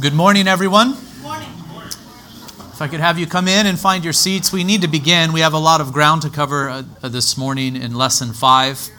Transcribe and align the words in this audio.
Good 0.00 0.14
morning, 0.14 0.46
everyone. 0.46 0.96
Morning. 1.22 1.48
If 2.72 2.80
I 2.80 2.86
could 2.86 3.00
have 3.00 3.18
you 3.18 3.26
come 3.26 3.48
in 3.48 3.66
and 3.66 3.76
find 3.76 4.04
your 4.04 4.12
seats, 4.12 4.52
we 4.52 4.62
need 4.62 4.82
to 4.82 4.88
begin. 4.88 5.32
We 5.32 5.40
have 5.40 5.54
a 5.54 5.58
lot 5.58 5.80
of 5.80 5.92
ground 5.92 6.22
to 6.22 6.30
cover 6.30 6.68
uh, 6.68 6.84
uh, 7.02 7.08
this 7.08 7.36
morning 7.36 7.74
in 7.74 7.96
lesson 7.96 8.32
five 8.32 8.90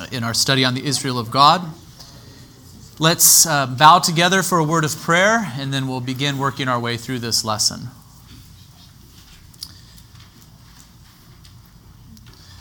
uh, 0.00 0.06
in 0.10 0.24
our 0.24 0.32
study 0.32 0.64
on 0.64 0.72
the 0.72 0.82
Israel 0.82 1.18
of 1.18 1.30
God. 1.30 1.70
Let's 2.98 3.44
uh, 3.44 3.66
bow 3.66 3.98
together 3.98 4.42
for 4.42 4.56
a 4.56 4.64
word 4.64 4.86
of 4.86 4.96
prayer, 4.96 5.52
and 5.58 5.70
then 5.70 5.86
we'll 5.86 6.00
begin 6.00 6.38
working 6.38 6.66
our 6.66 6.80
way 6.80 6.96
through 6.96 7.18
this 7.18 7.44
lesson. 7.44 7.88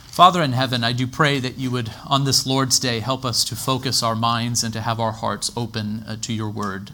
Father 0.07 0.43
in 0.43 0.51
heaven, 0.51 0.83
I 0.83 0.91
do 0.91 1.07
pray 1.07 1.39
that 1.39 1.57
you 1.57 1.71
would, 1.71 1.89
on 2.05 2.25
this 2.25 2.45
Lord's 2.45 2.79
Day, 2.79 2.99
help 2.99 3.23
us 3.23 3.45
to 3.45 3.55
focus 3.55 4.03
our 4.03 4.13
minds 4.13 4.61
and 4.61 4.73
to 4.73 4.81
have 4.81 4.99
our 4.99 5.13
hearts 5.13 5.53
open 5.55 6.03
uh, 6.05 6.17
to 6.17 6.33
your 6.33 6.49
word. 6.49 6.91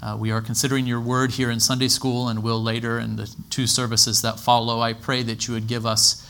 Uh, 0.00 0.16
we 0.18 0.30
are 0.30 0.40
considering 0.40 0.86
your 0.86 1.00
word 1.00 1.32
here 1.32 1.50
in 1.50 1.58
Sunday 1.58 1.88
school 1.88 2.28
and 2.28 2.42
will 2.42 2.62
later 2.62 2.98
in 2.98 3.16
the 3.16 3.34
two 3.50 3.66
services 3.66 4.22
that 4.22 4.38
follow. 4.38 4.80
I 4.80 4.92
pray 4.92 5.22
that 5.24 5.48
you 5.48 5.54
would 5.54 5.66
give 5.66 5.84
us 5.84 6.24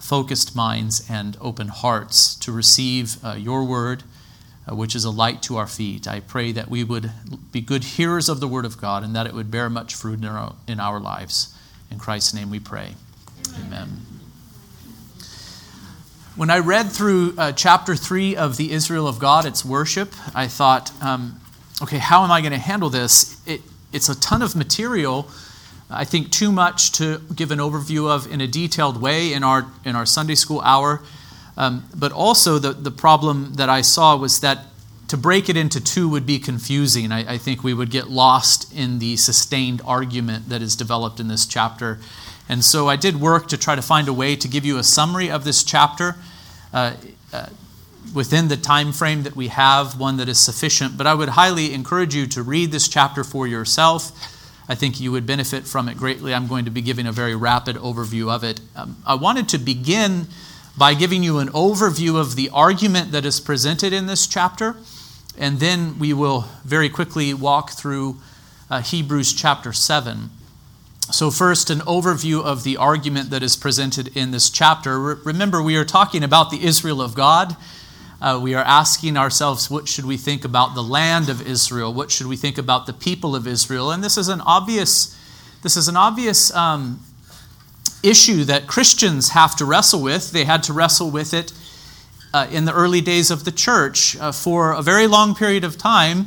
focused 0.00 0.56
minds 0.56 1.06
and 1.10 1.36
open 1.40 1.68
hearts 1.68 2.34
to 2.36 2.50
receive 2.50 3.22
uh, 3.22 3.34
your 3.34 3.64
word, 3.64 4.02
uh, 4.70 4.74
which 4.74 4.96
is 4.96 5.04
a 5.04 5.10
light 5.10 5.42
to 5.42 5.58
our 5.58 5.66
feet. 5.66 6.08
I 6.08 6.20
pray 6.20 6.52
that 6.52 6.70
we 6.70 6.84
would 6.84 7.10
be 7.52 7.60
good 7.60 7.84
hearers 7.84 8.30
of 8.30 8.40
the 8.40 8.48
word 8.48 8.64
of 8.64 8.80
God 8.80 9.04
and 9.04 9.14
that 9.14 9.26
it 9.26 9.34
would 9.34 9.50
bear 9.50 9.68
much 9.68 9.94
fruit 9.94 10.20
in 10.20 10.24
our, 10.24 10.54
in 10.66 10.80
our 10.80 10.98
lives. 10.98 11.54
In 11.90 11.98
Christ's 11.98 12.32
name 12.32 12.48
we 12.48 12.60
pray. 12.60 12.94
Amen. 13.58 13.72
Amen. 13.72 14.00
When 16.34 16.48
I 16.48 16.60
read 16.60 16.90
through 16.90 17.34
uh, 17.36 17.52
chapter 17.52 17.94
3 17.94 18.36
of 18.36 18.56
the 18.56 18.72
Israel 18.72 19.06
of 19.06 19.18
God, 19.18 19.44
its 19.44 19.66
worship, 19.66 20.14
I 20.34 20.48
thought, 20.48 20.90
um, 21.02 21.41
okay, 21.82 21.98
how 21.98 22.22
am 22.24 22.30
I 22.30 22.40
going 22.40 22.52
to 22.52 22.58
handle 22.58 22.88
this? 22.88 23.40
It, 23.46 23.60
it's 23.92 24.08
a 24.08 24.18
ton 24.18 24.42
of 24.42 24.54
material. 24.54 25.28
I 25.90 26.04
think 26.04 26.30
too 26.30 26.52
much 26.52 26.92
to 26.92 27.20
give 27.34 27.50
an 27.50 27.58
overview 27.58 28.08
of 28.08 28.30
in 28.30 28.40
a 28.40 28.46
detailed 28.46 29.00
way 29.00 29.32
in 29.32 29.42
our, 29.42 29.66
in 29.84 29.96
our 29.96 30.06
Sunday 30.06 30.36
school 30.36 30.60
hour. 30.60 31.02
Um, 31.56 31.84
but 31.94 32.12
also, 32.12 32.58
the, 32.58 32.72
the 32.72 32.90
problem 32.90 33.54
that 33.54 33.68
I 33.68 33.82
saw 33.82 34.16
was 34.16 34.40
that 34.40 34.66
to 35.08 35.18
break 35.18 35.50
it 35.50 35.56
into 35.56 35.82
two 35.82 36.08
would 36.08 36.24
be 36.24 36.38
confusing. 36.38 37.12
I, 37.12 37.34
I, 37.34 37.38
think 37.38 37.62
we 37.62 37.74
would 37.74 37.90
get 37.90 38.08
lost 38.08 38.72
in 38.72 38.98
the 38.98 39.16
sustained 39.16 39.82
argument 39.84 40.48
that 40.48 40.62
is 40.62 40.74
developed 40.74 41.20
in 41.20 41.28
this 41.28 41.44
chapter. 41.44 41.98
And 42.48 42.64
so 42.64 42.88
I 42.88 42.96
did 42.96 43.20
work 43.20 43.48
to 43.48 43.58
try 43.58 43.74
to 43.74 43.82
find 43.82 44.08
a 44.08 44.12
way 44.14 44.34
to 44.36 44.48
give 44.48 44.64
you 44.64 44.78
a 44.78 44.82
summary 44.82 45.30
of 45.30 45.44
this 45.44 45.62
chapter. 45.62 46.16
Uh, 46.72 46.94
uh, 47.34 47.48
within 48.14 48.48
the 48.48 48.56
time 48.56 48.92
frame 48.92 49.22
that 49.22 49.36
we 49.36 49.48
have, 49.48 49.98
one 49.98 50.16
that 50.18 50.28
is 50.28 50.38
sufficient. 50.38 50.96
But 50.96 51.06
I 51.06 51.14
would 51.14 51.30
highly 51.30 51.72
encourage 51.72 52.14
you 52.14 52.26
to 52.28 52.42
read 52.42 52.72
this 52.72 52.88
chapter 52.88 53.24
for 53.24 53.46
yourself. 53.46 54.12
I 54.68 54.74
think 54.74 55.00
you 55.00 55.12
would 55.12 55.26
benefit 55.26 55.66
from 55.66 55.88
it 55.88 55.96
greatly. 55.96 56.34
I'm 56.34 56.46
going 56.46 56.64
to 56.64 56.70
be 56.70 56.82
giving 56.82 57.06
a 57.06 57.12
very 57.12 57.34
rapid 57.34 57.76
overview 57.76 58.30
of 58.30 58.44
it. 58.44 58.60
Um, 58.76 58.96
I 59.06 59.14
wanted 59.14 59.48
to 59.50 59.58
begin 59.58 60.28
by 60.76 60.94
giving 60.94 61.22
you 61.22 61.38
an 61.38 61.48
overview 61.48 62.18
of 62.18 62.36
the 62.36 62.48
argument 62.50 63.12
that 63.12 63.26
is 63.26 63.40
presented 63.40 63.92
in 63.92 64.06
this 64.06 64.26
chapter, 64.26 64.76
and 65.36 65.60
then 65.60 65.98
we 65.98 66.12
will 66.12 66.46
very 66.64 66.88
quickly 66.88 67.34
walk 67.34 67.72
through 67.72 68.16
uh, 68.70 68.80
Hebrews 68.80 69.32
chapter 69.32 69.72
7. 69.72 70.30
So, 71.10 71.30
first, 71.30 71.68
an 71.68 71.80
overview 71.80 72.42
of 72.42 72.62
the 72.62 72.78
argument 72.78 73.30
that 73.30 73.42
is 73.42 73.56
presented 73.56 74.16
in 74.16 74.30
this 74.30 74.48
chapter. 74.48 74.98
Re- 74.98 75.16
remember, 75.24 75.62
we 75.62 75.76
are 75.76 75.84
talking 75.84 76.22
about 76.22 76.50
the 76.50 76.64
Israel 76.64 77.02
of 77.02 77.14
God 77.14 77.56
uh, 78.22 78.38
we 78.40 78.54
are 78.54 78.62
asking 78.62 79.16
ourselves, 79.16 79.68
what 79.68 79.88
should 79.88 80.04
we 80.04 80.16
think 80.16 80.44
about 80.44 80.76
the 80.76 80.82
land 80.82 81.28
of 81.28 81.44
Israel? 81.44 81.92
What 81.92 82.12
should 82.12 82.28
we 82.28 82.36
think 82.36 82.56
about 82.56 82.86
the 82.86 82.92
people 82.92 83.34
of 83.34 83.48
Israel? 83.48 83.90
And 83.90 84.02
this 84.02 84.16
is 84.16 84.28
an 84.28 84.40
obvious, 84.42 85.18
this 85.62 85.76
is 85.76 85.88
an 85.88 85.96
obvious 85.96 86.54
um, 86.54 87.00
issue 88.04 88.44
that 88.44 88.68
Christians 88.68 89.30
have 89.30 89.56
to 89.56 89.64
wrestle 89.64 90.00
with. 90.00 90.30
They 90.30 90.44
had 90.44 90.62
to 90.64 90.72
wrestle 90.72 91.10
with 91.10 91.34
it 91.34 91.52
uh, 92.32 92.46
in 92.48 92.64
the 92.64 92.72
early 92.72 93.00
days 93.00 93.32
of 93.32 93.44
the 93.44 93.50
church. 93.50 94.16
Uh, 94.16 94.30
for 94.30 94.70
a 94.70 94.82
very 94.82 95.08
long 95.08 95.34
period 95.34 95.64
of 95.64 95.76
time, 95.76 96.26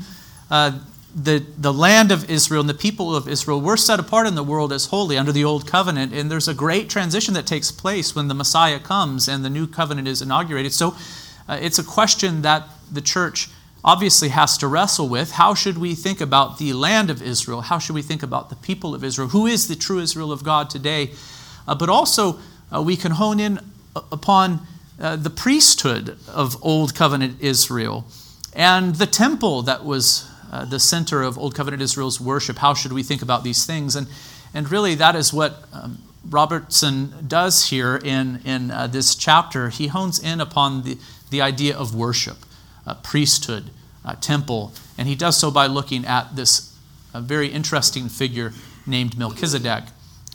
uh, 0.51 0.79
the, 1.15 1.45
the 1.57 1.71
land 1.71 2.11
of 2.11 2.29
Israel 2.29 2.59
and 2.59 2.69
the 2.69 2.73
people 2.73 3.15
of 3.15 3.29
Israel 3.29 3.61
were 3.61 3.77
set 3.77 4.01
apart 4.01 4.27
in 4.27 4.35
the 4.35 4.43
world 4.43 4.73
as 4.73 4.87
holy 4.87 5.17
under 5.17 5.31
the 5.31 5.45
old 5.45 5.65
covenant. 5.65 6.11
And 6.11 6.29
there's 6.29 6.49
a 6.49 6.53
great 6.53 6.89
transition 6.89 7.33
that 7.35 7.47
takes 7.47 7.71
place 7.71 8.13
when 8.13 8.27
the 8.27 8.33
Messiah 8.33 8.81
comes 8.81 9.29
and 9.29 9.45
the 9.45 9.49
new 9.49 9.65
covenant 9.65 10.09
is 10.09 10.21
inaugurated. 10.21 10.73
So 10.73 10.93
uh, 11.47 11.57
it's 11.61 11.79
a 11.79 11.83
question 11.83 12.41
that 12.41 12.67
the 12.91 13.01
church 13.01 13.49
obviously 13.85 14.29
has 14.29 14.57
to 14.57 14.67
wrestle 14.67 15.07
with. 15.07 15.31
How 15.33 15.53
should 15.53 15.77
we 15.77 15.93
think 15.93 16.19
about 16.19 16.57
the 16.57 16.73
land 16.73 17.11
of 17.11 17.21
Israel? 17.21 17.61
How 17.61 17.77
should 17.77 17.93
we 17.93 18.01
think 18.01 18.23
about 18.23 18.49
the 18.49 18.55
people 18.55 18.95
of 18.95 19.03
Israel? 19.03 19.29
Who 19.29 19.45
is 19.45 19.67
the 19.67 19.75
true 19.75 19.99
Israel 19.99 20.31
of 20.31 20.43
God 20.43 20.71
today? 20.71 21.11
Uh, 21.67 21.75
but 21.75 21.87
also, 21.87 22.39
uh, 22.73 22.81
we 22.81 22.97
can 22.97 23.11
hone 23.11 23.39
in 23.39 23.59
uh, 23.95 24.01
upon 24.11 24.61
uh, 24.99 25.15
the 25.17 25.29
priesthood 25.29 26.17
of 26.27 26.57
Old 26.63 26.95
Covenant 26.95 27.39
Israel 27.41 28.05
and 28.53 28.95
the 28.95 29.05
temple 29.05 29.61
that 29.63 29.85
was 29.85 30.27
uh, 30.51 30.65
the 30.65 30.79
center 30.79 31.21
of 31.21 31.37
Old 31.37 31.53
Covenant 31.53 31.83
Israel's 31.83 32.19
worship. 32.19 32.57
How 32.57 32.73
should 32.73 32.91
we 32.91 33.03
think 33.03 33.21
about 33.21 33.43
these 33.43 33.65
things? 33.67 33.95
And, 33.95 34.07
and 34.53 34.71
really, 34.71 34.95
that 34.95 35.15
is 35.15 35.31
what 35.31 35.63
um, 35.73 35.99
Robertson 36.27 37.13
does 37.27 37.69
here 37.69 37.97
in, 37.97 38.41
in 38.45 38.69
this 38.89 39.13
chapter. 39.13 39.69
He 39.69 39.87
hones 39.87 40.17
in 40.17 40.41
upon 40.41 40.83
the 40.83 40.97
the 41.29 41.41
idea 41.41 41.75
of 41.75 41.95
worship, 41.95 42.37
uh, 42.85 42.95
priesthood, 42.95 43.69
uh, 44.03 44.15
temple, 44.15 44.73
and 44.97 45.07
he 45.07 45.15
does 45.15 45.37
so 45.37 45.51
by 45.51 45.67
looking 45.67 46.05
at 46.05 46.35
this 46.35 46.75
uh, 47.13 47.21
very 47.21 47.47
interesting 47.47 48.09
figure 48.09 48.53
named 48.85 49.17
Melchizedek, 49.17 49.85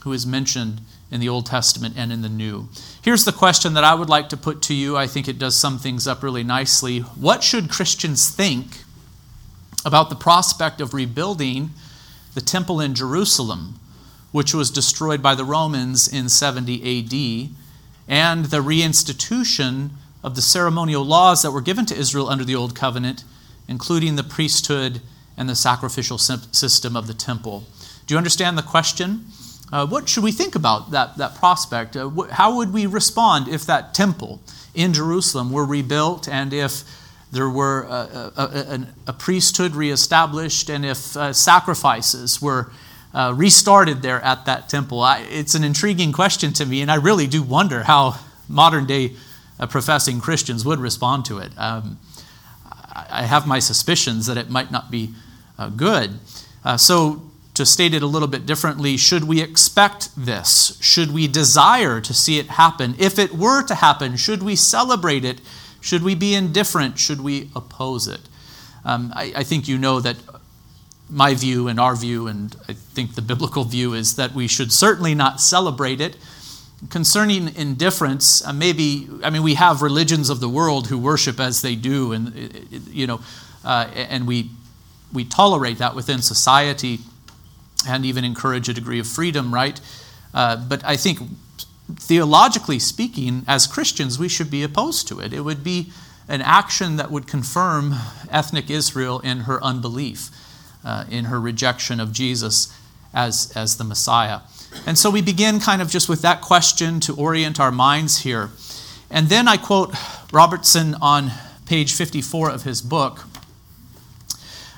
who 0.02 0.12
is 0.12 0.26
mentioned 0.26 0.80
in 1.10 1.20
the 1.20 1.28
Old 1.28 1.46
Testament 1.46 1.94
and 1.96 2.12
in 2.12 2.22
the 2.22 2.28
New. 2.28 2.68
Here's 3.02 3.24
the 3.24 3.32
question 3.32 3.74
that 3.74 3.84
I 3.84 3.94
would 3.94 4.08
like 4.08 4.28
to 4.30 4.36
put 4.36 4.62
to 4.62 4.74
you. 4.74 4.96
I 4.96 5.06
think 5.06 5.28
it 5.28 5.38
does 5.38 5.56
sum 5.56 5.78
things 5.78 6.06
up 6.06 6.22
really 6.22 6.44
nicely. 6.44 7.00
What 7.00 7.42
should 7.42 7.70
Christians 7.70 8.30
think 8.30 8.84
about 9.84 10.10
the 10.10 10.16
prospect 10.16 10.80
of 10.80 10.94
rebuilding 10.94 11.70
the 12.34 12.40
temple 12.40 12.80
in 12.80 12.94
Jerusalem, 12.94 13.80
which 14.30 14.54
was 14.54 14.70
destroyed 14.70 15.22
by 15.22 15.34
the 15.34 15.44
Romans 15.44 16.06
in 16.06 16.28
70 16.28 16.76
AD, 16.78 17.50
and 18.06 18.46
the 18.46 18.58
reinstitution 18.58 19.90
of 20.22 20.34
the 20.34 20.42
ceremonial 20.42 21.04
laws 21.04 21.42
that 21.42 21.50
were 21.50 21.60
given 21.60 21.86
to 21.86 21.96
Israel 21.96 22.28
under 22.28 22.44
the 22.44 22.54
Old 22.54 22.74
Covenant, 22.74 23.24
including 23.68 24.16
the 24.16 24.22
priesthood 24.22 25.00
and 25.36 25.48
the 25.48 25.54
sacrificial 25.54 26.18
system 26.18 26.96
of 26.96 27.06
the 27.06 27.14
temple. 27.14 27.64
Do 28.06 28.14
you 28.14 28.18
understand 28.18 28.58
the 28.58 28.62
question? 28.62 29.26
Uh, 29.72 29.86
what 29.86 30.08
should 30.08 30.24
we 30.24 30.32
think 30.32 30.54
about 30.54 30.90
that, 30.90 31.16
that 31.16 31.36
prospect? 31.36 31.96
Uh, 31.96 32.08
wh- 32.08 32.30
how 32.30 32.56
would 32.56 32.72
we 32.72 32.86
respond 32.86 33.48
if 33.48 33.64
that 33.66 33.94
temple 33.94 34.40
in 34.74 34.92
Jerusalem 34.92 35.52
were 35.52 35.64
rebuilt 35.64 36.28
and 36.28 36.52
if 36.52 36.82
there 37.32 37.48
were 37.48 37.84
a, 37.84 38.32
a, 38.36 38.42
a, 38.42 38.86
a 39.06 39.12
priesthood 39.12 39.76
reestablished 39.76 40.68
and 40.68 40.84
if 40.84 41.16
uh, 41.16 41.32
sacrifices 41.32 42.42
were 42.42 42.72
uh, 43.14 43.32
restarted 43.36 44.02
there 44.02 44.20
at 44.22 44.44
that 44.46 44.68
temple? 44.68 45.00
I, 45.00 45.20
it's 45.30 45.54
an 45.54 45.64
intriguing 45.64 46.12
question 46.12 46.52
to 46.54 46.66
me, 46.66 46.82
and 46.82 46.90
I 46.90 46.96
really 46.96 47.26
do 47.26 47.42
wonder 47.42 47.84
how 47.84 48.16
modern 48.48 48.86
day 48.86 49.14
uh, 49.60 49.66
professing 49.66 50.20
Christians 50.20 50.64
would 50.64 50.80
respond 50.80 51.24
to 51.26 51.38
it. 51.38 51.52
Um, 51.56 51.98
I 53.10 53.22
have 53.22 53.46
my 53.46 53.58
suspicions 53.58 54.26
that 54.26 54.36
it 54.36 54.50
might 54.50 54.70
not 54.70 54.90
be 54.90 55.14
uh, 55.58 55.68
good. 55.68 56.18
Uh, 56.64 56.76
so, 56.76 57.22
to 57.54 57.66
state 57.66 57.94
it 57.94 58.02
a 58.02 58.06
little 58.06 58.28
bit 58.28 58.46
differently, 58.46 58.96
should 58.96 59.24
we 59.24 59.42
expect 59.42 60.10
this? 60.16 60.78
Should 60.80 61.12
we 61.12 61.26
desire 61.26 62.00
to 62.00 62.14
see 62.14 62.38
it 62.38 62.46
happen? 62.46 62.94
If 62.98 63.18
it 63.18 63.34
were 63.34 63.62
to 63.64 63.74
happen, 63.74 64.16
should 64.16 64.42
we 64.42 64.56
celebrate 64.56 65.24
it? 65.24 65.40
Should 65.80 66.02
we 66.02 66.14
be 66.14 66.34
indifferent? 66.34 66.98
Should 66.98 67.20
we 67.20 67.50
oppose 67.54 68.08
it? 68.08 68.20
Um, 68.84 69.12
I, 69.14 69.32
I 69.36 69.42
think 69.42 69.68
you 69.68 69.78
know 69.78 70.00
that 70.00 70.16
my 71.10 71.34
view 71.34 71.68
and 71.68 71.78
our 71.80 71.96
view, 71.96 72.28
and 72.28 72.56
I 72.68 72.72
think 72.72 73.14
the 73.14 73.22
biblical 73.22 73.64
view, 73.64 73.94
is 73.94 74.16
that 74.16 74.32
we 74.32 74.46
should 74.46 74.72
certainly 74.72 75.14
not 75.14 75.40
celebrate 75.40 76.00
it 76.00 76.16
concerning 76.88 77.54
indifference, 77.54 78.44
uh, 78.46 78.52
maybe, 78.52 79.08
I 79.22 79.30
mean, 79.30 79.42
we 79.42 79.54
have 79.54 79.82
religions 79.82 80.30
of 80.30 80.40
the 80.40 80.48
world 80.48 80.86
who 80.86 80.98
worship 80.98 81.38
as 81.38 81.60
they 81.60 81.74
do, 81.74 82.12
and, 82.12 82.28
uh, 82.28 82.78
you 82.90 83.06
know, 83.06 83.20
uh, 83.64 83.90
and 83.94 84.26
we, 84.26 84.50
we 85.12 85.24
tolerate 85.24 85.78
that 85.78 85.94
within 85.94 86.22
society 86.22 87.00
and 87.86 88.04
even 88.06 88.24
encourage 88.24 88.68
a 88.68 88.72
degree 88.72 88.98
of 88.98 89.06
freedom, 89.06 89.52
right? 89.52 89.80
Uh, 90.32 90.56
but 90.56 90.84
I 90.84 90.96
think 90.96 91.20
theologically 91.96 92.78
speaking, 92.78 93.44
as 93.46 93.66
Christians, 93.66 94.18
we 94.18 94.28
should 94.28 94.50
be 94.50 94.62
opposed 94.62 95.08
to 95.08 95.20
it. 95.20 95.32
It 95.32 95.40
would 95.40 95.62
be 95.64 95.92
an 96.28 96.40
action 96.42 96.96
that 96.96 97.10
would 97.10 97.26
confirm 97.26 97.94
ethnic 98.30 98.70
Israel 98.70 99.18
in 99.20 99.40
her 99.40 99.62
unbelief, 99.62 100.30
uh, 100.84 101.04
in 101.10 101.26
her 101.26 101.40
rejection 101.40 102.00
of 102.00 102.12
Jesus 102.12 102.72
as, 103.12 103.52
as 103.56 103.76
the 103.76 103.84
Messiah. 103.84 104.40
And 104.86 104.98
so 104.98 105.10
we 105.10 105.22
begin 105.22 105.60
kind 105.60 105.82
of 105.82 105.90
just 105.90 106.08
with 106.08 106.22
that 106.22 106.40
question 106.40 107.00
to 107.00 107.14
orient 107.14 107.60
our 107.60 107.72
minds 107.72 108.18
here. 108.18 108.50
And 109.10 109.28
then 109.28 109.48
I 109.48 109.56
quote 109.56 109.94
Robertson 110.32 110.94
on 111.00 111.32
page 111.66 111.92
54 111.92 112.50
of 112.50 112.62
his 112.62 112.80
book. 112.80 113.26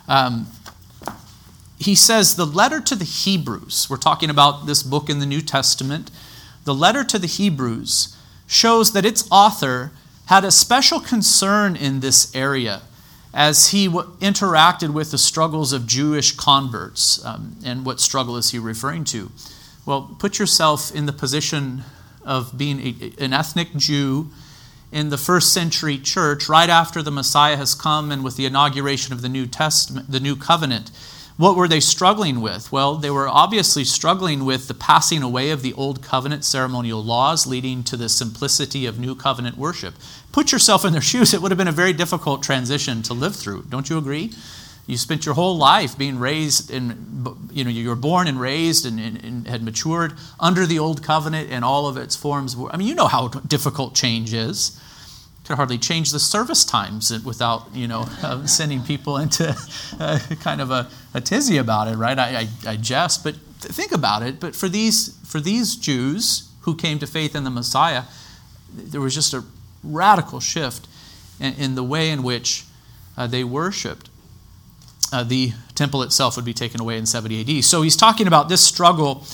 Um, 0.09 0.47
he 1.79 1.95
says 1.95 2.37
the 2.37 2.47
letter 2.47 2.81
to 2.81 2.95
the 2.95 3.05
Hebrews, 3.05 3.89
we're 3.91 3.97
talking 3.97 4.31
about 4.31 4.67
this 4.67 4.83
book 4.83 5.11
in 5.11 5.19
the 5.19 5.27
New 5.27 5.41
Testament, 5.41 6.11
the 6.65 6.75
letter 6.75 7.05
to 7.05 7.19
the 7.19 7.27
Hebrews 7.27 8.17
shows 8.47 8.93
that 8.93 9.05
its 9.05 9.27
author 9.31 9.91
had 10.27 10.45
a 10.45 10.51
special 10.51 11.01
concern 11.01 11.75
in 11.75 12.01
this 12.01 12.35
area 12.35 12.83
as 13.35 13.69
he 13.69 13.87
w- 13.87 14.11
interacted 14.21 14.93
with 14.93 15.11
the 15.11 15.19
struggles 15.19 15.73
of 15.73 15.87
Jewish 15.87 16.33
converts. 16.33 17.25
Um, 17.25 17.57
and 17.65 17.85
what 17.85 18.01
struggle 18.01 18.37
is 18.37 18.51
he 18.51 18.59
referring 18.59 19.05
to? 19.05 19.31
Well, 19.85 20.15
put 20.19 20.39
yourself 20.39 20.95
in 20.95 21.07
the 21.07 21.13
position 21.13 21.83
of 22.25 22.57
being 22.57 22.81
a, 22.81 23.25
an 23.25 23.33
ethnic 23.33 23.75
Jew 23.75 24.31
in 24.93 25.09
the 25.09 25.19
first 25.19 25.53
century 25.53 25.99
church, 25.99 26.49
right 26.49 26.69
after 26.69 27.03
the 27.03 27.11
Messiah 27.11 27.57
has 27.57 27.75
come 27.75 28.13
and 28.13 28.23
with 28.23 28.37
the 28.37 28.47
inauguration 28.47 29.13
of 29.13 29.23
the 29.23 29.29
New 29.29 29.47
Testament, 29.47 30.11
the 30.11 30.21
New 30.21 30.37
Covenant. 30.37 30.91
What 31.39 31.57
were 31.57 31.67
they 31.67 31.81
struggling 31.81 32.43
with? 32.43 32.71
Well, 32.71 32.97
they 32.97 33.11
were 33.11 33.27
obviously 33.27 33.85
struggling 33.85 34.45
with 34.45 34.69
the 34.69 34.75
passing 34.75 35.23
away 35.23 35.51
of 35.51 35.63
the 35.63 35.73
old 35.73 36.03
covenant 36.03 36.45
ceremonial 36.45 37.03
laws, 37.03 37.47
leading 37.47 37.83
to 37.85 37.97
the 37.97 38.11
simplicity 38.11 38.85
of 38.85 39.01
new 39.01 39.15
covenant 39.15 39.57
worship. 39.57 39.95
Put 40.31 40.53
yourself 40.53 40.85
in 40.85 40.93
their 40.93 41.01
shoes. 41.11 41.33
It 41.33 41.41
would 41.41 41.51
have 41.51 41.59
been 41.59 41.67
a 41.67 41.73
very 41.73 41.95
difficult 41.95 42.43
transition 42.43 43.03
to 43.03 43.15
live 43.15 43.35
through. 43.35 43.65
Don't 43.71 43.89
you 43.89 43.99
agree? 43.99 44.33
You 44.87 44.97
spent 44.97 45.25
your 45.25 45.35
whole 45.35 45.57
life 45.57 45.97
being 45.97 46.19
raised 46.19 46.71
and 46.71 47.13
you 47.53 47.65
know, 47.65 47.71
you 47.71 47.89
were 47.89 47.97
born 47.97 48.27
and 48.27 48.41
raised 48.41 48.87
and, 48.87 48.99
and, 48.99 49.23
and, 49.25 49.47
had 49.47 49.63
matured 49.63 50.15
under 50.41 50.67
the 50.67 50.79
old 50.79 51.03
covenant 51.03 51.51
and 51.51 51.65
all 51.65 51.87
of 51.87 51.97
its 51.97 52.17
forms. 52.17 52.57
I 52.71 52.77
mean, 52.77 52.89
you 52.89 52.95
know 52.95 53.07
how 53.07 53.29
difficult 53.29 53.95
change 53.95 54.33
is. 54.33 54.81
Could 55.45 55.57
hardly 55.57 55.79
change 55.79 56.11
the 56.11 56.19
service 56.19 56.65
times 56.65 57.13
without, 57.25 57.75
you 57.75 57.87
know, 57.87 58.07
uh, 58.23 58.47
sending 58.47 58.83
people 58.83 59.19
into 59.19 59.57
uh, 60.01 60.19
kind 60.41 60.61
of 60.61 60.71
a, 60.71 60.89
a, 61.15 61.21
tizzy 61.21 61.59
about 61.59 61.89
it, 61.89 61.97
right? 61.97 62.19
I, 62.19 62.49
I, 62.67 62.73
I 62.73 62.77
jest, 62.77 63.23
but 63.23 63.37
think 63.61 63.93
about 63.93 64.23
it. 64.23 64.41
But 64.41 64.57
for 64.57 64.69
these, 64.69 65.19
for 65.25 65.41
these 65.41 65.77
Jews 65.77 66.51
who 66.63 66.75
came 66.75 66.99
to 67.01 67.07
faith 67.07 67.35
in 67.35 67.45
the 67.45 67.51
Messiah, 67.51 68.05
there 68.73 69.01
was 69.01 69.15
just 69.15 69.35
a 69.35 69.45
radical 69.85 70.41
shift 70.41 70.89
in, 71.39 71.55
in 71.55 71.75
the 71.75 71.85
way 71.85 72.11
in 72.11 72.23
which 72.23 72.65
uh, 73.17 73.27
they 73.27 73.45
worshiped 73.45 74.09
uh, 75.13 75.23
the 75.23 75.53
temple 75.75 76.03
itself 76.03 76.37
would 76.37 76.45
be 76.45 76.55
taken 76.55 76.81
away 76.81 76.97
in 76.97 77.07
70 77.07 77.59
AD. 77.59 77.65
So 77.65 77.83
he's 77.83 77.97
talking 77.97 78.27
about 78.27 78.49
this 78.49 78.63
struggle. 78.63 79.25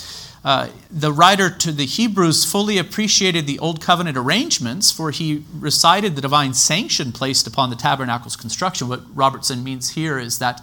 Uh, 0.44 0.68
the 0.90 1.12
writer 1.12 1.50
to 1.50 1.72
the 1.72 1.84
Hebrews 1.84 2.44
fully 2.44 2.78
appreciated 2.78 3.46
the 3.46 3.58
Old 3.58 3.80
Covenant 3.80 4.16
arrangements, 4.16 4.90
for 4.90 5.10
he 5.10 5.44
recited 5.58 6.16
the 6.16 6.20
divine 6.20 6.54
sanction 6.54 7.12
placed 7.12 7.46
upon 7.46 7.70
the 7.70 7.76
tabernacle's 7.76 8.36
construction. 8.36 8.88
What 8.88 9.02
Robertson 9.14 9.64
means 9.64 9.90
here 9.90 10.18
is 10.18 10.38
that 10.38 10.62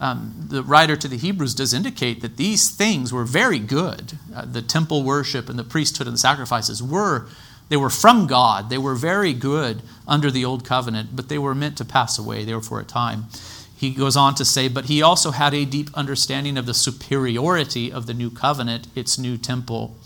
um, 0.00 0.34
the 0.48 0.62
writer 0.62 0.96
to 0.96 1.06
the 1.06 1.16
Hebrews 1.16 1.54
does 1.54 1.72
indicate 1.72 2.22
that 2.22 2.36
these 2.36 2.70
things 2.70 3.12
were 3.12 3.24
very 3.24 3.60
good. 3.60 4.18
Uh, 4.34 4.44
the 4.44 4.62
temple 4.62 5.04
worship 5.04 5.48
and 5.48 5.58
the 5.58 5.64
priesthood 5.64 6.08
and 6.08 6.14
the 6.14 6.18
sacrifices 6.18 6.82
were 6.82 7.28
they 7.68 7.76
were 7.76 7.88
from 7.88 8.26
God. 8.26 8.68
They 8.68 8.76
were 8.76 8.94
very 8.94 9.32
good 9.32 9.80
under 10.06 10.30
the 10.30 10.44
old 10.44 10.62
covenant, 10.62 11.16
but 11.16 11.30
they 11.30 11.38
were 11.38 11.54
meant 11.54 11.78
to 11.78 11.86
pass 11.86 12.18
away. 12.18 12.44
They 12.44 12.54
were 12.54 12.60
for 12.60 12.80
a 12.80 12.84
time. 12.84 13.26
He 13.82 13.90
goes 13.90 14.16
on 14.16 14.36
to 14.36 14.44
say, 14.44 14.68
but 14.68 14.84
he 14.84 15.02
also 15.02 15.32
had 15.32 15.52
a 15.52 15.64
deep 15.64 15.90
understanding 15.94 16.56
of 16.56 16.66
the 16.66 16.72
superiority 16.72 17.90
of 17.90 18.06
the 18.06 18.14
new 18.14 18.30
covenant, 18.30 18.86
its 18.94 19.18
new 19.18 19.36
temple, 19.36 19.96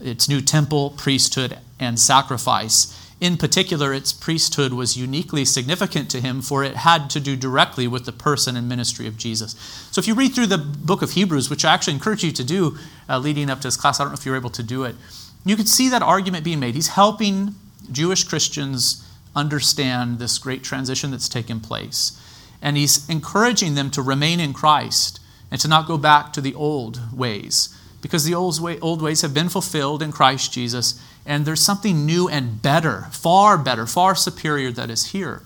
its 0.00 0.26
new 0.26 0.40
temple, 0.40 0.88
priesthood, 0.96 1.58
and 1.78 2.00
sacrifice. 2.00 2.98
In 3.20 3.36
particular, 3.36 3.92
its 3.92 4.14
priesthood 4.14 4.72
was 4.72 4.96
uniquely 4.96 5.44
significant 5.44 6.10
to 6.12 6.20
him, 6.22 6.40
for 6.40 6.64
it 6.64 6.76
had 6.76 7.10
to 7.10 7.20
do 7.20 7.36
directly 7.36 7.86
with 7.86 8.06
the 8.06 8.12
person 8.12 8.56
and 8.56 8.70
ministry 8.70 9.06
of 9.06 9.18
Jesus. 9.18 9.52
So, 9.90 9.98
if 9.98 10.08
you 10.08 10.14
read 10.14 10.34
through 10.34 10.46
the 10.46 10.56
book 10.56 11.02
of 11.02 11.10
Hebrews, 11.10 11.50
which 11.50 11.66
I 11.66 11.74
actually 11.74 11.92
encourage 11.92 12.24
you 12.24 12.32
to 12.32 12.42
do 12.42 12.78
uh, 13.06 13.18
leading 13.18 13.50
up 13.50 13.60
to 13.60 13.66
this 13.66 13.76
class, 13.76 14.00
I 14.00 14.04
don't 14.04 14.12
know 14.12 14.18
if 14.18 14.24
you're 14.24 14.34
able 14.34 14.48
to 14.48 14.62
do 14.62 14.84
it, 14.84 14.96
you 15.44 15.56
could 15.56 15.68
see 15.68 15.90
that 15.90 16.00
argument 16.00 16.42
being 16.42 16.58
made. 16.58 16.74
He's 16.74 16.88
helping 16.88 17.54
Jewish 17.92 18.24
Christians 18.24 19.06
understand 19.36 20.18
this 20.18 20.38
great 20.38 20.64
transition 20.64 21.10
that's 21.10 21.28
taken 21.28 21.60
place 21.60 22.18
and 22.64 22.78
he's 22.78 23.08
encouraging 23.10 23.74
them 23.74 23.90
to 23.90 24.02
remain 24.02 24.40
in 24.40 24.54
Christ 24.54 25.20
and 25.50 25.60
to 25.60 25.68
not 25.68 25.86
go 25.86 25.98
back 25.98 26.32
to 26.32 26.40
the 26.40 26.54
old 26.54 26.98
ways 27.16 27.68
because 28.00 28.24
the 28.24 28.34
old, 28.34 28.60
way, 28.60 28.80
old 28.80 29.02
ways 29.02 29.20
have 29.20 29.34
been 29.34 29.50
fulfilled 29.50 30.02
in 30.02 30.10
Christ 30.10 30.52
Jesus 30.52 31.00
and 31.26 31.44
there's 31.44 31.60
something 31.60 32.04
new 32.04 32.28
and 32.28 32.60
better, 32.60 33.06
far 33.12 33.56
better, 33.58 33.86
far 33.86 34.14
superior 34.14 34.70
that 34.72 34.90
is 34.90 35.06
here. 35.06 35.42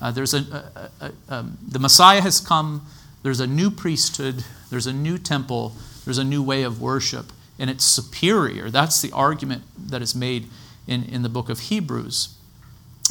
Uh, 0.00 0.10
there's 0.10 0.34
a, 0.34 0.90
a, 1.00 1.06
a 1.06 1.12
um, 1.28 1.58
the 1.66 1.78
Messiah 1.78 2.20
has 2.20 2.40
come. 2.40 2.86
There's 3.22 3.38
a 3.38 3.46
new 3.46 3.70
priesthood. 3.70 4.44
There's 4.70 4.86
a 4.86 4.92
new 4.92 5.18
temple. 5.18 5.74
There's 6.04 6.18
a 6.18 6.24
new 6.24 6.42
way 6.42 6.64
of 6.64 6.80
worship, 6.80 7.26
and 7.56 7.70
it's 7.70 7.84
superior. 7.84 8.68
That's 8.68 9.00
the 9.00 9.12
argument 9.12 9.62
that 9.78 10.02
is 10.02 10.12
made 10.12 10.48
in, 10.88 11.04
in 11.04 11.22
the 11.22 11.28
book 11.28 11.48
of 11.48 11.60
Hebrews. 11.60 12.36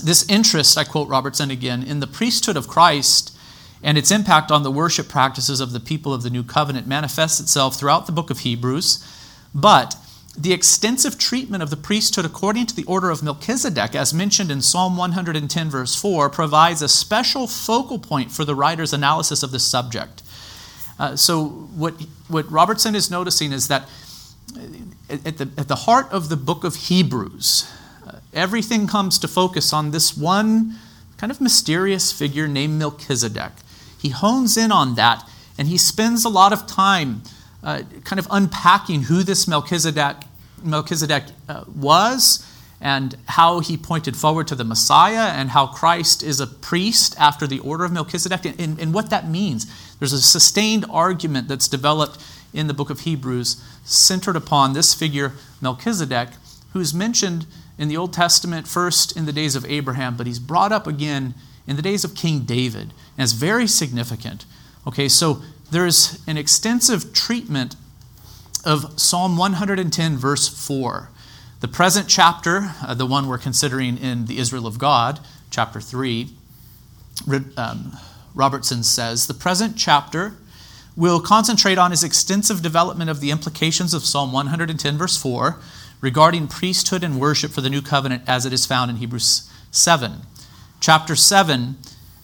This 0.04 0.28
interest, 0.30 0.78
I 0.78 0.84
quote 0.84 1.08
Robertson 1.08 1.50
again, 1.50 1.82
in 1.82 2.02
the 2.02 2.08
priesthood 2.08 2.58
of 2.58 2.68
Christ 2.68 3.38
and 3.84 3.98
its 3.98 4.12
impact 4.12 4.52
on 4.52 4.64
the 4.64 4.72
worship 4.72 5.08
practices 5.08 5.60
of 5.60 5.72
the 5.72 5.80
people 5.80 6.14
of 6.14 6.24
the 6.24 6.30
new 6.30 6.44
covenant 6.44 6.88
manifests 6.88 7.40
itself 7.40 7.76
throughout 7.78 8.06
the 8.06 8.12
book 8.12 8.30
of 8.30 8.40
Hebrews. 8.40 9.04
But 9.54 9.96
the 10.38 10.54
extensive 10.54 11.18
treatment 11.18 11.62
of 11.62 11.70
the 11.70 11.78
priesthood 11.78 12.26
according 12.26 12.68
to 12.68 12.76
the 12.76 12.86
order 12.86 13.10
of 13.10 13.22
Melchizedek, 13.22 13.96
as 13.96 14.14
mentioned 14.14 14.50
in 14.50 14.62
Psalm 14.62 14.96
110, 14.96 15.70
verse 15.70 15.96
4, 15.96 16.30
provides 16.30 16.82
a 16.82 16.88
special 16.88 17.48
focal 17.48 18.00
point 18.00 18.32
for 18.32 18.46
the 18.46 18.56
writer's 18.56 18.94
analysis 18.94 19.44
of 19.44 19.52
this 19.52 19.66
subject. 19.66 20.24
Uh, 20.98 21.16
so, 21.16 21.46
what, 21.46 21.96
what 22.28 22.50
Robertson 22.50 22.96
is 22.96 23.10
noticing 23.10 23.52
is 23.52 23.68
that 23.68 23.90
at 25.10 25.38
the, 25.38 25.50
at 25.58 25.68
the 25.68 25.76
heart 25.76 26.08
of 26.12 26.30
the 26.30 26.38
book 26.38 26.64
of 26.64 26.76
Hebrews, 26.76 27.70
uh, 28.08 28.20
everything 28.34 28.88
comes 28.88 29.18
to 29.20 29.28
focus 29.28 29.74
on 29.74 29.92
this 29.92 30.16
one 30.16 30.76
kind 31.18 31.32
of 31.32 31.42
mysterious 31.42 32.12
figure 32.12 32.48
named 32.48 32.80
Melchizedek. 32.80 33.52
He 34.02 34.10
hones 34.10 34.58
in 34.58 34.72
on 34.72 34.96
that 34.96 35.28
and 35.58 35.68
he 35.68 35.78
spends 35.78 36.26
a 36.26 36.30
lot 36.30 36.54
of 36.54 36.66
time 36.66 37.22
uh, 37.64 37.84
kind 38.04 38.20
of 38.20 38.28
unpacking 38.32 39.04
who 39.04 39.24
this 39.24 39.48
Melchizedek, 39.48 40.18
Melchizedek 40.64 41.26
uh, 41.48 41.64
was 41.76 42.48
and 42.82 43.16
how 43.28 43.60
he 43.60 43.78
pointed 43.78 44.18
forward 44.18 44.48
to 44.48 44.56
the 44.56 44.64
Messiah 44.64 45.32
and 45.32 45.52
how 45.52 45.68
Christ 45.68 46.24
is 46.24 46.40
a 46.40 46.48
priest 46.48 47.16
after 47.20 47.46
the 47.46 47.60
order 47.60 47.86
of 47.86 47.92
Melchizedek 47.92 48.46
and, 48.46 48.60
and, 48.60 48.80
and 48.80 48.94
what 48.94 49.12
that 49.12 49.30
means. 49.30 49.68
There's 50.00 50.14
a 50.14 50.22
sustained 50.22 50.86
argument 50.90 51.48
that's 51.48 51.68
developed 51.68 52.20
in 52.54 52.66
the 52.66 52.74
book 52.74 52.90
of 52.90 53.02
Hebrews 53.02 53.64
centered 53.84 54.36
upon 54.36 54.74
this 54.74 54.96
figure, 54.96 55.34
Melchizedek, 55.62 56.30
who's 56.74 56.94
mentioned 56.94 57.46
in 57.78 57.88
the 57.88 57.98
Old 57.98 58.14
Testament 58.14 58.68
first 58.68 59.16
in 59.16 59.26
the 59.26 59.34
days 59.34 59.56
of 59.56 59.66
Abraham, 59.66 60.18
but 60.18 60.26
he's 60.26 60.40
brought 60.40 60.72
up 60.72 60.88
again 60.88 61.36
in 61.68 61.76
the 61.76 61.82
days 61.82 62.04
of 62.04 62.16
King 62.16 62.40
David. 62.40 62.94
And 63.22 63.26
it's 63.26 63.34
very 63.34 63.68
significant. 63.68 64.46
Okay, 64.88 65.08
so 65.08 65.44
there's 65.70 66.24
an 66.26 66.38
extensive 66.38 67.14
treatment 67.14 67.76
of 68.66 69.00
Psalm 69.00 69.38
110, 69.38 70.18
verse 70.18 70.48
4. 70.48 71.12
The 71.60 71.68
present 71.68 72.08
chapter, 72.08 72.74
uh, 72.82 72.96
the 72.96 73.06
one 73.06 73.28
we're 73.28 73.38
considering 73.38 74.00
in 74.00 74.26
the 74.26 74.40
Israel 74.40 74.66
of 74.66 74.80
God, 74.80 75.20
chapter 75.52 75.80
3, 75.80 76.30
um, 77.58 77.96
Robertson 78.34 78.82
says, 78.82 79.28
the 79.28 79.36
present 79.36 79.78
chapter 79.78 80.34
will 80.98 81.22
concentrate 81.22 81.78
on 81.78 81.92
his 81.92 82.04
extensive 82.04 82.64
development 82.64 83.12
of 83.12 83.20
the 83.20 83.30
implications 83.30 83.94
of 83.94 84.04
Psalm 84.04 84.32
110, 84.32 84.98
verse 84.98 85.16
4, 85.16 85.62
regarding 86.02 86.48
priesthood 86.48 87.04
and 87.04 87.20
worship 87.20 87.52
for 87.52 87.62
the 87.62 87.70
new 87.70 87.84
covenant 87.84 88.24
as 88.26 88.48
it 88.48 88.52
is 88.52 88.66
found 88.66 88.90
in 88.90 88.98
Hebrews 88.98 89.48
7. 89.70 90.22
Chapter 90.80 91.16
7 91.16 91.78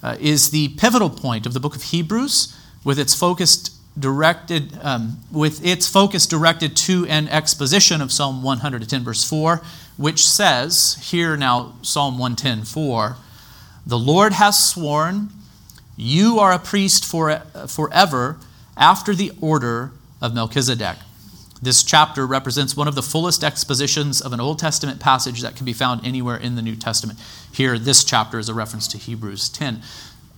uh, 0.04 0.18
is 0.20 0.52
the 0.52 0.70
pivotal 0.70 1.10
point 1.10 1.46
of 1.46 1.54
the 1.54 1.60
book 1.60 1.76
of 1.76 1.84
Hebrews 1.84 2.56
with 2.84 3.00
its 3.00 3.14
focus 3.14 3.58
directed 3.98 4.78
um, 4.84 5.20
with 5.32 5.66
its 5.66 5.88
focus 5.88 6.28
directed 6.28 6.78
to 6.78 7.06
an 7.08 7.28
exposition 7.30 8.02
of 8.02 8.12
Psalm 8.12 8.44
110 8.44 9.04
verse 9.04 9.28
4 9.28 9.62
which 9.98 10.28
says 10.28 10.98
here 11.10 11.36
now 11.36 11.74
Psalm 11.82 12.20
110 12.20 12.66
4 12.66 13.18
the 13.86 13.98
Lord 13.98 14.34
has 14.34 14.64
sworn 14.64 15.30
you 15.96 16.38
are 16.38 16.52
a 16.52 16.60
priest 16.60 17.04
for, 17.04 17.40
forever 17.68 18.38
after 18.78 19.16
the 19.16 19.32
order 19.42 19.92
of 20.22 20.36
Melchizedek 20.36 20.98
this 21.62 21.84
chapter 21.84 22.28
represents 22.28 22.78
one 22.78 22.88
of 22.88 22.96
the 22.96 23.02
fullest 23.02 23.44
expositions 23.44 24.22
of 24.22 24.32
an 24.32 24.40
Old 24.40 24.60
Testament 24.60 25.00
passage 25.00 25.42
that 25.42 25.56
can 25.56 25.66
be 25.66 25.74
found 25.74 26.06
anywhere 26.06 26.38
in 26.38 26.56
the 26.56 26.62
New 26.62 26.76
Testament. 26.76 27.20
Here, 27.52 27.80
this 27.80 28.04
chapter 28.04 28.38
is 28.38 28.48
a 28.48 28.54
reference 28.54 28.88
to 28.90 28.98
Hebrews 28.98 29.50
10. 29.50 29.82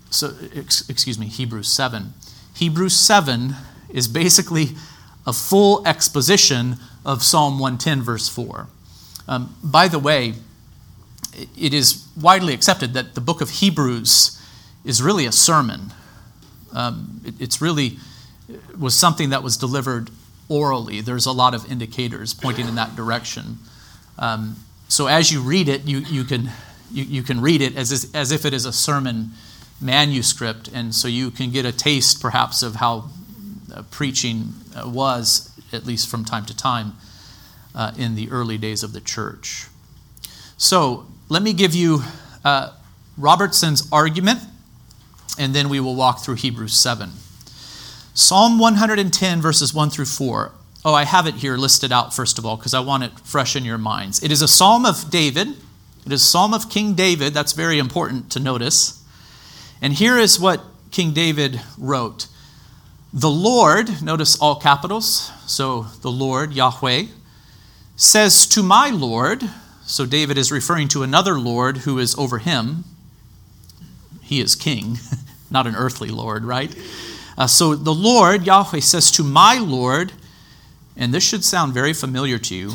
So, 0.09 0.33
excuse 0.53 1.19
me, 1.19 1.27
Hebrews 1.27 1.69
7. 1.69 2.13
Hebrews 2.55 2.95
7 2.95 3.55
is 3.89 4.07
basically 4.07 4.69
a 5.27 5.33
full 5.33 5.85
exposition 5.85 6.77
of 7.05 7.21
Psalm 7.21 7.59
110, 7.59 8.01
verse 8.01 8.29
4. 8.29 8.67
Um, 9.27 9.55
by 9.63 9.88
the 9.88 9.99
way, 9.99 10.33
it 11.57 11.73
is 11.73 12.07
widely 12.19 12.53
accepted 12.53 12.93
that 12.93 13.15
the 13.15 13.21
book 13.21 13.41
of 13.41 13.49
Hebrews 13.49 14.41
is 14.85 15.01
really 15.01 15.25
a 15.25 15.31
sermon. 15.31 15.93
Um, 16.73 17.21
it, 17.25 17.35
it's 17.39 17.61
really 17.61 17.97
was 18.77 18.95
something 18.95 19.29
that 19.29 19.43
was 19.43 19.57
delivered 19.57 20.09
orally. 20.50 21.00
There's 21.00 21.25
a 21.25 21.32
lot 21.32 21.53
of 21.53 21.72
indicators 21.72 22.34
pointing 22.34 22.68
in 22.68 22.75
that 22.75 22.96
direction. 22.96 23.60
Um, 24.18 24.58
so 24.88 25.08
as 25.08 25.32
you 25.32 25.41
read 25.41 25.70
it, 25.70 25.86
you, 25.86 26.00
you, 26.00 26.24
can, 26.24 26.50
you, 26.91 27.03
you 27.03 27.24
can 27.24 27.39
read 27.39 27.62
it 27.62 27.77
as, 27.77 28.12
as 28.13 28.32
if 28.32 28.46
it 28.46 28.53
is 28.53 28.65
a 28.65 28.74
sermon 28.74 29.32
manuscript, 29.79 30.68
and 30.74 30.94
so 30.94 31.08
you 31.08 31.32
can 31.32 31.51
get 31.51 31.65
a 31.65 31.72
taste 31.72 32.22
perhaps 32.22 32.63
of 32.63 32.75
how 32.75 33.10
uh, 33.74 33.84
preaching 33.91 34.53
uh, 34.75 34.89
was, 34.89 35.51
at 35.72 35.86
least 35.86 36.10
from 36.10 36.25
time 36.25 36.46
to 36.46 36.58
time, 36.58 36.94
uh, 37.75 37.91
in 37.98 38.15
the 38.15 38.29
early 38.32 38.58
days 38.58 38.84
of 38.84 38.91
the 38.91 39.00
church. 39.00 39.68
So 40.58 41.08
let 41.29 41.44
me 41.44 41.53
give 41.53 41.74
you 41.75 42.01
uh, 42.44 42.72
Robertson's 43.18 43.88
argument, 43.91 44.39
and 45.38 45.53
then 45.53 45.70
we 45.70 45.79
will 45.79 45.96
walk 45.96 46.20
through 46.22 46.36
Hebrews 46.36 46.74
7. 46.74 47.12
Psalm 48.13 48.60
110, 48.60 49.42
verses 49.42 49.74
1 49.74 49.89
through 49.89 50.06
4. 50.06 50.51
Oh, 50.86 50.94
I 50.94 51.04
have 51.04 51.28
it 51.28 51.36
here 51.36 51.58
listed 51.58 51.92
out, 51.92 52.13
first 52.13 52.38
of 52.38 52.46
all, 52.46 52.56
because 52.56 52.74
I 52.74 52.80
want 52.80 53.04
it 53.04 53.20
fresh 53.20 53.56
in 53.56 53.66
your 53.66 53.78
minds. 53.78 54.24
It 54.24 54.32
is 54.32 54.42
a 54.42 54.48
psalm 54.48 54.86
of 54.86 55.10
David. 55.10 55.50
It 56.06 56.12
is 56.12 56.22
a 56.22 56.25
psalm 56.25 56.54
of 56.54 56.70
King 56.70 56.94
David. 56.94 57.34
That's 57.34 57.54
very 57.54 57.80
important 57.80 58.32
to 58.32 58.39
notice. 58.39 59.04
And 59.82 59.94
here 59.94 60.18
is 60.18 60.39
what 60.39 60.63
King 60.92 61.13
David 61.13 61.62
wrote 61.78 62.28
The 63.13 63.30
Lord, 63.30 64.01
notice 64.01 64.39
all 64.39 64.56
capitals, 64.56 65.32
so 65.46 65.84
the 66.01 66.12
Lord, 66.12 66.54
Yahweh, 66.54 67.04
says 67.96 68.46
to 68.48 68.63
my 68.63 68.89
Lord, 68.89 69.44
so 69.86 70.06
David 70.06 70.38
is 70.38 70.51
referring 70.51 70.88
to 70.89 71.04
another 71.04 71.38
Lord 71.39 71.80
who 71.80 72.00
is 72.00 72.16
over 72.16 72.38
him. 72.38 72.86
He 74.22 74.39
is 74.39 74.56
king, 74.56 75.00
not 75.51 75.68
an 75.68 75.75
earthly 75.75 76.10
Lord, 76.10 76.46
right? 76.46 76.74
Uh, 77.39 77.48
so 77.48 77.74
the 77.74 77.93
Lord, 77.93 78.46
Yahweh, 78.46 78.81
says 78.81 79.10
to 79.12 79.24
my 79.24 79.58
Lord, 79.58 80.12
and 80.96 81.13
this 81.13 81.24
should 81.24 81.46
sound 81.46 81.74
very 81.74 81.93
familiar 81.93 82.38
to 82.38 82.53
you 82.53 82.74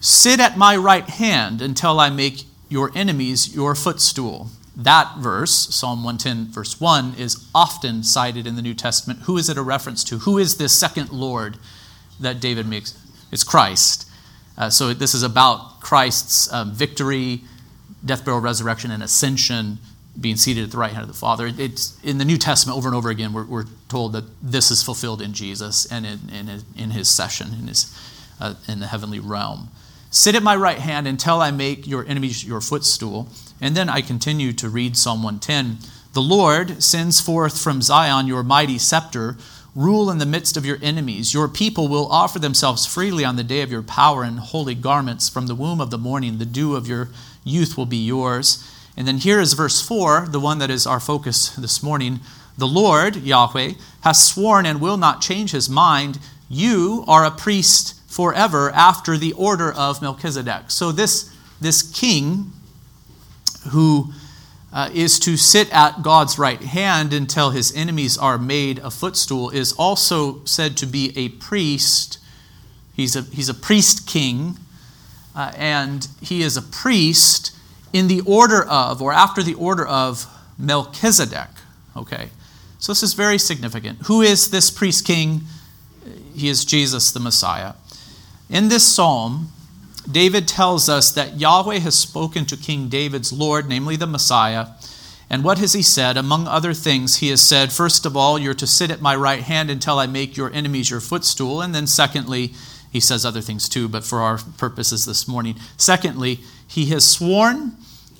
sit 0.00 0.38
at 0.38 0.56
my 0.56 0.76
right 0.76 1.08
hand 1.08 1.60
until 1.60 1.98
I 1.98 2.10
make 2.10 2.44
your 2.68 2.92
enemies 2.94 3.54
your 3.54 3.74
footstool. 3.74 4.50
That 4.76 5.18
verse, 5.18 5.74
Psalm 5.74 6.04
110, 6.04 6.52
verse 6.52 6.80
1, 6.80 7.14
is 7.18 7.48
often 7.54 8.04
cited 8.04 8.46
in 8.46 8.54
the 8.54 8.62
New 8.62 8.74
Testament. 8.74 9.20
Who 9.22 9.36
is 9.36 9.48
it 9.48 9.56
a 9.56 9.62
reference 9.62 10.04
to? 10.04 10.18
Who 10.18 10.38
is 10.38 10.58
this 10.58 10.72
second 10.72 11.10
Lord 11.10 11.56
that 12.20 12.40
David 12.40 12.68
makes? 12.68 12.96
It's 13.32 13.42
Christ. 13.42 14.08
Uh, 14.56 14.70
so 14.70 14.94
this 14.94 15.14
is 15.14 15.22
about 15.24 15.80
Christ's 15.80 16.52
um, 16.52 16.72
victory, 16.72 17.40
death, 18.04 18.24
burial, 18.24 18.40
resurrection, 18.40 18.90
and 18.90 19.02
ascension 19.02 19.78
being 20.20 20.36
seated 20.36 20.64
at 20.64 20.70
the 20.70 20.78
right 20.78 20.92
hand 20.92 21.02
of 21.02 21.08
the 21.08 21.14
Father. 21.14 21.50
It's 21.58 21.98
in 22.02 22.18
the 22.18 22.24
New 22.24 22.38
Testament 22.38 22.76
over 22.76 22.88
and 22.88 22.96
over 22.96 23.10
again. 23.10 23.32
We're, 23.32 23.44
we're 23.44 23.66
told 23.88 24.12
that 24.12 24.24
this 24.42 24.70
is 24.70 24.82
fulfilled 24.82 25.20
in 25.20 25.32
Jesus 25.32 25.90
and 25.90 26.06
in, 26.06 26.20
in, 26.30 26.62
in 26.76 26.90
his 26.90 27.08
session 27.08 27.48
in 27.58 27.68
his 27.68 27.94
uh, 28.40 28.54
in 28.68 28.80
the 28.80 28.86
heavenly 28.86 29.20
realm. 29.20 29.68
Sit 30.10 30.34
at 30.34 30.42
my 30.42 30.56
right 30.56 30.78
hand 30.78 31.06
until 31.06 31.40
I 31.40 31.50
make 31.50 31.86
your 31.86 32.06
enemies 32.06 32.44
your 32.44 32.60
footstool. 32.60 33.28
And 33.60 33.76
then 33.76 33.88
I 33.88 34.00
continue 34.00 34.52
to 34.54 34.68
read 34.68 34.96
Psalm 34.96 35.22
110. 35.22 35.78
The 36.12 36.22
Lord 36.22 36.82
sends 36.82 37.20
forth 37.20 37.60
from 37.60 37.82
Zion 37.82 38.26
your 38.26 38.42
mighty 38.42 38.78
scepter. 38.78 39.36
Rule 39.74 40.10
in 40.10 40.18
the 40.18 40.26
midst 40.26 40.56
of 40.56 40.64
your 40.64 40.78
enemies. 40.80 41.34
Your 41.34 41.48
people 41.48 41.88
will 41.88 42.10
offer 42.10 42.38
themselves 42.38 42.86
freely 42.86 43.24
on 43.24 43.36
the 43.36 43.44
day 43.44 43.60
of 43.60 43.70
your 43.70 43.82
power 43.82 44.24
in 44.24 44.38
holy 44.38 44.74
garments. 44.74 45.28
From 45.28 45.46
the 45.46 45.54
womb 45.54 45.80
of 45.80 45.90
the 45.90 45.98
morning, 45.98 46.38
the 46.38 46.46
dew 46.46 46.76
of 46.76 46.88
your 46.88 47.10
youth 47.44 47.76
will 47.76 47.86
be 47.86 47.98
yours. 47.98 48.64
And 48.96 49.06
then 49.06 49.18
here 49.18 49.40
is 49.40 49.52
verse 49.52 49.82
4, 49.82 50.28
the 50.30 50.40
one 50.40 50.58
that 50.58 50.70
is 50.70 50.86
our 50.86 51.00
focus 51.00 51.50
this 51.50 51.82
morning. 51.82 52.20
The 52.56 52.66
Lord, 52.66 53.16
Yahweh, 53.16 53.72
has 54.00 54.24
sworn 54.24 54.64
and 54.64 54.80
will 54.80 54.96
not 54.96 55.20
change 55.20 55.50
his 55.50 55.68
mind. 55.68 56.18
You 56.48 57.04
are 57.06 57.24
a 57.24 57.30
priest 57.30 58.00
forever 58.06 58.70
after 58.70 59.18
the 59.18 59.34
order 59.34 59.70
of 59.70 60.00
Melchizedek. 60.00 60.70
So, 60.70 60.92
this, 60.92 61.30
this 61.60 61.82
king 61.82 62.52
who 63.70 64.12
uh, 64.72 64.90
is 64.94 65.18
to 65.20 65.36
sit 65.36 65.70
at 65.72 66.02
God's 66.02 66.38
right 66.38 66.62
hand 66.62 67.12
until 67.12 67.50
his 67.50 67.74
enemies 67.74 68.16
are 68.16 68.38
made 68.38 68.78
a 68.78 68.90
footstool 68.90 69.50
is 69.50 69.72
also 69.72 70.44
said 70.44 70.76
to 70.78 70.86
be 70.86 71.12
a 71.16 71.28
priest. 71.28 72.18
He's 72.94 73.16
a, 73.16 73.22
he's 73.22 73.48
a 73.48 73.54
priest 73.54 74.06
king, 74.06 74.56
uh, 75.34 75.52
and 75.56 76.08
he 76.22 76.42
is 76.42 76.56
a 76.56 76.62
priest 76.62 77.55
in 77.96 78.08
the 78.08 78.20
order 78.26 78.62
of, 78.62 79.00
or 79.00 79.12
after 79.12 79.42
the 79.42 79.54
order 79.54 79.86
of 79.86 80.26
Melchizedek. 80.58 81.48
Okay, 81.96 82.28
so 82.78 82.92
this 82.92 83.02
is 83.02 83.14
very 83.14 83.38
significant. 83.38 84.00
Who 84.06 84.20
is 84.20 84.50
this 84.50 84.70
priest 84.70 85.06
king? 85.06 85.42
He 86.34 86.48
is 86.48 86.64
Jesus 86.64 87.10
the 87.10 87.20
Messiah. 87.20 87.72
In 88.50 88.68
this 88.68 88.86
psalm, 88.86 89.50
David 90.10 90.46
tells 90.46 90.88
us 90.88 91.10
that 91.12 91.40
Yahweh 91.40 91.78
has 91.78 91.98
spoken 91.98 92.44
to 92.46 92.56
King 92.56 92.88
David's 92.88 93.32
Lord, 93.32 93.68
namely 93.68 93.96
the 93.96 94.06
Messiah. 94.06 94.68
And 95.28 95.42
what 95.42 95.58
has 95.58 95.72
he 95.72 95.82
said? 95.82 96.16
Among 96.16 96.46
other 96.46 96.74
things, 96.74 97.16
he 97.16 97.30
has 97.30 97.40
said, 97.40 97.72
first 97.72 98.06
of 98.06 98.16
all, 98.16 98.38
you're 98.38 98.54
to 98.54 98.66
sit 98.66 98.90
at 98.90 99.00
my 99.00 99.16
right 99.16 99.42
hand 99.42 99.70
until 99.70 99.98
I 99.98 100.06
make 100.06 100.36
your 100.36 100.52
enemies 100.52 100.90
your 100.90 101.00
footstool. 101.00 101.62
And 101.62 101.74
then, 101.74 101.86
secondly, 101.86 102.52
he 102.92 103.00
says 103.00 103.24
other 103.24 103.40
things 103.40 103.68
too, 103.68 103.88
but 103.88 104.04
for 104.04 104.20
our 104.20 104.38
purposes 104.58 105.06
this 105.06 105.26
morning. 105.26 105.56
Secondly, 105.76 106.40
he 106.68 106.86
has 106.86 107.04
sworn 107.04 107.76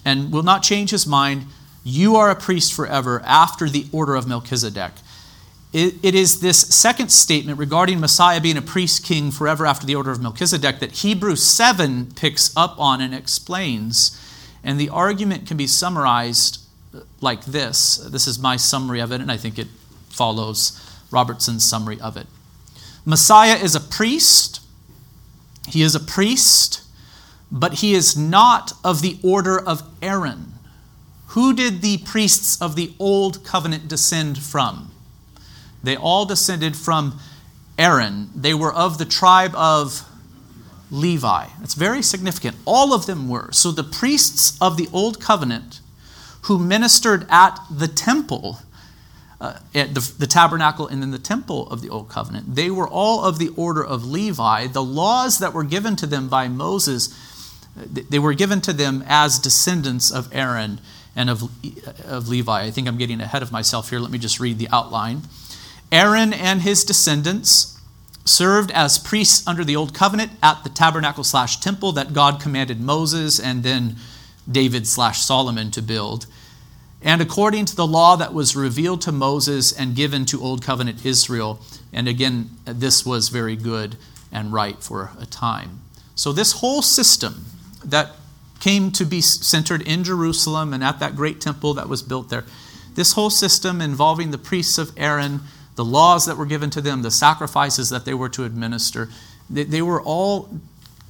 and 0.06 0.32
will 0.32 0.44
not 0.44 0.62
change 0.62 0.90
his 0.90 1.04
mind. 1.04 1.44
You 1.82 2.14
are 2.14 2.30
a 2.30 2.36
priest 2.36 2.72
forever 2.72 3.20
after 3.26 3.68
the 3.68 3.86
order 3.92 4.14
of 4.14 4.28
Melchizedek. 4.28 4.92
It, 5.72 5.96
it 6.02 6.14
is 6.14 6.40
this 6.40 6.58
second 6.58 7.10
statement 7.10 7.58
regarding 7.58 7.98
Messiah 7.98 8.40
being 8.40 8.56
a 8.56 8.62
priest 8.62 9.04
king 9.04 9.32
forever 9.32 9.66
after 9.66 9.84
the 9.84 9.96
order 9.96 10.12
of 10.12 10.22
Melchizedek 10.22 10.78
that 10.78 10.92
Hebrews 10.92 11.42
7 11.42 12.12
picks 12.14 12.56
up 12.56 12.78
on 12.78 13.00
and 13.00 13.12
explains. 13.12 14.22
And 14.62 14.78
the 14.78 14.88
argument 14.88 15.48
can 15.48 15.56
be 15.56 15.66
summarized 15.66 16.60
like 17.20 17.44
this. 17.44 17.96
This 17.96 18.28
is 18.28 18.38
my 18.38 18.56
summary 18.56 19.00
of 19.00 19.10
it, 19.10 19.20
and 19.20 19.30
I 19.30 19.36
think 19.36 19.58
it 19.58 19.68
follows 20.08 20.80
Robertson's 21.10 21.68
summary 21.68 22.00
of 22.00 22.16
it. 22.16 22.28
Messiah 23.04 23.56
is 23.56 23.74
a 23.74 23.80
priest. 23.80 24.60
He 25.68 25.82
is 25.82 25.96
a 25.96 26.00
priest 26.00 26.85
but 27.50 27.74
he 27.74 27.94
is 27.94 28.16
not 28.16 28.72
of 28.82 29.02
the 29.02 29.18
order 29.22 29.58
of 29.58 29.82
Aaron. 30.02 30.54
Who 31.28 31.54
did 31.54 31.82
the 31.82 31.98
priests 31.98 32.60
of 32.60 32.76
the 32.76 32.92
old 32.98 33.44
covenant 33.44 33.88
descend 33.88 34.38
from? 34.38 34.90
They 35.82 35.96
all 35.96 36.24
descended 36.24 36.76
from 36.76 37.18
Aaron. 37.78 38.30
They 38.34 38.54
were 38.54 38.72
of 38.72 38.98
the 38.98 39.04
tribe 39.04 39.54
of 39.54 40.08
Levi. 40.90 41.46
That's 41.60 41.74
very 41.74 42.02
significant. 42.02 42.56
All 42.64 42.94
of 42.94 43.06
them 43.06 43.28
were. 43.28 43.50
So 43.52 43.70
the 43.70 43.84
priests 43.84 44.56
of 44.60 44.76
the 44.76 44.88
old 44.92 45.20
covenant 45.20 45.80
who 46.42 46.58
ministered 46.58 47.26
at 47.28 47.58
the 47.70 47.88
temple, 47.88 48.60
uh, 49.40 49.58
at 49.74 49.94
the, 49.94 50.12
the 50.18 50.26
tabernacle 50.26 50.86
and 50.86 51.02
then 51.02 51.10
the 51.10 51.18
temple 51.18 51.68
of 51.68 51.82
the 51.82 51.88
old 51.88 52.08
covenant, 52.08 52.54
they 52.54 52.70
were 52.70 52.88
all 52.88 53.24
of 53.24 53.38
the 53.38 53.48
order 53.56 53.84
of 53.84 54.06
Levi. 54.06 54.68
The 54.68 54.82
laws 54.82 55.38
that 55.38 55.52
were 55.52 55.64
given 55.64 55.96
to 55.96 56.06
them 56.06 56.28
by 56.28 56.48
Moses 56.48 57.08
they 57.76 58.18
were 58.18 58.34
given 58.34 58.60
to 58.62 58.72
them 58.72 59.04
as 59.06 59.38
descendants 59.38 60.10
of 60.10 60.34
Aaron 60.34 60.80
and 61.14 61.28
of, 61.30 61.42
of 62.04 62.28
Levi. 62.28 62.62
I 62.62 62.70
think 62.70 62.88
I'm 62.88 62.98
getting 62.98 63.20
ahead 63.20 63.42
of 63.42 63.52
myself 63.52 63.90
here. 63.90 63.98
Let 63.98 64.10
me 64.10 64.18
just 64.18 64.40
read 64.40 64.58
the 64.58 64.68
outline. 64.72 65.22
Aaron 65.92 66.32
and 66.32 66.62
his 66.62 66.84
descendants 66.84 67.80
served 68.24 68.70
as 68.72 68.98
priests 68.98 69.46
under 69.46 69.64
the 69.64 69.76
old 69.76 69.94
covenant 69.94 70.32
at 70.42 70.64
the 70.64 70.70
tabernacle 70.70 71.22
slash 71.22 71.60
temple 71.60 71.92
that 71.92 72.12
God 72.12 72.40
commanded 72.40 72.80
Moses 72.80 73.38
and 73.38 73.62
then 73.62 73.96
David 74.50 74.86
slash 74.86 75.22
Solomon 75.22 75.70
to 75.72 75.82
build. 75.82 76.26
And 77.02 77.20
according 77.20 77.66
to 77.66 77.76
the 77.76 77.86
law 77.86 78.16
that 78.16 78.34
was 78.34 78.56
revealed 78.56 79.00
to 79.02 79.12
Moses 79.12 79.72
and 79.72 79.94
given 79.94 80.24
to 80.26 80.42
old 80.42 80.62
covenant 80.62 81.04
Israel. 81.04 81.60
And 81.92 82.08
again, 82.08 82.50
this 82.64 83.06
was 83.06 83.28
very 83.28 83.54
good 83.54 83.96
and 84.32 84.52
right 84.52 84.82
for 84.82 85.12
a 85.20 85.26
time. 85.26 85.82
So, 86.14 86.32
this 86.32 86.52
whole 86.52 86.82
system 86.82 87.44
that 87.86 88.12
came 88.60 88.90
to 88.92 89.04
be 89.04 89.20
centered 89.20 89.82
in 89.82 90.04
Jerusalem 90.04 90.72
and 90.72 90.82
at 90.82 90.98
that 91.00 91.14
great 91.14 91.40
temple 91.40 91.74
that 91.74 91.88
was 91.88 92.02
built 92.02 92.30
there. 92.30 92.44
This 92.94 93.12
whole 93.12 93.30
system 93.30 93.80
involving 93.80 94.30
the 94.30 94.38
priests 94.38 94.78
of 94.78 94.92
Aaron, 94.96 95.40
the 95.74 95.84
laws 95.84 96.24
that 96.26 96.36
were 96.36 96.46
given 96.46 96.70
to 96.70 96.80
them, 96.80 97.02
the 97.02 97.10
sacrifices 97.10 97.90
that 97.90 98.04
they 98.04 98.14
were 98.14 98.30
to 98.30 98.44
administer, 98.44 99.08
they, 99.50 99.64
they 99.64 99.82
were 99.82 100.00
all 100.00 100.48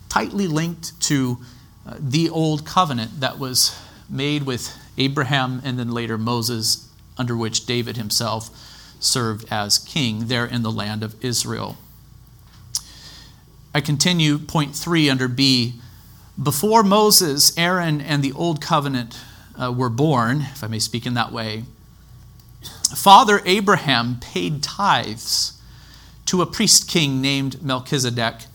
tightly 0.08 0.46
linked 0.46 1.00
to 1.02 1.38
uh, 1.86 1.94
the 1.98 2.28
old 2.28 2.66
covenant 2.66 3.20
that 3.20 3.38
was 3.38 3.78
made 4.10 4.42
with 4.42 4.76
Abraham 4.98 5.62
and 5.64 5.78
then 5.78 5.92
later 5.92 6.18
Moses, 6.18 6.88
under 7.16 7.36
which 7.36 7.66
David 7.66 7.96
himself 7.96 8.50
served 8.98 9.46
as 9.50 9.78
king 9.78 10.26
there 10.26 10.46
in 10.46 10.62
the 10.62 10.72
land 10.72 11.02
of 11.02 11.22
Israel. 11.24 11.76
I 13.74 13.80
continue 13.80 14.38
point 14.38 14.74
three 14.74 15.10
under 15.10 15.28
B 15.28 15.74
before 16.40 16.82
Moses, 16.82 17.56
Aaron, 17.56 18.00
and 18.00 18.22
the 18.22 18.32
Old 18.32 18.60
Covenant 18.60 19.18
uh, 19.60 19.72
were 19.72 19.88
born, 19.88 20.42
if 20.52 20.62
I 20.62 20.66
may 20.66 20.78
speak 20.78 21.06
in 21.06 21.14
that 21.14 21.32
way, 21.32 21.64
Father 22.94 23.40
Abraham 23.44 24.18
paid 24.20 24.62
tithes 24.62 25.60
to 26.26 26.42
a 26.42 26.46
priest 26.46 26.88
king 26.88 27.20
named 27.20 27.62
Melchizedek, 27.62 28.46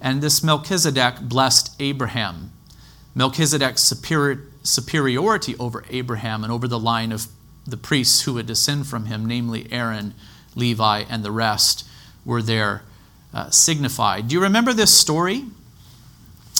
and 0.00 0.22
this 0.22 0.42
Melchizedek 0.42 1.20
blessed 1.22 1.74
Abraham. 1.80 2.52
Melchizedek's 3.14 3.82
superior, 3.82 4.42
superiority 4.62 5.56
over 5.58 5.84
Abraham 5.90 6.42
and 6.42 6.52
over 6.52 6.68
the 6.68 6.78
line 6.78 7.12
of 7.12 7.28
the 7.66 7.76
priests 7.76 8.22
who 8.22 8.34
would 8.34 8.46
descend 8.46 8.86
from 8.86 9.06
him, 9.06 9.26
namely 9.26 9.66
Aaron, 9.72 10.14
Levi, 10.54 11.04
and 11.08 11.24
the 11.24 11.32
rest, 11.32 11.86
were 12.24 12.42
there 12.42 12.82
uh, 13.34 13.50
signified. 13.50 14.28
Do 14.28 14.34
you 14.34 14.40
remember 14.40 14.72
this 14.72 14.94
story? 14.94 15.44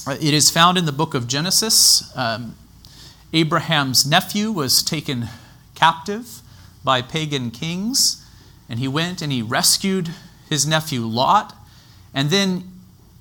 It 0.08 0.34
is 0.34 0.50
found 0.50 0.78
in 0.78 0.84
the 0.84 0.92
book 0.92 1.14
of 1.14 1.26
Genesis. 1.26 2.16
Um, 2.16 2.54
Abraham's 3.32 4.06
nephew 4.06 4.52
was 4.52 4.84
taken 4.84 5.28
captive 5.75 6.42
by 6.84 7.02
pagan 7.02 7.50
kings, 7.50 8.25
and 8.68 8.78
he 8.78 8.86
went 8.86 9.20
and 9.20 9.32
he 9.32 9.42
rescued 9.42 10.10
his 10.48 10.64
nephew 10.64 11.00
Lot. 11.00 11.56
And 12.14 12.30
then 12.30 12.70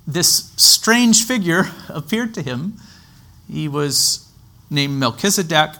this 0.06 0.52
strange 0.56 1.24
figure 1.24 1.72
appeared 1.88 2.32
to 2.34 2.42
him. 2.42 2.74
He 3.50 3.66
was 3.66 4.30
named 4.70 4.94
Melchizedek. 4.94 5.70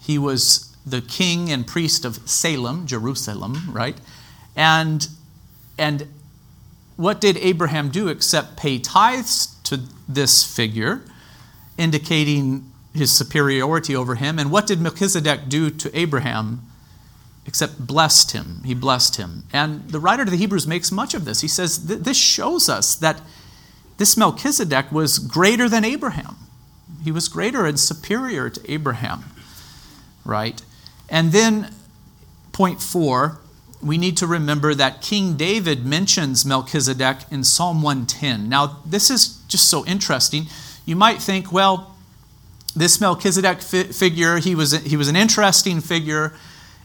He 0.00 0.16
was 0.16 0.74
the 0.86 1.02
king 1.02 1.52
and 1.52 1.66
priest 1.66 2.06
of 2.06 2.16
Salem, 2.28 2.86
Jerusalem, 2.86 3.68
right? 3.70 3.98
And, 4.56 5.06
and 5.76 6.08
what 6.96 7.20
did 7.20 7.36
Abraham 7.36 7.90
do 7.90 8.08
except 8.08 8.56
pay 8.56 8.78
tithes 8.78 9.59
to 9.70 9.80
this 10.08 10.44
figure, 10.44 11.02
indicating 11.76 12.70
his 12.94 13.12
superiority 13.12 13.96
over 13.96 14.14
him? 14.14 14.38
And 14.38 14.50
what 14.50 14.66
did 14.66 14.80
Melchizedek 14.80 15.48
do 15.48 15.70
to 15.70 15.98
Abraham? 15.98 16.62
except 17.46 17.84
blessed 17.84 18.30
him. 18.30 18.62
He 18.64 18.74
blessed 18.74 19.16
him. 19.16 19.42
And 19.52 19.88
the 19.88 19.98
writer 19.98 20.24
to 20.24 20.30
the 20.30 20.36
Hebrews 20.36 20.68
makes 20.68 20.92
much 20.92 21.14
of 21.14 21.24
this. 21.24 21.40
He 21.40 21.48
says 21.48 21.86
this 21.86 22.16
shows 22.16 22.68
us 22.68 22.94
that 22.94 23.20
this 23.98 24.16
Melchizedek 24.16 24.92
was 24.92 25.18
greater 25.18 25.68
than 25.68 25.84
Abraham. 25.84 26.36
He 27.02 27.10
was 27.10 27.28
greater 27.28 27.66
and 27.66 27.78
superior 27.78 28.50
to 28.50 28.72
Abraham, 28.72 29.24
right? 30.24 30.62
And 31.08 31.32
then, 31.32 31.74
point 32.52 32.80
four, 32.80 33.39
we 33.82 33.96
need 33.96 34.16
to 34.18 34.26
remember 34.26 34.74
that 34.74 35.00
King 35.00 35.36
David 35.36 35.86
mentions 35.86 36.44
Melchizedek 36.44 37.18
in 37.30 37.44
Psalm 37.44 37.82
110. 37.82 38.48
Now, 38.48 38.78
this 38.84 39.10
is 39.10 39.38
just 39.48 39.68
so 39.68 39.86
interesting. 39.86 40.46
You 40.84 40.96
might 40.96 41.22
think, 41.22 41.50
well, 41.50 41.96
this 42.76 43.00
Melchizedek 43.00 43.62
fi- 43.62 43.84
figure, 43.84 44.38
he 44.38 44.54
was, 44.54 44.72
he 44.82 44.96
was 44.96 45.08
an 45.08 45.16
interesting 45.16 45.80
figure. 45.80 46.34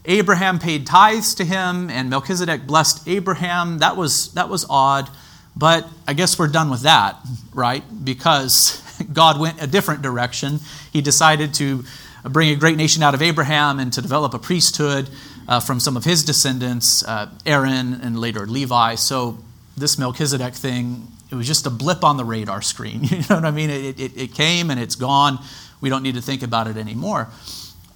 Abraham 0.06 0.58
paid 0.58 0.86
tithes 0.86 1.34
to 1.34 1.44
him, 1.44 1.90
and 1.90 2.08
Melchizedek 2.08 2.66
blessed 2.66 3.06
Abraham. 3.06 3.78
That 3.78 3.96
was, 3.96 4.32
that 4.32 4.48
was 4.48 4.64
odd, 4.70 5.10
but 5.54 5.86
I 6.06 6.14
guess 6.14 6.38
we're 6.38 6.48
done 6.48 6.70
with 6.70 6.82
that, 6.82 7.16
right? 7.52 7.82
Because 8.04 8.82
God 9.12 9.38
went 9.38 9.62
a 9.62 9.66
different 9.66 10.02
direction. 10.02 10.60
He 10.92 11.02
decided 11.02 11.52
to 11.54 11.84
bring 12.24 12.50
a 12.50 12.56
great 12.56 12.76
nation 12.76 13.02
out 13.02 13.14
of 13.14 13.22
Abraham 13.22 13.78
and 13.78 13.92
to 13.92 14.02
develop 14.02 14.32
a 14.32 14.38
priesthood 14.38 15.10
uh, 15.48 15.60
from 15.60 15.80
some 15.80 15.96
of 15.96 16.04
his 16.04 16.24
descendants, 16.24 17.04
uh, 17.04 17.30
Aaron 17.44 17.94
and 17.94 18.18
later 18.18 18.46
Levi. 18.46 18.96
So 18.96 19.38
this 19.76 19.98
Melchizedek 19.98 20.54
thing, 20.54 21.06
it 21.30 21.34
was 21.34 21.46
just 21.46 21.66
a 21.66 21.70
blip 21.70 22.04
on 22.04 22.16
the 22.16 22.24
radar 22.24 22.62
screen. 22.62 23.02
You 23.10 23.18
know 23.28 23.36
what 23.36 23.44
I 23.44 23.50
mean? 23.50 23.70
It, 23.70 24.00
it, 24.00 24.16
it 24.16 24.34
came 24.34 24.70
and 24.70 24.80
it's 24.80 24.96
gone. 24.96 25.38
We 25.80 25.88
don't 25.88 26.02
need 26.02 26.14
to 26.14 26.22
think 26.22 26.42
about 26.42 26.66
it 26.66 26.76
anymore. 26.76 27.28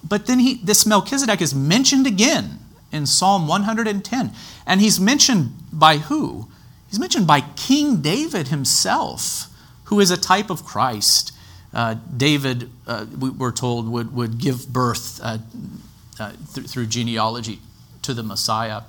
But 0.07 0.25
then 0.25 0.39
he, 0.39 0.55
this 0.55 0.85
Melchizedek 0.85 1.41
is 1.41 1.53
mentioned 1.53 2.07
again 2.07 2.59
in 2.91 3.05
Psalm 3.05 3.47
110. 3.47 4.31
And 4.65 4.81
he's 4.81 4.99
mentioned 4.99 5.53
by 5.71 5.97
who? 5.97 6.47
He's 6.89 6.99
mentioned 6.99 7.27
by 7.27 7.41
King 7.55 8.01
David 8.01 8.49
himself, 8.49 9.47
who 9.85 9.99
is 9.99 10.11
a 10.11 10.17
type 10.17 10.49
of 10.49 10.65
Christ. 10.65 11.31
Uh, 11.73 11.95
David, 12.15 12.69
uh, 12.85 13.05
we, 13.17 13.31
are 13.45 13.51
told, 13.51 13.87
would, 13.87 14.13
would 14.13 14.37
give 14.37 14.67
birth 14.67 15.19
uh, 15.23 15.37
uh 16.19 16.31
th- 16.53 16.67
through 16.67 16.87
genealogy 16.87 17.59
to 18.01 18.13
the 18.13 18.23
Messiah. 18.23 18.81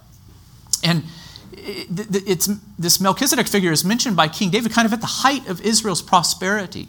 And 0.83 1.05
it, 1.53 2.27
it's, 2.27 2.49
this 2.79 3.01
Melchizedek 3.01 3.47
figure 3.47 3.73
is 3.73 3.85
mentioned 3.85 4.17
by 4.17 4.29
King 4.29 4.51
David 4.51 4.73
kind 4.73 4.87
of 4.87 4.93
at 4.93 5.01
the 5.01 5.07
height 5.07 5.49
of 5.49 5.61
Israel's 5.61 6.03
prosperity. 6.03 6.89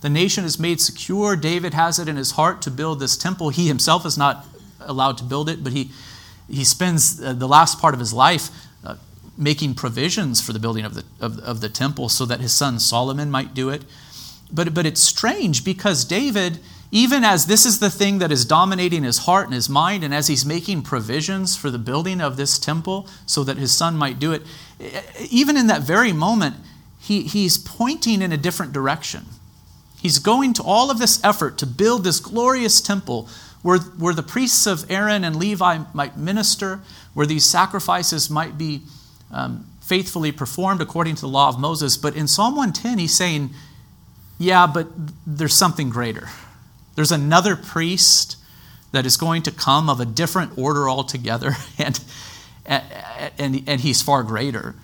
The 0.00 0.10
nation 0.10 0.44
is 0.44 0.58
made 0.58 0.80
secure. 0.80 1.36
David 1.36 1.74
has 1.74 1.98
it 1.98 2.08
in 2.08 2.16
his 2.16 2.32
heart 2.32 2.60
to 2.62 2.70
build 2.70 2.98
this 2.98 3.16
temple. 3.16 3.50
He 3.50 3.68
himself 3.68 4.04
is 4.04 4.18
not 4.18 4.44
allowed 4.80 5.16
to 5.18 5.24
build 5.24 5.48
it, 5.48 5.62
but 5.62 5.72
he, 5.72 5.90
he 6.48 6.64
spends 6.64 7.16
the 7.16 7.48
last 7.48 7.80
part 7.80 7.94
of 7.94 8.00
his 8.00 8.12
life 8.12 8.50
uh, 8.84 8.96
making 9.38 9.74
provisions 9.74 10.40
for 10.40 10.52
the 10.52 10.58
building 10.58 10.84
of 10.84 10.94
the, 10.94 11.04
of, 11.20 11.38
of 11.38 11.60
the 11.60 11.68
temple 11.68 12.08
so 12.08 12.26
that 12.26 12.40
his 12.40 12.52
son 12.52 12.80
Solomon 12.80 13.30
might 13.30 13.54
do 13.54 13.70
it. 13.70 13.82
But, 14.52 14.74
but 14.74 14.86
it's 14.86 15.00
strange 15.00 15.64
because 15.64 16.04
David, 16.04 16.58
even 16.94 17.24
as 17.24 17.46
this 17.46 17.64
is 17.64 17.78
the 17.78 17.88
thing 17.88 18.18
that 18.18 18.30
is 18.30 18.44
dominating 18.44 19.02
his 19.02 19.18
heart 19.18 19.46
and 19.46 19.54
his 19.54 19.68
mind, 19.68 20.04
and 20.04 20.14
as 20.14 20.26
he's 20.26 20.44
making 20.44 20.82
provisions 20.82 21.56
for 21.56 21.70
the 21.70 21.78
building 21.78 22.20
of 22.20 22.36
this 22.36 22.58
temple 22.58 23.08
so 23.24 23.42
that 23.42 23.56
his 23.56 23.72
son 23.72 23.96
might 23.96 24.18
do 24.18 24.30
it, 24.30 24.42
even 25.30 25.56
in 25.56 25.68
that 25.68 25.80
very 25.80 26.12
moment, 26.12 26.56
he, 27.00 27.22
he's 27.22 27.56
pointing 27.56 28.20
in 28.20 28.30
a 28.30 28.36
different 28.36 28.74
direction. 28.74 29.24
He's 30.02 30.18
going 30.18 30.52
to 30.52 30.62
all 30.62 30.90
of 30.90 30.98
this 30.98 31.22
effort 31.24 31.56
to 31.58 31.66
build 31.66 32.04
this 32.04 32.20
glorious 32.20 32.82
temple 32.82 33.26
where, 33.62 33.78
where 33.78 34.12
the 34.12 34.22
priests 34.22 34.66
of 34.66 34.90
Aaron 34.90 35.24
and 35.24 35.34
Levi 35.34 35.78
might 35.94 36.18
minister, 36.18 36.80
where 37.14 37.26
these 37.26 37.46
sacrifices 37.46 38.28
might 38.28 38.58
be 38.58 38.82
um, 39.30 39.66
faithfully 39.80 40.30
performed 40.30 40.82
according 40.82 41.14
to 41.14 41.22
the 41.22 41.28
law 41.28 41.48
of 41.48 41.58
Moses. 41.58 41.96
But 41.96 42.16
in 42.16 42.28
Psalm 42.28 42.54
110, 42.54 42.98
he's 42.98 43.16
saying, 43.16 43.50
yeah, 44.38 44.66
but 44.66 44.88
there's 45.26 45.54
something 45.54 45.88
greater. 45.88 46.28
There's 46.94 47.12
another 47.12 47.56
priest 47.56 48.36
that 48.92 49.06
is 49.06 49.16
going 49.16 49.42
to 49.42 49.50
come 49.50 49.88
of 49.88 50.00
a 50.00 50.04
different 50.04 50.56
order 50.56 50.88
altogether, 50.88 51.56
and, 51.78 52.00
and, 52.66 53.62
and 53.66 53.80
he's 53.80 54.02
far 54.02 54.22
greater 54.22 54.74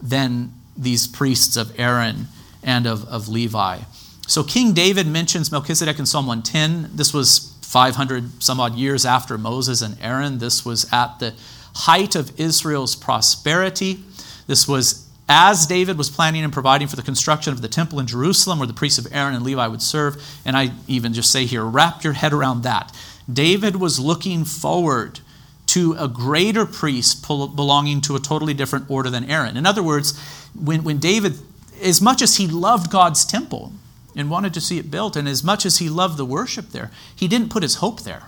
than 0.00 0.52
these 0.76 1.06
priests 1.06 1.56
of 1.56 1.78
Aaron 1.78 2.28
and 2.62 2.86
of, 2.86 3.04
of 3.08 3.28
Levi. 3.28 3.80
So 4.26 4.44
King 4.44 4.74
David 4.74 5.06
mentions 5.06 5.50
Melchizedek 5.50 5.98
in 5.98 6.06
Psalm 6.06 6.26
110. 6.26 6.96
This 6.96 7.12
was 7.12 7.56
500 7.62 8.42
some 8.42 8.60
odd 8.60 8.74
years 8.74 9.04
after 9.04 9.36
Moses 9.38 9.82
and 9.82 9.96
Aaron. 10.00 10.38
This 10.38 10.64
was 10.64 10.90
at 10.92 11.18
the 11.18 11.34
height 11.74 12.14
of 12.14 12.38
Israel's 12.38 12.94
prosperity. 12.94 14.00
This 14.46 14.68
was 14.68 15.07
as 15.28 15.66
David 15.66 15.98
was 15.98 16.08
planning 16.08 16.42
and 16.42 16.52
providing 16.52 16.88
for 16.88 16.96
the 16.96 17.02
construction 17.02 17.52
of 17.52 17.60
the 17.60 17.68
temple 17.68 18.00
in 18.00 18.06
Jerusalem, 18.06 18.58
where 18.58 18.66
the 18.66 18.74
priests 18.74 18.98
of 18.98 19.12
Aaron 19.12 19.34
and 19.34 19.44
Levi 19.44 19.66
would 19.66 19.82
serve. 19.82 20.22
And 20.44 20.56
I 20.56 20.72
even 20.86 21.12
just 21.12 21.30
say 21.30 21.44
here, 21.44 21.64
wrap 21.64 22.02
your 22.02 22.14
head 22.14 22.32
around 22.32 22.62
that. 22.62 22.96
David 23.30 23.76
was 23.76 24.00
looking 24.00 24.44
forward 24.44 25.20
to 25.66 25.94
a 25.98 26.08
greater 26.08 26.64
priest 26.64 27.26
belonging 27.28 28.00
to 28.00 28.16
a 28.16 28.20
totally 28.20 28.54
different 28.54 28.90
order 28.90 29.10
than 29.10 29.24
Aaron. 29.30 29.58
In 29.58 29.66
other 29.66 29.82
words, 29.82 30.18
when, 30.54 30.82
when 30.82 30.98
David, 30.98 31.34
as 31.82 32.00
much 32.00 32.22
as 32.22 32.36
he 32.36 32.46
loved 32.46 32.90
God's 32.90 33.26
temple, 33.26 33.72
and 34.18 34.28
wanted 34.28 34.52
to 34.54 34.60
see 34.60 34.78
it 34.78 34.90
built. 34.90 35.16
And 35.16 35.28
as 35.28 35.44
much 35.44 35.64
as 35.64 35.78
he 35.78 35.88
loved 35.88 36.16
the 36.16 36.24
worship 36.24 36.70
there, 36.70 36.90
he 37.14 37.28
didn't 37.28 37.50
put 37.50 37.62
his 37.62 37.76
hope 37.76 38.02
there. 38.02 38.24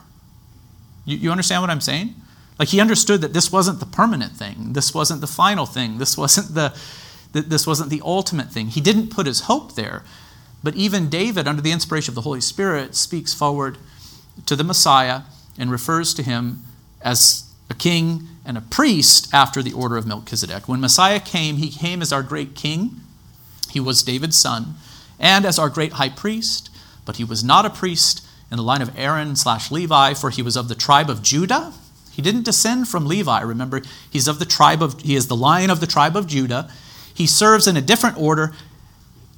You, 1.05 1.17
you 1.17 1.31
understand 1.31 1.63
what 1.63 1.71
I'm 1.71 1.81
saying? 1.81 2.15
Like 2.61 2.69
he 2.69 2.79
understood 2.79 3.23
that 3.23 3.33
this 3.33 3.51
wasn't 3.51 3.81
the 3.81 3.87
permanent 3.87 4.33
thing, 4.33 4.75
this 4.75 4.93
wasn't 4.93 5.23
the 5.23 5.27
final 5.27 5.65
thing, 5.65 5.97
this 5.97 6.19
wasn't 6.19 6.55
the, 6.55 6.79
this 7.33 7.67
wasn't 7.67 7.89
the 7.89 8.03
ultimate 8.05 8.53
thing. 8.53 8.67
He 8.67 8.83
didn't 8.83 9.09
put 9.09 9.25
his 9.25 9.43
hope 9.43 9.77
there. 9.77 10.05
But 10.63 10.75
even 10.75 11.09
David, 11.09 11.49
under 11.49 11.63
the 11.63 11.73
inspiration 11.73 12.11
of 12.11 12.17
the 12.17 12.21
Holy 12.21 12.43
Spirit, 12.43 12.95
speaks 12.95 13.33
forward 13.33 13.79
to 14.45 14.57
the 14.57 14.63
Messiah 14.63 15.23
and 15.57 15.71
refers 15.71 16.13
to 16.13 16.23
him 16.23 16.63
as 17.01 17.51
a 17.71 17.75
king 17.75 18.29
and 18.45 18.59
a 18.59 18.61
priest 18.61 19.33
after 19.33 19.63
the 19.63 19.73
order 19.73 19.97
of 19.97 20.07
Melchizedek. 20.07 20.69
When 20.69 20.83
Messiah 20.83 21.19
came, 21.19 21.57
he 21.57 21.71
came 21.71 22.03
as 22.03 22.13
our 22.13 22.23
great 22.23 22.55
king. 22.55 23.01
He 23.71 23.81
was 23.81 24.03
David's 24.03 24.37
son 24.37 24.75
and 25.19 25.47
as 25.47 25.59
our 25.59 25.71
great 25.71 25.95
high 25.95 26.11
priest, 26.11 26.69
but 27.07 27.17
he 27.17 27.25
was 27.25 27.43
not 27.43 27.65
a 27.65 27.71
priest 27.71 28.23
in 28.51 28.59
the 28.59 28.63
line 28.63 28.83
of 28.83 28.99
Aaron 28.99 29.35
slash 29.35 29.71
Levi, 29.71 30.13
for 30.13 30.29
he 30.29 30.43
was 30.43 30.57
of 30.59 30.69
the 30.69 30.75
tribe 30.75 31.09
of 31.09 31.23
Judah. 31.23 31.73
He 32.13 32.23
didn't 32.23 32.45
descend 32.45 32.89
from 32.89 33.07
Levi. 33.07 33.41
Remember, 33.41 33.83
he's 34.11 34.29
of 34.29 34.39
the 34.39 34.45
tribe 34.45 34.83
of 34.83 35.01
he 35.01 35.15
is 35.15 35.29
the 35.29 35.37
lion 35.37 35.71
of 35.71 35.81
the 35.81 35.87
tribe 35.87 36.17
of 36.17 36.27
Judah. 36.27 36.71
He 37.15 37.27
serves 37.27 37.67
in 37.67 37.77
a 37.77 37.81
different 37.81 38.19
order 38.19 38.53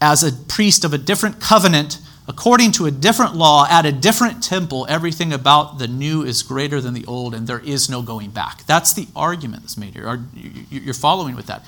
as 0.01 0.23
a 0.23 0.33
priest 0.33 0.85
of 0.85 0.93
a 0.93 0.99
different 0.99 1.41
covenant, 1.41 1.99
according 2.27 2.73
to 2.73 2.87
a 2.87 2.91
different 2.91 3.37
law, 3.37 3.67
at 3.71 3.87
a 3.87 3.93
different 3.93 4.43
temple. 4.43 4.87
Everything 4.89 5.33
about 5.33 5.79
the 5.79 5.87
new 5.87 6.23
is 6.23 6.43
greater 6.43 6.81
than 6.81 6.95
the 6.95 7.05
old, 7.07 7.35
and 7.35 7.47
there 7.47 7.61
is 7.61 7.89
no 7.89 8.03
going 8.03 8.31
back. 8.31 8.67
That's 8.67 8.93
the 8.93 9.07
argument 9.15 9.63
that's 9.63 9.77
made 9.77 9.95
here. 9.95 10.25
You're 10.71 10.95
following 10.95 11.37
with 11.37 11.47
that. 11.47 11.65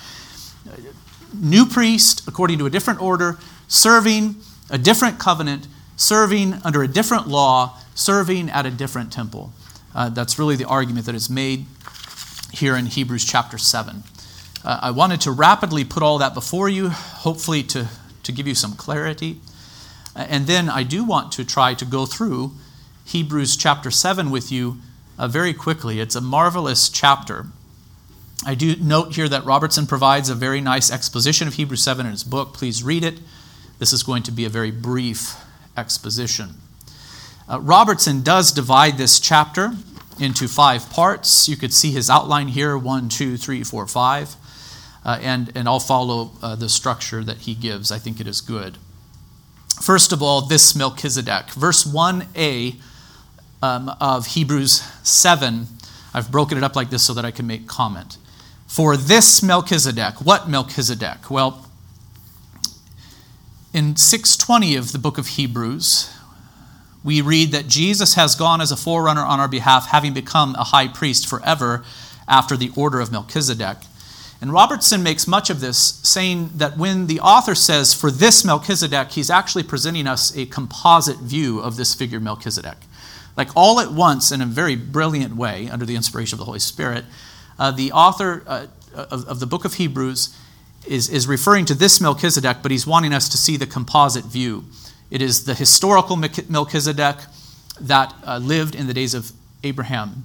New 1.33 1.67
priest, 1.67 2.27
according 2.27 2.59
to 2.59 2.67
a 2.67 2.71
different 2.71 3.03
order, 3.03 3.39
serving 3.69 4.37
a 4.71 4.79
different 4.79 5.19
covenant, 5.19 5.69
serving 5.97 6.55
under 6.65 6.83
a 6.83 6.89
different 6.89 7.29
law, 7.29 7.79
serving 7.95 8.51
at 8.51 8.67
a 8.67 8.71
different 8.71 9.13
temple. 9.13 9.53
Uh, 9.95 10.09
that's 10.09 10.39
really 10.39 10.57
the 10.57 10.65
argument 10.65 11.07
that 11.07 11.15
is 11.15 11.31
made 11.31 11.67
here 12.53 12.77
in 12.77 12.87
Hebrews 12.87 13.25
chapter 13.25 13.59
7. 13.59 14.03
uh, 14.65 14.79
I 14.83 14.91
wanted 14.91 15.21
to 15.23 15.31
rapidly 15.31 15.85
put 15.85 16.03
all 16.03 16.19
that 16.19 16.35
before 16.35 16.69
you, 16.69 16.89
hopefully 16.89 17.63
to, 17.65 17.89
to 18.23 18.33
give 18.33 18.47
you 18.47 18.55
some 18.55 18.75
clarity. 18.75 19.41
Uh, 20.17 20.27
and 20.29 20.47
then 20.47 20.69
I 20.69 20.83
do 20.83 21.05
want 21.05 21.33
to 21.33 21.45
try 21.45 21.75
to 21.75 21.85
go 21.85 22.07
through 22.07 22.53
Hebrews 23.05 23.57
chapter 23.57 23.91
7 23.91 24.31
with 24.31 24.51
you 24.51 24.79
uh, 25.19 25.29
very 25.29 25.53
quickly. 25.53 26.01
It's 26.01 26.17
a 26.17 26.21
marvelous 26.21 26.89
chapter. 26.89 27.47
I 28.47 28.55
do 28.55 28.77
note 28.77 29.15
here 29.15 29.29
that 29.29 29.45
Robertson 29.45 29.87
provides 29.87 30.29
a 30.29 30.35
very 30.35 30.61
nice 30.61 30.91
exposition 30.91 31.47
of 31.49 31.55
Hebrews 31.55 31.83
7 31.83 32.05
in 32.05 32.13
his 32.13 32.25
book. 32.25 32.53
Please 32.53 32.83
read 32.83 33.05
it. 33.05 33.21
This 33.79 33.93
is 33.93 34.03
going 34.03 34.23
to 34.25 34.33
be 34.33 34.45
a 34.45 34.49
very 34.49 34.71
brief 34.71 35.37
exposition. 35.77 36.55
Uh, 37.49 37.61
Robertson 37.61 38.23
does 38.23 38.53
divide 38.53 38.97
this 38.97 39.21
chapter 39.21 39.73
into 40.19 40.49
five 40.49 40.89
parts. 40.91 41.49
You 41.49 41.57
could 41.57 41.73
see 41.73 41.91
his 41.91 42.09
outline 42.09 42.49
here 42.49 42.77
one, 42.79 43.09
two, 43.09 43.37
three, 43.37 43.63
four, 43.63 43.87
five. 43.87 44.37
Uh, 45.05 45.19
and, 45.21 45.53
and 45.55 45.69
I'll 45.69 45.81
follow 45.81 46.31
uh, 46.43 46.57
the 46.57 46.69
structure 46.69 47.23
that 47.23 47.39
he 47.39 47.55
gives. 47.55 47.93
I 47.93 47.99
think 47.99 48.21
it 48.21 48.27
is 48.27 48.41
good. 48.41 48.79
First 49.83 50.13
of 50.13 50.23
all, 50.23 50.41
this 50.41 50.75
Melchizedek. 50.75 51.51
Verse 51.51 51.85
1a 51.85 52.77
um, 53.63 53.95
of 54.01 54.29
Hebrews 54.29 54.83
7, 55.03 55.67
I've 56.15 56.31
broken 56.31 56.57
it 56.57 56.65
up 56.65 56.77
like 56.77 56.91
this 56.91 57.03
so 57.03 57.13
that 57.15 57.25
I 57.25 57.31
can 57.31 57.47
make 57.47 57.67
comment. 57.67 58.17
For 58.67 58.97
this 58.97 59.43
Melchizedek, 59.43 60.23
what 60.23 60.49
Melchizedek? 60.49 61.31
Well, 61.31 61.69
in 63.75 63.97
620 63.97 64.77
of 64.77 64.93
the 64.93 64.99
book 64.99 65.19
of 65.19 65.29
Hebrews, 65.29 66.15
we 67.05 67.21
read 67.21 67.53
that 67.53 67.69
Jesus 67.69 68.15
has 68.15 68.35
gone 68.35 68.63
as 68.63 68.73
a 68.73 68.77
forerunner 68.77 69.23
on 69.23 69.39
our 69.39 69.47
behalf, 69.47 69.89
having 69.89 70.15
become 70.15 70.55
a 70.55 70.65
high 70.65 70.89
priest 70.89 71.29
forever 71.29 71.85
after 72.27 72.57
the 72.57 72.73
order 72.75 72.99
of 72.99 73.13
Melchizedek. 73.13 73.77
And 74.41 74.53
Robertson 74.53 75.03
makes 75.03 75.29
much 75.29 75.51
of 75.51 75.61
this, 75.61 76.01
saying 76.03 76.51
that 76.57 76.77
when 76.77 77.07
the 77.07 77.21
author 77.21 77.55
says, 77.55 77.95
for 77.95 78.11
this 78.11 78.45
Melchizedek, 78.45 79.13
he's 79.13 79.31
actually 79.31 79.63
presenting 79.63 80.07
us 80.07 80.37
a 80.37 80.47
composite 80.47 81.19
view 81.19 81.61
of 81.61 81.77
this 81.77 81.95
figure 81.95 82.21
Melchizedek. 82.21 82.79
Like 83.37 83.51
all 83.55 83.81
at 83.81 83.93
once, 83.93 84.33
in 84.33 84.41
a 84.41 84.47
very 84.47 84.77
brilliant 84.77 85.37
way, 85.37 85.69
under 85.69 85.85
the 85.85 85.97
inspiration 85.97 86.37
of 86.37 86.39
the 86.39 86.45
Holy 86.47 86.59
Spirit, 86.59 87.05
uh, 87.59 87.71
the 87.71 87.93
author 87.93 88.43
uh, 88.47 88.67
of, 88.95 89.27
of 89.27 89.41
the 89.41 89.47
book 89.47 89.65
of 89.65 89.75
Hebrews 89.75 90.37
is, 90.87 91.09
is 91.09 91.27
referring 91.27 91.65
to 91.67 91.75
this 91.75 92.01
Melchizedek, 92.01 92.59
but 92.63 92.71
he's 92.71 92.87
wanting 92.87 93.13
us 93.13 93.29
to 93.31 93.37
see 93.37 93.57
the 93.57 93.67
composite 93.67 94.25
view. 94.25 94.65
It 95.15 95.23
is 95.23 95.45
the 95.45 95.55
historical 95.55 96.17
Melchizedek 96.17 97.19
that 97.81 98.13
uh, 98.27 98.39
lived 98.39 98.75
in 98.75 98.89
the 98.89 98.93
days 98.93 99.15
of 99.15 99.31
Abraham, 99.63 100.25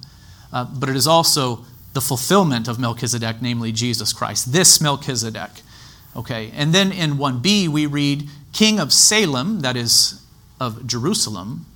uh, 0.52 0.64
but 0.64 0.88
it 0.88 0.96
is 0.96 1.06
also 1.06 1.64
the 1.92 2.00
fulfillment 2.00 2.66
of 2.66 2.80
Melchizedek, 2.80 3.36
namely 3.40 3.70
Jesus 3.70 4.12
Christ. 4.12 4.52
This 4.52 4.80
Melchizedek. 4.80 5.50
Okay, 6.16 6.50
and 6.56 6.74
then 6.74 6.90
in 6.90 7.12
1b 7.12 7.68
we 7.68 7.86
read 7.86 8.28
King 8.52 8.80
of 8.80 8.92
Salem, 8.92 9.60
that 9.60 9.76
is 9.76 10.26
of 10.58 10.84
Jerusalem, 10.88 11.66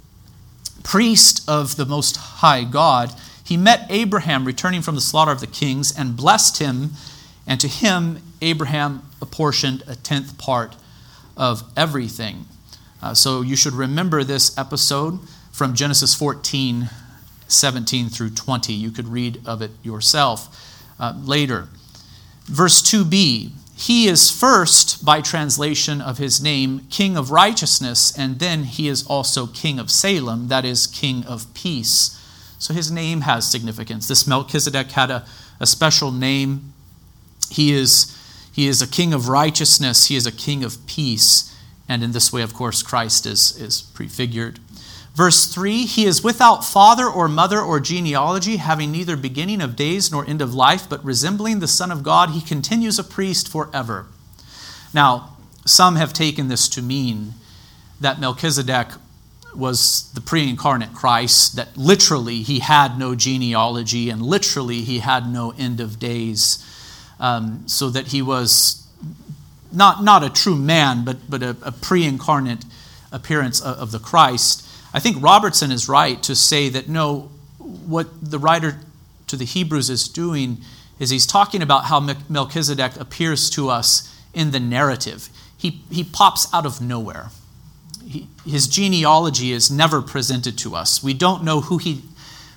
priest 0.83 1.49
of 1.49 1.77
the 1.77 1.87
Most 1.87 2.17
High 2.17 2.65
God. 2.65 3.15
He 3.45 3.57
met 3.57 3.87
Abraham 3.91 4.45
returning 4.45 4.83
from 4.83 4.97
the 4.97 5.01
slaughter 5.01 5.31
of 5.31 5.39
the 5.39 5.47
kings 5.47 5.97
and 5.97 6.17
blessed 6.17 6.59
him, 6.59 6.91
and 7.47 7.61
to 7.61 7.69
him 7.69 8.19
Abraham 8.43 9.09
apportioned 9.23 9.85
a 9.87 9.95
tenth 9.95 10.37
part 10.37 10.75
of 11.37 11.63
everything. 11.77 12.47
Uh, 13.03 13.15
so 13.15 13.43
you 13.43 13.57
should 13.57 13.75
remember 13.75 14.25
this 14.25 14.57
episode 14.57 15.21
from 15.53 15.75
Genesis 15.75 16.15
14, 16.15 16.91
17 17.49 18.09
through 18.09 18.31
20. 18.31 18.73
You 18.73 18.91
could 18.91 19.09
read 19.09 19.41
of 19.47 19.63
it 19.63 19.71
yourself 19.83 20.83
uh, 20.99 21.15
later. 21.23 21.69
Verse 22.45 22.83
2b 22.83 23.53
He 23.77 24.07
is 24.07 24.31
first, 24.31 25.05
by 25.05 25.21
translation 25.21 26.01
of 26.01 26.19
his 26.19 26.43
name, 26.43 26.87
King 26.91 27.17
of 27.17 27.31
righteousness, 27.31 28.17
and 28.17 28.39
then 28.39 28.65
he 28.65 28.89
is 28.89 29.07
also 29.07 29.47
King 29.47 29.79
of 29.79 29.91
Salem, 29.91 30.49
that 30.49 30.65
is, 30.65 30.87
King 30.87 31.25
of 31.25 31.53
peace. 31.55 32.21
So 32.59 32.73
his 32.73 32.91
name 32.91 33.23
has 33.23 33.51
significance. 33.51 34.09
This 34.09 34.27
Melchizedek 34.27 34.93
had 34.93 35.11
a, 35.11 35.27
a 35.61 35.67
special 35.67 36.11
name. 36.11 36.73
He 37.51 37.73
is, 37.73 38.17
he 38.53 38.67
is 38.67 38.81
a 38.81 38.89
king 38.89 39.13
of 39.13 39.29
righteousness, 39.29 40.07
he 40.07 40.17
is 40.17 40.27
a 40.27 40.33
king 40.33 40.65
of 40.65 40.85
peace. 40.87 41.54
And 41.89 42.03
in 42.03 42.13
this 42.13 42.33
way, 42.33 42.43
of 42.43 42.55
course, 42.55 42.83
Christ 42.83 43.27
is, 43.27 43.61
is 43.61 43.83
prefigured. 43.83 44.59
Verse 45.15 45.47
3 45.47 45.85
He 45.85 46.07
is 46.07 46.25
without 46.25 46.65
father 46.65 47.07
or 47.07 47.29
mother 47.29 47.61
or 47.61 47.79
genealogy, 47.81 48.57
having 48.57 48.91
neither 48.91 49.17
beginning 49.17 49.61
of 49.61 49.77
days 49.77 50.11
nor 50.11 50.29
end 50.29 50.43
of 50.43 50.55
life, 50.55 50.89
but 50.89 51.05
resembling 51.05 51.61
the 51.61 51.69
Son 51.69 51.91
of 51.91 52.03
God, 52.03 52.31
he 52.31 52.41
continues 52.41 52.99
a 52.99 53.05
priest 53.05 53.49
forever. 53.49 54.07
Now, 54.93 55.37
some 55.65 55.97
have 55.97 56.13
taken 56.13 56.49
this 56.49 56.69
to 56.71 56.83
mean 56.83 57.35
that 58.01 58.21
Melchizedek 58.21 58.89
was 59.55 60.11
the 60.15 60.21
pre 60.21 60.49
incarnate 60.49 60.95
Christ, 60.95 61.57
that 61.57 61.77
literally 61.77 62.43
he 62.43 62.59
had 62.59 62.99
no 62.99 63.15
genealogy 63.15 64.11
and 64.11 64.21
literally 64.21 64.83
he 64.83 64.99
had 64.99 65.29
no 65.29 65.53
end 65.57 65.81
of 65.81 65.99
days, 65.99 66.59
um, 67.21 67.63
so 67.67 67.89
that 67.91 68.09
he 68.09 68.21
was 68.21 68.87
not, 69.75 70.03
not 70.03 70.23
a 70.23 70.31
true 70.31 70.57
man, 70.57 71.05
but, 71.05 71.29
but 71.29 71.43
a, 71.43 71.57
a 71.63 71.73
pre 71.73 72.05
incarnate 72.05 72.65
appearance 73.13 73.61
of, 73.61 73.77
of 73.79 73.91
the 73.93 73.99
Christ. 73.99 74.67
I 74.93 75.01
think 75.01 75.23
Robertson 75.23 75.73
is 75.73 75.89
right 75.89 76.23
to 76.23 76.35
say 76.35 76.69
that 76.69 76.89
no, 76.89 77.31
what 77.59 78.31
the 78.31 78.39
writer 78.39 78.81
to 79.27 79.37
the 79.37 79.45
Hebrews 79.45 79.91
is 79.91 80.09
doing 80.09 80.59
is 80.99 81.11
he's 81.11 81.27
talking 81.27 81.63
about 81.63 81.87
how 81.87 82.01
Melchizedek 82.29 82.97
appears 83.01 83.51
to 83.51 83.69
us 83.69 84.17
in 84.33 84.53
the 84.53 84.61
narrative. 84.61 85.29
He, 85.57 85.83
he 85.91 86.05
pops 86.05 86.53
out 86.53 86.67
of 86.67 86.81
nowhere. 86.81 87.31
He, 88.07 88.29
his 88.47 88.69
genealogy 88.69 89.53
is 89.53 89.71
never 89.71 90.03
presented 90.03 90.59
to 90.59 90.77
us. 90.77 91.03
We 91.03 91.15
don't 91.15 91.43
know 91.43 91.63
who 91.63 91.79
he 91.79 92.03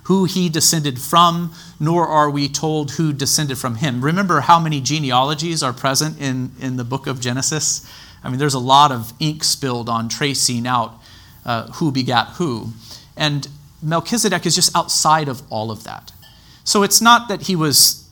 who 0.08 0.24
he 0.24 0.48
descended 0.48 0.98
from, 0.98 1.54
nor 1.82 2.08
are 2.08 2.30
we 2.30 2.48
told 2.48 2.91
who 2.91 3.12
descended 3.12 3.58
from 3.58 3.76
him. 3.76 4.02
Remember 4.02 4.39
how 4.39 4.58
many 4.58 4.80
genealogies 4.80 5.62
are 5.62 5.74
present 5.74 6.17
in, 6.22 6.50
in 6.62 6.78
the 6.78 6.86
book 6.86 7.08
of 7.08 7.20
Genesis? 7.20 7.86
I 8.24 8.30
mean, 8.30 8.39
there's 8.39 8.54
a 8.54 8.60
lot 8.60 8.89
of 8.89 9.12
ink 9.20 9.43
spilled 9.43 9.89
on 9.89 10.08
tracing 10.08 10.65
out 10.65 10.93
uh, 11.46 11.67
who 11.74 11.91
begat 11.91 12.28
who. 12.36 12.70
And 13.17 13.50
Melchizedek 13.84 14.46
is 14.46 14.56
just 14.56 14.74
outside 14.74 15.28
of 15.28 15.41
all 15.50 15.72
of 15.72 15.84
that. 15.84 16.13
So 16.63 16.84
it's 16.84 17.02
not 17.02 17.28
that 17.28 17.41
he 17.41 17.58
was 17.58 18.10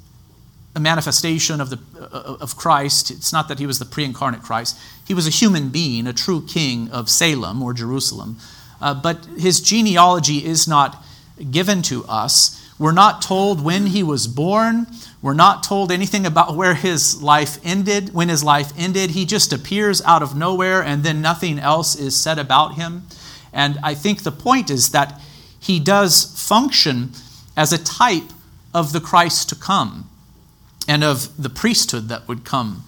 a 0.75 0.81
manifestation 0.81 1.61
of, 1.61 1.69
the, 1.69 1.79
uh, 1.97 2.35
of 2.41 2.57
Christ. 2.57 3.09
It's 3.09 3.31
not 3.31 3.47
that 3.47 3.59
he 3.59 3.65
was 3.65 3.79
the 3.79 3.85
pre 3.85 4.03
incarnate 4.03 4.41
Christ. 4.41 4.77
He 5.07 5.13
was 5.13 5.27
a 5.27 5.29
human 5.29 5.69
being, 5.69 6.07
a 6.07 6.13
true 6.13 6.45
king 6.45 6.89
of 6.89 7.09
Salem 7.09 7.63
or 7.63 7.73
Jerusalem. 7.73 8.35
Uh, 8.81 8.93
but 8.93 9.23
his 9.37 9.61
genealogy 9.61 10.43
is 10.43 10.67
not 10.67 11.01
given 11.51 11.81
to 11.83 12.05
us. 12.05 12.61
We're 12.77 12.91
not 12.91 13.21
told 13.21 13.63
when 13.63 13.87
he 13.87 14.03
was 14.03 14.27
born. 14.27 14.87
We're 15.21 15.33
not 15.33 15.63
told 15.63 15.91
anything 15.91 16.25
about 16.25 16.55
where 16.55 16.75
his 16.75 17.21
life 17.21 17.57
ended. 17.63 18.13
When 18.13 18.29
his 18.29 18.43
life 18.43 18.71
ended, 18.77 19.11
he 19.11 19.25
just 19.25 19.53
appears 19.53 20.01
out 20.01 20.21
of 20.21 20.35
nowhere 20.35 20.83
and 20.83 21.03
then 21.03 21.21
nothing 21.21 21.57
else 21.57 21.95
is 21.95 22.15
said 22.15 22.37
about 22.37 22.75
him. 22.75 23.03
And 23.53 23.79
I 23.81 23.95
think 23.95 24.23
the 24.23 24.31
point 24.31 24.69
is 24.69 24.91
that 24.91 25.19
he 25.59 25.79
does 25.79 26.25
function 26.47 27.11
as 27.55 27.71
a 27.71 27.83
type 27.83 28.31
of 28.73 28.91
the 28.91 28.99
Christ 28.99 29.49
to 29.49 29.55
come 29.55 30.09
and 30.87 31.03
of 31.03 31.41
the 31.41 31.49
priesthood 31.49 32.09
that 32.09 32.27
would 32.27 32.43
come 32.43 32.83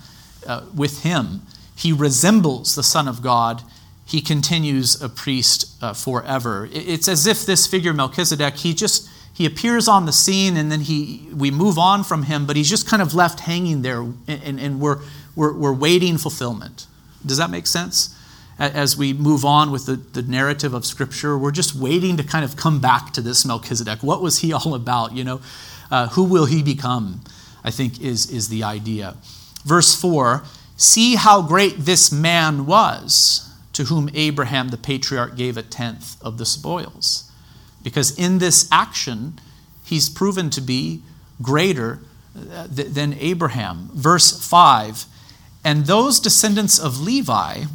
uh, 0.45 0.65
with 0.75 1.03
him. 1.03 1.41
He 1.75 1.93
resembles 1.93 2.75
the 2.75 2.83
Son 2.83 3.07
of 3.07 3.21
God 3.21 3.63
he 4.07 4.21
continues 4.21 5.01
a 5.01 5.09
priest 5.09 5.83
uh, 5.83 5.93
forever. 5.93 6.69
It's 6.71 7.09
as 7.09 7.27
if 7.27 7.45
this 7.45 7.67
figure 7.67 7.93
Melchizedek, 7.93 8.55
he 8.55 8.73
just 8.73 9.09
he 9.33 9.45
appears 9.45 9.89
on 9.89 10.05
the 10.05 10.13
scene 10.13 10.55
and 10.55 10.71
then 10.71 10.79
he 10.79 11.27
we 11.35 11.51
move 11.51 11.77
on 11.77 12.05
from 12.05 12.23
him, 12.23 12.45
but 12.45 12.55
he's 12.55 12.69
just 12.69 12.87
kind 12.87 13.01
of 13.01 13.13
left 13.13 13.41
hanging 13.41 13.81
there, 13.81 13.99
and, 14.27 14.59
and 14.59 14.79
we're, 14.79 15.01
we're, 15.35 15.53
we're 15.53 15.73
waiting 15.73 16.17
fulfillment. 16.17 16.87
Does 17.25 17.37
that 17.37 17.49
make 17.49 17.67
sense? 17.67 18.15
As 18.57 18.97
we 18.97 19.13
move 19.13 19.45
on 19.45 19.71
with 19.71 19.85
the, 19.85 19.97
the 19.97 20.23
narrative 20.23 20.73
of 20.73 20.85
Scripture, 20.85 21.37
we're 21.37 21.51
just 21.51 21.75
waiting 21.75 22.17
to 22.17 22.23
kind 22.23 22.43
of 22.43 22.55
come 22.55 22.79
back 22.79 23.13
to 23.13 23.21
this 23.21 23.45
Melchizedek. 23.45 24.01
What 24.01 24.21
was 24.21 24.39
he 24.39 24.53
all 24.53 24.73
about? 24.73 25.13
You 25.13 25.25
know, 25.25 25.41
uh, 25.91 26.07
who 26.07 26.23
will 26.23 26.45
he 26.45 26.63
become? 26.63 27.21
I 27.61 27.71
think 27.71 28.01
is 28.01 28.31
is 28.31 28.47
the 28.47 28.63
idea. 28.63 29.17
Verse 29.65 29.93
four: 29.93 30.45
See 30.77 31.15
how 31.15 31.41
great 31.41 31.79
this 31.79 32.11
man 32.11 32.65
was 32.65 33.46
to 33.77 33.83
whom 33.83 34.09
Abraham 34.15 34.69
the 34.69 34.77
patriarch 34.77 35.35
gave 35.35 35.55
a 35.55 35.61
tenth 35.61 36.19
of 36.19 36.39
the 36.39 36.47
spoils. 36.47 37.31
Because 37.83 38.17
in 38.17 38.39
this 38.39 38.67
action, 38.71 39.39
he's 39.83 40.09
proven 40.09 40.49
to 40.49 40.61
be 40.61 41.03
greater 41.43 41.99
uh, 42.35 42.65
than 42.71 43.13
Abraham. 43.19 43.91
Verse 43.93 44.31
5 44.31 45.05
And 45.63 45.85
those 45.85 46.19
descendants 46.19 46.79
of 46.79 46.99
Levi 46.99 47.65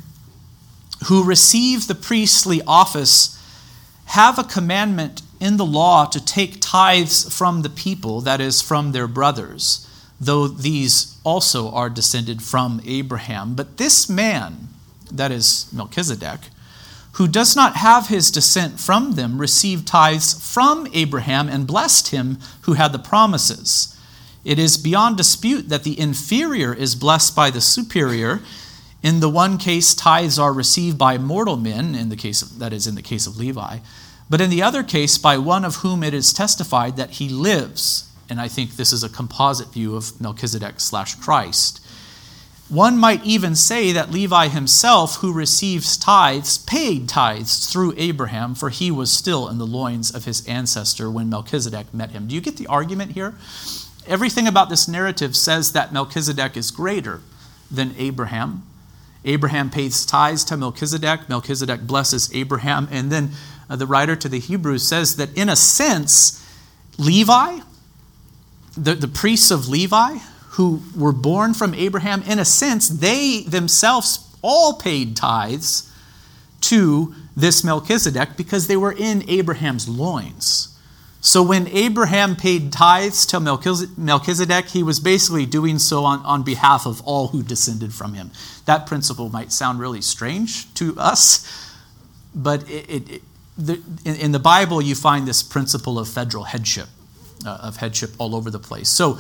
who 1.07 1.23
receive 1.23 1.87
the 1.87 1.95
priestly 1.95 2.61
office 2.67 3.41
have 4.07 4.41
a 4.41 4.45
commandment 4.45 5.23
in 5.39 5.57
the 5.57 5.65
law 5.65 6.05
to 6.07 6.25
take 6.25 6.61
tithes 6.61 7.33
from 7.33 7.63
the 7.63 7.71
people, 7.71 8.21
that 8.23 8.41
is, 8.41 8.61
from 8.61 8.91
their 8.91 9.07
brothers, 9.07 9.89
though 10.21 10.49
these 10.49 11.17
also 11.23 11.71
are 11.71 11.89
descended 11.89 12.43
from 12.43 12.81
Abraham. 12.85 13.55
But 13.55 13.77
this 13.77 14.09
man, 14.09 14.67
that 15.17 15.31
is 15.31 15.69
Melchizedek, 15.73 16.41
who 17.13 17.29
does 17.29 17.55
not 17.55 17.77
have 17.77 18.09
his 18.09 18.31
descent 18.31 18.81
from 18.81 19.13
them, 19.13 19.39
received 19.39 19.87
tithes 19.87 20.33
from 20.33 20.89
Abraham 20.93 21.49
and 21.49 21.67
blessed 21.67 22.09
him 22.09 22.39
who 22.63 22.75
had 22.75 22.93
the 22.93 22.99
promises. 22.99 23.99
It 24.45 24.59
is 24.59 24.77
beyond 24.77 25.17
dispute 25.17 25.69
that 25.69 25.85
the 25.85 25.99
inferior 25.99 26.75
is 26.75 26.95
blessed 26.95 27.37
by 27.37 27.51
the 27.51 27.61
superior. 27.61 28.41
In 29.03 29.21
the 29.21 29.29
one 29.29 29.59
case, 29.59 29.95
tithes 29.95 30.39
are 30.39 30.53
received 30.53 30.97
by 30.97 31.19
mortal 31.19 31.57
men, 31.57 31.95
in 31.95 32.09
the 32.09 32.17
case 32.17 32.43
of, 32.43 32.59
that 32.59 32.73
is, 32.73 32.87
in 32.87 32.95
the 32.95 33.03
case 33.03 33.27
of 33.27 33.37
Levi, 33.37 33.79
but 34.31 34.41
in 34.41 34.49
the 34.49 34.63
other 34.63 34.83
case, 34.83 35.19
by 35.19 35.37
one 35.37 35.65
of 35.65 35.77
whom 35.77 36.03
it 36.03 36.15
is 36.15 36.33
testified 36.33 36.97
that 36.97 37.11
he 37.11 37.29
lives. 37.29 38.09
And 38.31 38.41
I 38.41 38.49
think 38.49 38.77
this 38.77 38.93
is 38.93 39.05
a 39.05 39.09
composite 39.11 39.73
view 39.73 39.95
of 39.95 40.19
Melchizedek 40.21 40.81
slash 40.81 41.17
Christ. 41.17 41.82
One 42.73 42.97
might 42.97 43.23
even 43.23 43.55
say 43.55 43.93
that 43.93 44.11
Levi 44.11 44.49
himself, 44.49 45.17
who 45.17 45.31
receives 45.31 45.99
tithes, 45.99 46.57
paid 46.57 47.07
tithes 47.07 47.67
through 47.71 47.93
Abraham, 47.99 48.55
for 48.55 48.71
he 48.71 48.91
was 48.91 49.13
still 49.13 49.47
in 49.47 49.59
the 49.59 49.67
loins 49.67 50.11
of 50.11 50.25
his 50.25 50.49
ancestor 50.49 51.11
when 51.11 51.29
Melchizedek 51.29 51.93
met 51.93 52.13
him. 52.13 52.27
Do 52.27 52.35
you 52.35 52.41
get 52.41 52.57
the 52.57 52.67
argument 52.69 53.13
here? 53.13 53.35
Everything 54.07 54.47
about 54.47 54.71
this 54.71 54.89
narrative 54.89 55.37
says 55.37 55.73
that 55.73 55.93
Melchizedek 55.93 56.57
is 56.57 56.71
greater 56.71 57.21
than 57.71 57.95
Abraham. 57.99 58.63
Abraham 59.27 59.69
pays 59.69 60.07
tithes 60.07 60.43
to 60.45 60.57
Melchizedek. 60.57 61.29
Melchizedek 61.29 61.83
blesses 61.83 62.35
Abraham. 62.35 62.89
And 62.91 63.13
then 63.13 63.33
uh, 63.69 63.77
the 63.77 63.87
writer 63.87 64.17
to 64.17 64.31
the 64.31 64.41
Hebrews 64.41 64.89
says 64.89 65.17
that 65.17 65.37
in 65.37 65.51
a 65.51 65.57
sense, 65.57 66.43
Levi, 66.97 67.59
the, 68.79 68.95
the 68.95 69.09
priests 69.09 69.51
of 69.51 69.69
Levi, 69.69 70.21
who 70.53 70.83
were 70.95 71.13
born 71.13 71.55
from 71.55 71.75
Abraham, 71.75 72.23
in 72.23 72.39
a 72.39 72.45
sense, 72.45 72.89
they 72.89 73.43
themselves 73.43 74.29
all 74.43 74.75
paid 74.75 75.17
tithes 75.17 75.91
to 76.61 77.15
this 77.35 77.65
Melchizedek 77.65 78.37
because 78.37 78.67
they 78.67 78.77
were 78.77 78.93
in 78.93 79.29
Abraham's 79.29 79.89
loins. 79.89 80.69
So 81.23 81.43
when 81.43 81.69
Abraham 81.69 82.37
paid 82.37 82.73
tithes 82.73 83.25
to 83.27 83.41
Melchizedek, 83.41 84.67
he 84.67 84.83
was 84.83 85.01
basically 85.01 85.47
doing 85.47 85.79
so 85.79 86.05
on, 86.05 86.19
on 86.21 86.43
behalf 86.43 86.85
of 86.85 87.01
all 87.03 87.29
who 87.29 87.43
descended 87.43 87.95
from 87.95 88.13
him. 88.13 88.31
That 88.67 88.87
principle 88.87 89.31
might 89.31 89.53
sound 89.53 89.79
really 89.79 90.03
strange 90.03 90.73
to 90.75 90.99
us, 90.99 91.49
but 92.35 92.69
it, 92.69 93.11
it, 93.11 93.23
the, 93.57 93.81
in, 94.05 94.17
in, 94.17 94.33
the 94.33 94.39
Bible, 94.41 94.83
you 94.83 94.95
find 94.97 95.27
this 95.27 95.43
principle 95.43 95.99
of 95.99 96.09
federal 96.09 96.45
headship, 96.45 96.89
uh, 97.47 97.59
of 97.63 97.77
headship 97.77 98.11
all 98.19 98.35
over 98.35 98.51
the 98.51 98.59
place. 98.59 98.89
So 98.89 99.19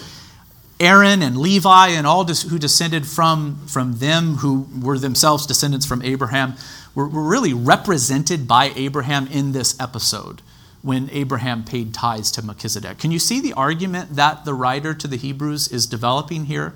Aaron 0.83 1.23
and 1.23 1.38
Levi 1.38 1.88
and 1.90 2.09
all 2.09 2.25
who 2.25 2.59
descended 2.59 3.07
from, 3.07 3.64
from 3.68 3.99
them, 3.99 4.37
who 4.38 4.66
were 4.83 4.99
themselves 4.99 5.47
descendants 5.47 5.87
from 5.87 6.03
Abraham, 6.03 6.55
were, 6.92 7.07
were 7.07 7.23
really 7.23 7.55
represented 7.55 8.49
by 8.49 8.73
Abraham 8.75 9.29
in 9.29 9.53
this 9.53 9.79
episode 9.79 10.42
when 10.83 11.09
Abraham 11.12 11.62
paid 11.62 11.95
tithes 11.95 12.33
to 12.33 12.42
Melchizedek. 12.42 12.99
Can 12.99 13.12
you 13.12 13.21
see 13.21 13.40
the 13.40 13.53
argument 13.53 14.16
that 14.16 14.45
the 14.45 14.55
writer 14.55 14.92
to 14.92 15.07
the 15.07 15.16
Hebrews 15.16 15.68
is 15.68 15.87
developing 15.87 16.47
here? 16.47 16.75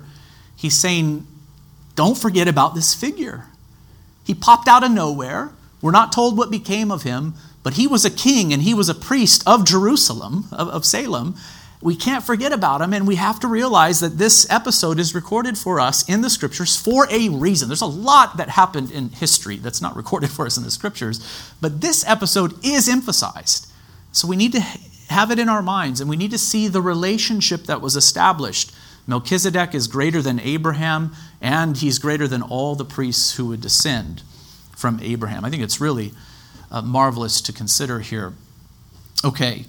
He's 0.55 0.77
saying, 0.77 1.27
don't 1.95 2.17
forget 2.17 2.47
about 2.47 2.75
this 2.75 2.93
figure. 2.93 3.47
He 4.23 4.33
popped 4.33 4.69
out 4.69 4.85
of 4.85 4.91
nowhere. 4.91 5.51
We're 5.81 5.91
not 5.91 6.13
told 6.13 6.37
what 6.37 6.49
became 6.49 6.91
of 6.91 7.03
him, 7.03 7.33
but 7.61 7.73
he 7.73 7.87
was 7.87 8.05
a 8.05 8.09
king 8.09 8.53
and 8.53 8.61
he 8.61 8.73
was 8.73 8.87
a 8.87 8.95
priest 8.95 9.43
of 9.45 9.65
Jerusalem, 9.65 10.45
of, 10.53 10.69
of 10.69 10.85
Salem, 10.85 11.35
we 11.81 11.95
can't 11.95 12.23
forget 12.23 12.51
about 12.51 12.79
them, 12.79 12.91
and 12.93 13.07
we 13.07 13.15
have 13.15 13.39
to 13.41 13.47
realize 13.47 13.99
that 13.99 14.17
this 14.17 14.49
episode 14.49 14.99
is 14.99 15.13
recorded 15.13 15.57
for 15.57 15.79
us 15.79 16.07
in 16.09 16.21
the 16.21 16.29
scriptures 16.29 16.75
for 16.75 17.07
a 17.11 17.29
reason. 17.29 17.69
There's 17.69 17.81
a 17.81 17.85
lot 17.85 18.37
that 18.37 18.49
happened 18.49 18.89
in 18.89 19.09
history 19.09 19.57
that's 19.57 19.81
not 19.81 19.95
recorded 19.95 20.29
for 20.31 20.45
us 20.47 20.57
in 20.57 20.63
the 20.63 20.71
scriptures, 20.71 21.53
but 21.61 21.81
this 21.81 22.07
episode 22.07 22.53
is 22.65 22.89
emphasized. 22.89 23.71
So 24.11 24.27
we 24.27 24.35
need 24.35 24.53
to 24.53 24.61
have 25.09 25.29
it 25.29 25.37
in 25.37 25.49
our 25.49 25.61
minds, 25.61 26.01
and 26.01 26.09
we 26.09 26.17
need 26.17 26.31
to 26.31 26.39
see 26.39 26.67
the 26.67 26.81
relationship 26.81 27.65
that 27.65 27.79
was 27.79 27.95
established. 27.95 28.71
Melchizedek 29.05 29.75
is 29.75 29.87
greater 29.87 30.21
than 30.21 30.39
Abraham, 30.39 31.15
and 31.39 31.77
he's 31.77 31.99
greater 31.99 32.27
than 32.27 32.41
all 32.41 32.73
the 32.73 32.85
priests 32.85 33.35
who 33.35 33.45
would 33.47 33.61
descend 33.61 34.23
from 34.75 34.99
Abraham. 35.01 35.45
I 35.45 35.51
think 35.51 35.61
it's 35.61 35.79
really 35.79 36.11
uh, 36.71 36.81
marvelous 36.81 37.39
to 37.41 37.53
consider 37.53 37.99
here. 37.99 38.33
Okay, 39.23 39.65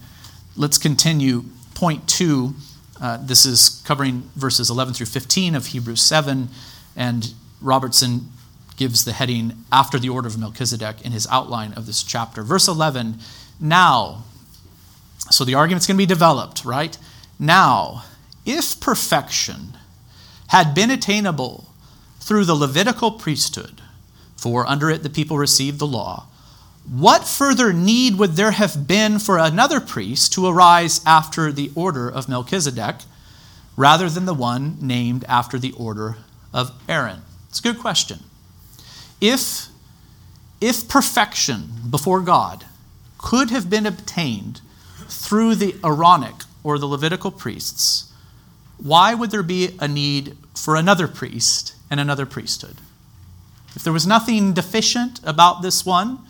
let's 0.57 0.79
continue 0.79 1.45
point 1.79 2.09
two, 2.09 2.55
uh, 3.01 3.19
this 3.23 3.47
is 3.47 3.81
covering 3.87 4.29
verses 4.35 4.69
11 4.69 4.95
through 4.95 5.07
15 5.07 5.55
of 5.55 5.67
Hebrews 5.67 6.03
7, 6.03 6.49
and 6.97 7.33
Robertson 7.63 8.33
gives 8.77 9.05
the 9.05 9.13
heading 9.13 9.65
after 9.71 9.97
the 9.97 10.09
order 10.09 10.27
of 10.27 10.37
Melchizedek 10.37 11.03
in 11.03 11.13
his 11.13 11.29
outline 11.31 11.73
of 11.75 11.87
this 11.87 12.03
chapter. 12.03 12.43
Verse 12.43 12.67
11, 12.67 13.19
now, 13.61 14.25
so 15.31 15.45
the 15.45 15.55
argument's 15.55 15.87
going 15.87 15.97
to 15.97 16.03
be 16.03 16.07
developed, 16.07 16.65
right? 16.65 16.99
Now, 17.39 18.03
if 18.45 18.81
perfection 18.81 19.77
had 20.49 20.75
been 20.75 20.91
attainable 20.91 21.69
through 22.19 22.45
the 22.45 22.57
Levitical 22.57 23.13
priesthood, 23.13 23.83
for 24.37 24.67
under 24.67 24.91
it 24.91 25.05
the 25.05 25.11
people 25.11 25.39
received 25.39 25.79
the 25.79 25.87
law, 25.87 26.27
what 26.91 27.27
further 27.27 27.73
need 27.73 28.17
would 28.17 28.33
there 28.33 28.53
have 28.53 28.87
been 28.87 29.19
for 29.19 29.39
another 29.39 29.81
priest 29.81 30.33
to 30.33 30.47
arise 30.47 31.01
after 31.05 31.53
the 31.53 31.71
order 31.75 32.09
of 32.09 32.29
Melchizedek 32.29 32.97
rather 33.77 34.09
than 34.09 34.25
the 34.25 34.35
one 34.35 34.79
named 34.81 35.25
after 35.29 35.59
the 35.59 35.73
order 35.73 36.17
of 36.53 36.73
Aaron? 36.89 37.23
It's 37.51 37.61
a 37.61 37.63
good 37.63 37.79
question. 37.79 38.21
If, 39.21 39.67
if 40.61 40.89
perfection 40.89 41.69
before 41.91 42.21
God 42.21 42.65
could 43.19 43.51
have 43.51 43.69
been 43.69 43.87
obtained 43.87 44.61
through 45.09 45.57
the 45.57 45.75
Aaronic 45.85 46.45
or 46.63 46.79
the 46.79 46.87
Levitical 46.87 47.31
priests, 47.31 48.13
why 48.79 49.13
would 49.13 49.31
there 49.31 49.43
be 49.43 49.77
a 49.81 49.89
need 49.89 50.37
for 50.55 50.77
another 50.77 51.09
priest 51.09 51.75
and 51.91 52.01
another 52.01 52.25
priesthood? 52.25 52.77
If 53.75 53.85
there 53.85 53.93
was 53.93 54.07
nothing 54.07 54.55
deficient 54.55 55.21
about 55.25 55.63
this 55.63 55.85
one, 55.85 56.21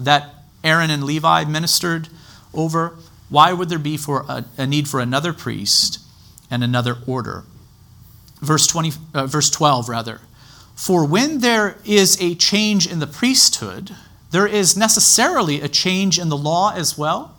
that 0.00 0.34
Aaron 0.64 0.90
and 0.90 1.04
Levi 1.04 1.44
ministered 1.44 2.08
over, 2.54 2.96
why 3.28 3.52
would 3.52 3.68
there 3.68 3.78
be 3.78 3.96
for 3.96 4.24
a, 4.28 4.44
a 4.56 4.66
need 4.66 4.88
for 4.88 5.00
another 5.00 5.32
priest 5.32 6.00
and 6.50 6.64
another 6.64 6.96
order? 7.06 7.44
Verse 8.40 8.66
20, 8.66 8.92
uh, 9.14 9.26
verse 9.26 9.50
12 9.50 9.88
rather. 9.88 10.20
For 10.74 11.04
when 11.04 11.40
there 11.40 11.76
is 11.84 12.20
a 12.20 12.34
change 12.34 12.86
in 12.86 13.00
the 13.00 13.06
priesthood, 13.06 13.94
there 14.30 14.46
is 14.46 14.76
necessarily 14.76 15.60
a 15.60 15.68
change 15.68 16.18
in 16.18 16.28
the 16.28 16.36
law 16.36 16.72
as 16.74 16.96
well, 16.96 17.36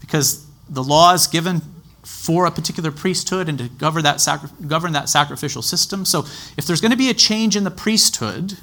because 0.00 0.46
the 0.68 0.82
law 0.82 1.12
is 1.12 1.26
given 1.26 1.60
for 2.02 2.46
a 2.46 2.50
particular 2.50 2.90
priesthood 2.90 3.48
and 3.48 3.58
to 3.58 3.68
govern 3.68 4.02
that, 4.04 4.20
sacri- 4.20 4.48
govern 4.66 4.92
that 4.92 5.08
sacrificial 5.08 5.62
system. 5.62 6.04
So 6.04 6.20
if 6.56 6.66
there's 6.66 6.80
going 6.80 6.90
to 6.90 6.96
be 6.96 7.10
a 7.10 7.14
change 7.14 7.56
in 7.56 7.64
the 7.64 7.70
priesthood, 7.70 8.58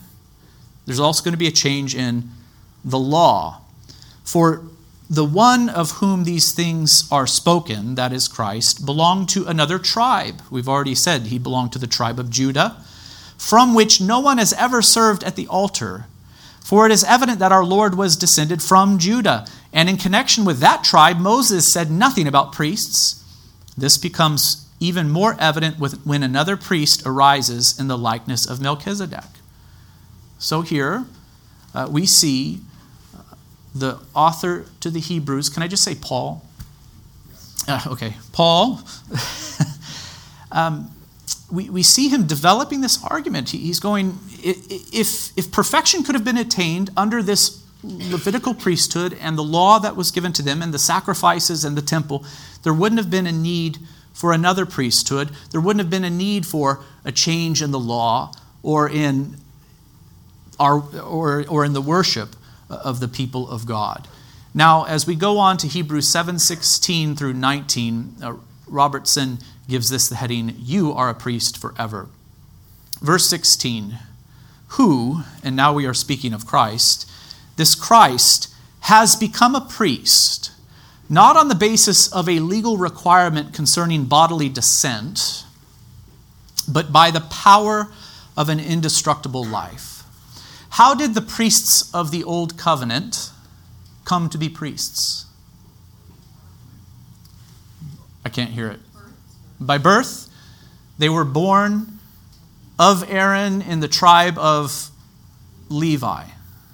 there's 0.86 1.00
also 1.00 1.24
going 1.24 1.34
to 1.34 1.38
be 1.38 1.48
a 1.48 1.52
change 1.52 1.94
in 1.96 2.32
the 2.84 3.00
law. 3.00 3.62
For 4.24 4.64
the 5.10 5.26
one 5.26 5.70
of 5.70 5.92
whom 5.94 6.24
these 6.24 6.52
things 6.52 7.08
are 7.12 7.26
spoken, 7.26 7.96
that 7.96 8.14
is 8.14 8.28
Christ, 8.28 8.86
belonged 8.86 9.30
to 9.30 9.48
another 9.48 9.80
tribe. 9.80 10.42
We've 10.52 10.70
already 10.70 10.96
said 10.96 11.24
he 11.24 11.40
belonged 11.40 11.74
to 11.74 11.80
the 11.80 11.88
tribe 11.88 12.20
of 12.20 12.30
Judah, 12.30 12.84
from 13.38 13.74
which 13.74 14.00
no 14.00 14.20
one 14.20 14.38
has 14.38 14.54
ever 14.54 14.82
served 14.82 15.24
at 15.24 15.36
the 15.36 15.48
altar. 15.48 16.06
For 16.64 16.86
it 16.86 16.92
is 16.92 17.04
evident 17.04 17.40
that 17.40 17.52
our 17.52 17.66
Lord 17.66 17.96
was 17.96 18.16
descended 18.16 18.62
from 18.62 19.00
Judah. 19.00 19.48
And 19.74 19.90
in 19.90 19.98
connection 19.98 20.46
with 20.46 20.60
that 20.60 20.84
tribe, 20.84 21.18
Moses 21.18 21.68
said 21.68 21.90
nothing 21.90 22.28
about 22.28 22.54
priests. 22.54 23.24
This 23.76 23.98
becomes 23.98 24.68
even 24.80 25.10
more 25.10 25.36
evident 25.40 25.78
when 25.80 26.22
another 26.22 26.56
priest 26.56 27.02
arises 27.06 27.80
in 27.80 27.88
the 27.88 27.98
likeness 27.98 28.46
of 28.46 28.62
Melchizedek. 28.62 29.26
So 30.38 30.62
here 30.62 31.06
uh, 31.74 31.88
we 31.90 32.06
see 32.06 32.60
the 33.74 34.00
author 34.14 34.66
to 34.80 34.90
the 34.90 35.00
Hebrews, 35.00 35.50
can 35.50 35.64
I 35.64 35.68
just 35.68 35.84
say 35.84 35.96
Paul? 35.96 36.44
Uh, 37.68 37.82
okay, 37.88 38.16
Paul. 38.32 38.82
um, 40.52 40.92
we, 41.52 41.70
we 41.70 41.84
see 41.84 42.10
him 42.10 42.28
developing 42.28 42.82
this 42.82 43.04
argument. 43.04 43.50
He, 43.50 43.60
he's 43.60 43.80
going, 43.80 44.18
if, 44.42 45.38
if 45.38 45.52
perfection 45.52 46.04
could 46.04 46.16
have 46.16 46.24
been 46.24 46.38
attained 46.38 46.90
under 46.96 47.22
this 47.22 47.64
Levitical 47.82 48.54
priesthood 48.54 49.18
and 49.22 49.38
the 49.38 49.44
law 49.44 49.80
that 49.80 49.96
was 49.96 50.12
given 50.12 50.34
to 50.34 50.42
them 50.42 50.62
and 50.62 50.74
the 50.74 50.80
sacrifices 50.80 51.64
and 51.64 51.78
the 51.78 51.82
temple, 51.82 52.26
there 52.64 52.74
wouldn't 52.74 53.00
have 53.00 53.10
been 53.10 53.26
a 53.26 53.32
need 53.32 53.78
for 54.12 54.34
another 54.34 54.66
priesthood. 54.66 55.32
There 55.52 55.62
wouldn't 55.62 55.80
have 55.80 55.90
been 55.90 56.04
a 56.04 56.10
need 56.10 56.46
for 56.46 56.84
a 57.06 57.12
change 57.14 57.62
in 57.62 57.72
the 57.72 57.80
law 57.80 58.34
or 58.64 58.90
in 58.90 59.38
our 60.60 60.84
or, 61.00 61.46
or 61.48 61.64
in 61.64 61.72
the 61.72 61.82
worship 61.82 62.36
of 62.70 63.00
the 63.00 63.08
people 63.08 63.50
of 63.50 63.66
God. 63.66 64.08
Now, 64.54 64.86
as 64.86 65.06
we 65.06 65.16
go 65.16 65.38
on 65.38 65.58
to 65.58 65.68
Hebrews 65.68 66.08
7 66.08 66.40
16 66.40 67.16
through 67.16 67.34
19, 67.34 68.16
uh, 68.22 68.34
Robertson 68.68 69.40
gives 69.68 69.90
this 69.90 70.10
the 70.10 70.16
heading, 70.16 70.56
You 70.58 70.94
are 70.94 71.10
a 71.10 71.16
priest 71.16 71.58
forever. 71.58 72.10
Verse 73.02 73.28
16, 73.28 74.00
Who, 74.70 75.22
and 75.44 75.56
now 75.56 75.74
we 75.74 75.86
are 75.86 75.94
speaking 75.94 76.34
of 76.34 76.46
Christ, 76.46 77.10
this 77.56 77.76
Christ 77.76 78.54
has 78.82 79.16
become 79.16 79.56
a 79.56 79.62
priest, 79.62 80.52
not 81.10 81.38
on 81.38 81.48
the 81.48 81.56
basis 81.56 82.12
of 82.12 82.28
a 82.28 82.40
legal 82.40 82.78
requirement 82.78 83.54
concerning 83.54 84.06
bodily 84.06 84.50
descent, 84.50 85.44
but 86.68 86.92
by 86.92 87.12
the 87.12 87.22
power 87.22 87.92
of 88.38 88.50
an 88.50 88.60
indestructible 88.60 89.46
life. 89.46 89.99
How 90.72 90.94
did 90.94 91.14
the 91.14 91.22
priests 91.22 91.94
of 91.94 92.12
the 92.12 92.24
Old 92.24 92.58
Covenant 92.58 93.32
come 94.06 94.30
to 94.30 94.38
be 94.38 94.50
priests? 94.50 95.26
I 98.24 98.30
can't 98.30 98.52
hear 98.52 98.70
it. 98.70 98.80
By 99.60 99.78
birth, 99.78 100.30
they 100.98 101.10
were 101.10 101.26
born 101.26 102.00
of 102.78 103.10
Aaron 103.10 103.62
in 103.62 103.80
the 103.82 103.88
tribe 103.88 104.38
of 104.38 104.90
Levi. 105.68 106.26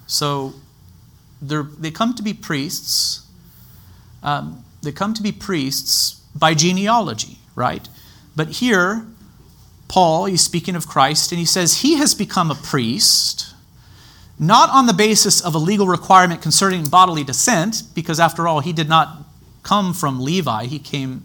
So 0.08 0.54
they 1.42 1.92
come 1.92 2.14
to 2.16 2.24
be 2.24 2.34
priests. 2.34 3.26
Um, 4.22 4.64
they 4.84 4.92
come 4.92 5.14
to 5.14 5.24
be 5.24 5.32
priests 5.32 6.22
by 6.36 6.54
genealogy, 6.54 7.40
right? 7.56 7.88
But 8.36 8.50
here, 8.50 9.06
Paul, 9.88 10.26
he's 10.26 10.42
speaking 10.42 10.76
of 10.76 10.88
Christ, 10.88 11.32
and 11.32 11.40
he 11.40 11.46
says 11.46 11.78
he 11.78 11.96
has 11.96 12.14
become 12.14 12.52
a 12.52 12.56
priest, 12.56 13.55
not 14.38 14.70
on 14.70 14.86
the 14.86 14.94
basis 14.94 15.42
of 15.42 15.56
a 15.56 15.58
legal 15.58 15.88
requirement 15.88 16.42
concerning 16.42 16.86
bodily 16.86 17.24
descent, 17.24 17.84
because 17.94 18.20
after 18.20 18.48
all, 18.48 18.60
he 18.60 18.74
did 18.74 18.90
not 18.90 19.24
come 19.64 19.94
from 19.94 20.22
Levi, 20.22 20.66
he 20.66 20.80
came 20.80 21.24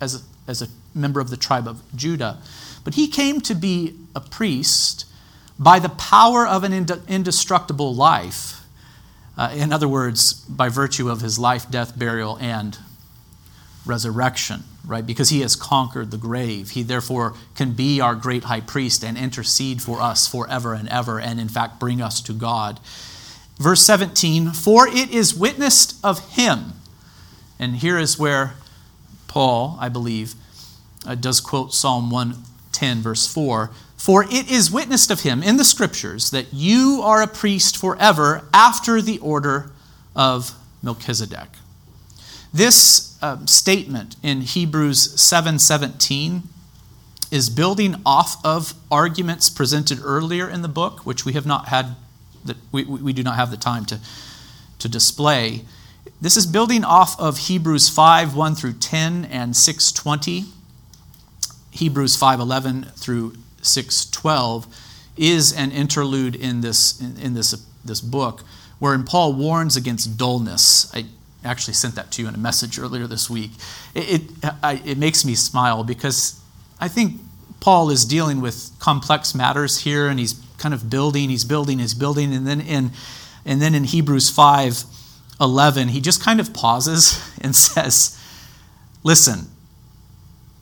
as 0.00 0.14
a, 0.14 0.50
as 0.50 0.62
a 0.62 0.68
member 0.94 1.20
of 1.20 1.30
the 1.30 1.36
tribe 1.36 1.66
of 1.66 1.82
Judah. 1.94 2.38
But 2.84 2.94
he 2.94 3.08
came 3.08 3.40
to 3.42 3.54
be 3.54 3.94
a 4.14 4.20
priest 4.20 5.04
by 5.58 5.78
the 5.78 5.88
power 5.90 6.46
of 6.46 6.64
an 6.64 6.72
indestructible 7.08 7.94
life. 7.94 8.62
Uh, 9.36 9.52
in 9.54 9.72
other 9.72 9.88
words, 9.88 10.32
by 10.32 10.68
virtue 10.68 11.10
of 11.10 11.20
his 11.20 11.38
life, 11.38 11.70
death, 11.70 11.98
burial, 11.98 12.38
and 12.40 12.78
resurrection, 13.86 14.64
right? 14.86 15.06
Because 15.06 15.30
he 15.30 15.40
has 15.40 15.56
conquered 15.56 16.10
the 16.10 16.18
grave. 16.18 16.70
He 16.70 16.82
therefore 16.82 17.34
can 17.54 17.72
be 17.72 18.00
our 18.00 18.14
great 18.14 18.44
high 18.44 18.60
priest 18.60 19.04
and 19.04 19.16
intercede 19.16 19.80
for 19.82 20.00
us 20.00 20.26
forever 20.26 20.74
and 20.74 20.88
ever, 20.88 21.18
and 21.18 21.40
in 21.40 21.48
fact 21.48 21.80
bring 21.80 22.00
us 22.00 22.20
to 22.22 22.32
God. 22.32 22.80
Verse 23.58 23.84
17, 23.84 24.52
for 24.52 24.88
it 24.88 25.10
is 25.10 25.34
witnessed 25.34 25.98
of 26.04 26.34
him. 26.36 26.72
And 27.58 27.76
here 27.76 27.98
is 27.98 28.18
where 28.18 28.54
Paul, 29.28 29.76
I 29.78 29.88
believe, 29.88 30.34
uh, 31.06 31.14
does 31.14 31.40
quote 31.40 31.74
Psalm 31.74 32.10
110, 32.10 33.02
verse 33.02 33.26
4 33.26 33.70
For 33.96 34.24
it 34.24 34.50
is 34.50 34.70
witnessed 34.70 35.10
of 35.10 35.20
him 35.20 35.42
in 35.42 35.56
the 35.56 35.64
scriptures 35.64 36.30
that 36.30 36.52
you 36.52 37.00
are 37.04 37.22
a 37.22 37.26
priest 37.26 37.76
forever 37.76 38.44
after 38.52 39.02
the 39.02 39.18
order 39.18 39.70
of 40.16 40.54
Melchizedek. 40.82 41.48
This 42.52 43.16
uh, 43.22 43.44
statement 43.46 44.16
in 44.22 44.40
Hebrews 44.40 45.14
7:17 45.16 46.42
is 47.30 47.48
building 47.48 47.96
off 48.04 48.44
of 48.44 48.74
arguments 48.90 49.48
presented 49.48 50.00
earlier 50.02 50.48
in 50.48 50.62
the 50.62 50.68
book, 50.68 51.06
which 51.06 51.24
we 51.24 51.32
have 51.34 51.46
not 51.46 51.68
had 51.68 51.94
that 52.44 52.56
we, 52.72 52.84
we 52.84 53.12
do 53.12 53.22
not 53.22 53.36
have 53.36 53.50
the 53.50 53.56
time 53.56 53.84
to, 53.84 54.00
to 54.78 54.88
display. 54.88 55.64
This 56.20 56.36
is 56.36 56.46
building 56.46 56.84
off 56.84 57.18
of 57.20 57.38
Hebrews 57.38 57.88
5 57.88 58.34
1 58.34 58.54
through 58.54 58.74
10 58.74 59.26
and 59.26 59.56
620. 59.56 60.46
Hebrews 61.70 62.16
5:11 62.16 62.94
through 62.94 63.34
6:12 63.62 64.66
is 65.16 65.52
an 65.52 65.70
interlude 65.70 66.34
in 66.34 66.62
this 66.62 67.00
in, 67.00 67.16
in, 67.18 67.34
this 67.34 67.54
this 67.84 68.00
book 68.00 68.42
wherein 68.80 69.04
Paul 69.04 69.34
warns 69.34 69.76
against 69.76 70.16
dullness. 70.16 70.92
I 70.92 71.06
actually 71.44 71.74
sent 71.74 71.94
that 71.94 72.10
to 72.12 72.22
you 72.22 72.28
in 72.28 72.34
a 72.34 72.38
message 72.38 72.78
earlier 72.78 73.06
this 73.06 73.30
week. 73.30 73.52
It, 73.94 74.22
it, 74.22 74.54
I, 74.62 74.82
it 74.84 74.98
makes 74.98 75.24
me 75.24 75.34
smile 75.34 75.84
because 75.84 76.40
I 76.80 76.88
think 76.88 77.20
Paul 77.60 77.90
is 77.90 78.04
dealing 78.04 78.40
with 78.40 78.70
complex 78.78 79.34
matters 79.34 79.78
here 79.78 80.08
and 80.08 80.18
he's 80.18 80.34
kind 80.58 80.74
of 80.74 80.90
building, 80.90 81.30
he's 81.30 81.44
building, 81.44 81.78
he's 81.78 81.94
building, 81.94 82.34
and 82.34 82.46
then 82.46 82.60
in 82.60 82.90
and 83.46 83.60
then 83.60 83.74
in 83.74 83.84
Hebrews 83.84 84.28
5 84.30 84.84
11, 85.40 85.88
he 85.88 86.00
just 86.00 86.22
kind 86.22 86.38
of 86.38 86.52
pauses 86.52 87.18
and 87.40 87.56
says, 87.56 88.18
Listen, 89.02 89.48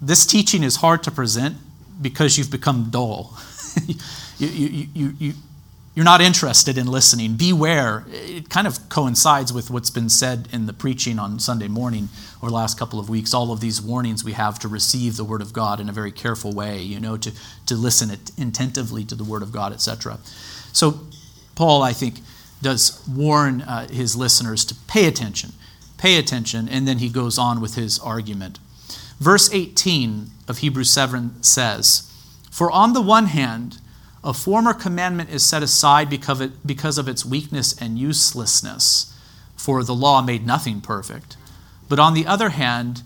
this 0.00 0.24
teaching 0.24 0.62
is 0.62 0.76
hard 0.76 1.02
to 1.02 1.10
present 1.10 1.56
because 2.00 2.38
you've 2.38 2.52
become 2.52 2.88
dull. 2.90 3.36
you, 3.86 3.96
you, 4.38 4.86
you, 4.94 5.14
you, 5.18 5.32
you're 5.98 6.04
not 6.04 6.20
interested 6.20 6.78
in 6.78 6.86
listening. 6.86 7.34
Beware. 7.34 8.04
It 8.12 8.48
kind 8.48 8.68
of 8.68 8.88
coincides 8.88 9.52
with 9.52 9.68
what's 9.68 9.90
been 9.90 10.08
said 10.08 10.46
in 10.52 10.66
the 10.66 10.72
preaching 10.72 11.18
on 11.18 11.40
Sunday 11.40 11.66
morning 11.66 12.08
over 12.36 12.50
the 12.50 12.54
last 12.54 12.78
couple 12.78 13.00
of 13.00 13.08
weeks. 13.08 13.34
All 13.34 13.50
of 13.50 13.58
these 13.58 13.82
warnings 13.82 14.22
we 14.22 14.30
have 14.34 14.60
to 14.60 14.68
receive 14.68 15.16
the 15.16 15.24
Word 15.24 15.42
of 15.42 15.52
God 15.52 15.80
in 15.80 15.88
a 15.88 15.92
very 15.92 16.12
careful 16.12 16.52
way, 16.52 16.80
you 16.80 17.00
know, 17.00 17.16
to, 17.16 17.32
to 17.66 17.74
listen 17.74 18.12
attentively 18.12 19.04
to 19.06 19.16
the 19.16 19.24
Word 19.24 19.42
of 19.42 19.50
God, 19.50 19.72
etc. 19.72 20.20
So, 20.72 21.00
Paul, 21.56 21.82
I 21.82 21.92
think, 21.94 22.20
does 22.62 23.02
warn 23.08 23.62
uh, 23.62 23.88
his 23.88 24.14
listeners 24.14 24.64
to 24.66 24.76
pay 24.86 25.08
attention, 25.08 25.50
pay 25.96 26.16
attention, 26.16 26.68
and 26.68 26.86
then 26.86 26.98
he 26.98 27.08
goes 27.08 27.38
on 27.38 27.60
with 27.60 27.74
his 27.74 27.98
argument. 27.98 28.60
Verse 29.18 29.52
18 29.52 30.28
of 30.46 30.58
Hebrews 30.58 30.92
7 30.92 31.42
says, 31.42 32.08
For 32.52 32.70
on 32.70 32.92
the 32.92 33.02
one 33.02 33.26
hand, 33.26 33.80
a 34.24 34.34
former 34.34 34.74
commandment 34.74 35.30
is 35.30 35.44
set 35.44 35.62
aside 35.62 36.10
because 36.10 36.98
of 36.98 37.08
its 37.08 37.24
weakness 37.24 37.80
and 37.80 37.98
uselessness, 37.98 39.14
for 39.56 39.84
the 39.84 39.94
law 39.94 40.22
made 40.22 40.46
nothing 40.46 40.80
perfect. 40.80 41.36
But 41.88 41.98
on 41.98 42.14
the 42.14 42.26
other 42.26 42.50
hand, 42.50 43.02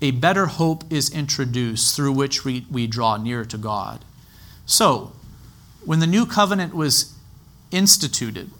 a 0.00 0.10
better 0.12 0.46
hope 0.46 0.84
is 0.92 1.10
introduced 1.10 1.94
through 1.94 2.12
which 2.12 2.44
we, 2.44 2.66
we 2.70 2.86
draw 2.86 3.16
near 3.16 3.44
to 3.44 3.58
God. 3.58 4.04
So, 4.66 5.12
when 5.84 6.00
the 6.00 6.06
new 6.06 6.26
covenant 6.26 6.74
was 6.74 7.14
instituted, 7.70 8.50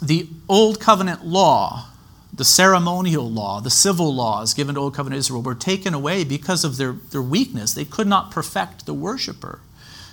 the 0.00 0.28
old 0.48 0.80
covenant 0.80 1.26
law, 1.26 1.88
the 2.32 2.44
ceremonial 2.44 3.30
law, 3.30 3.60
the 3.60 3.70
civil 3.70 4.14
laws 4.14 4.54
given 4.54 4.76
to 4.76 4.80
old 4.80 4.94
covenant 4.94 5.18
Israel 5.18 5.42
were 5.42 5.54
taken 5.54 5.92
away 5.92 6.24
because 6.24 6.64
of 6.64 6.76
their, 6.76 6.92
their 6.92 7.22
weakness. 7.22 7.74
They 7.74 7.84
could 7.84 8.06
not 8.06 8.30
perfect 8.30 8.86
the 8.86 8.94
worshiper. 8.94 9.60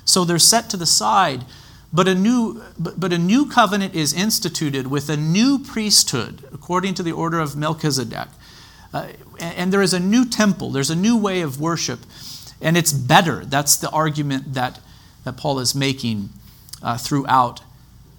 So 0.07 0.25
they're 0.25 0.39
set 0.39 0.69
to 0.71 0.77
the 0.77 0.85
side. 0.85 1.45
But 1.93 2.07
a, 2.07 2.15
new, 2.15 2.63
but, 2.77 3.13
a 3.13 3.17
new 3.17 3.45
covenant 3.45 3.95
is 3.95 4.13
instituted 4.13 4.87
with 4.87 5.09
a 5.09 5.15
new 5.15 5.57
priesthood 5.57 6.43
according 6.51 6.95
to 6.95 7.03
the 7.03 7.11
order 7.11 7.39
of 7.39 7.55
Melchizedek. 7.55 8.27
Uh, 8.93 9.07
and 9.39 9.71
there 9.71 9.81
is 9.81 9.93
a 9.93 9.99
new 9.99 10.25
temple, 10.25 10.71
there's 10.71 10.89
a 10.89 10.95
new 10.95 11.15
way 11.15 11.41
of 11.41 11.61
worship, 11.61 11.99
and 12.61 12.75
it's 12.75 12.91
better. 12.91 13.45
That's 13.45 13.77
the 13.77 13.89
argument 13.91 14.53
that, 14.53 14.79
that 15.23 15.37
Paul 15.37 15.59
is 15.59 15.75
making 15.75 16.29
uh, 16.81 16.97
throughout 16.97 17.61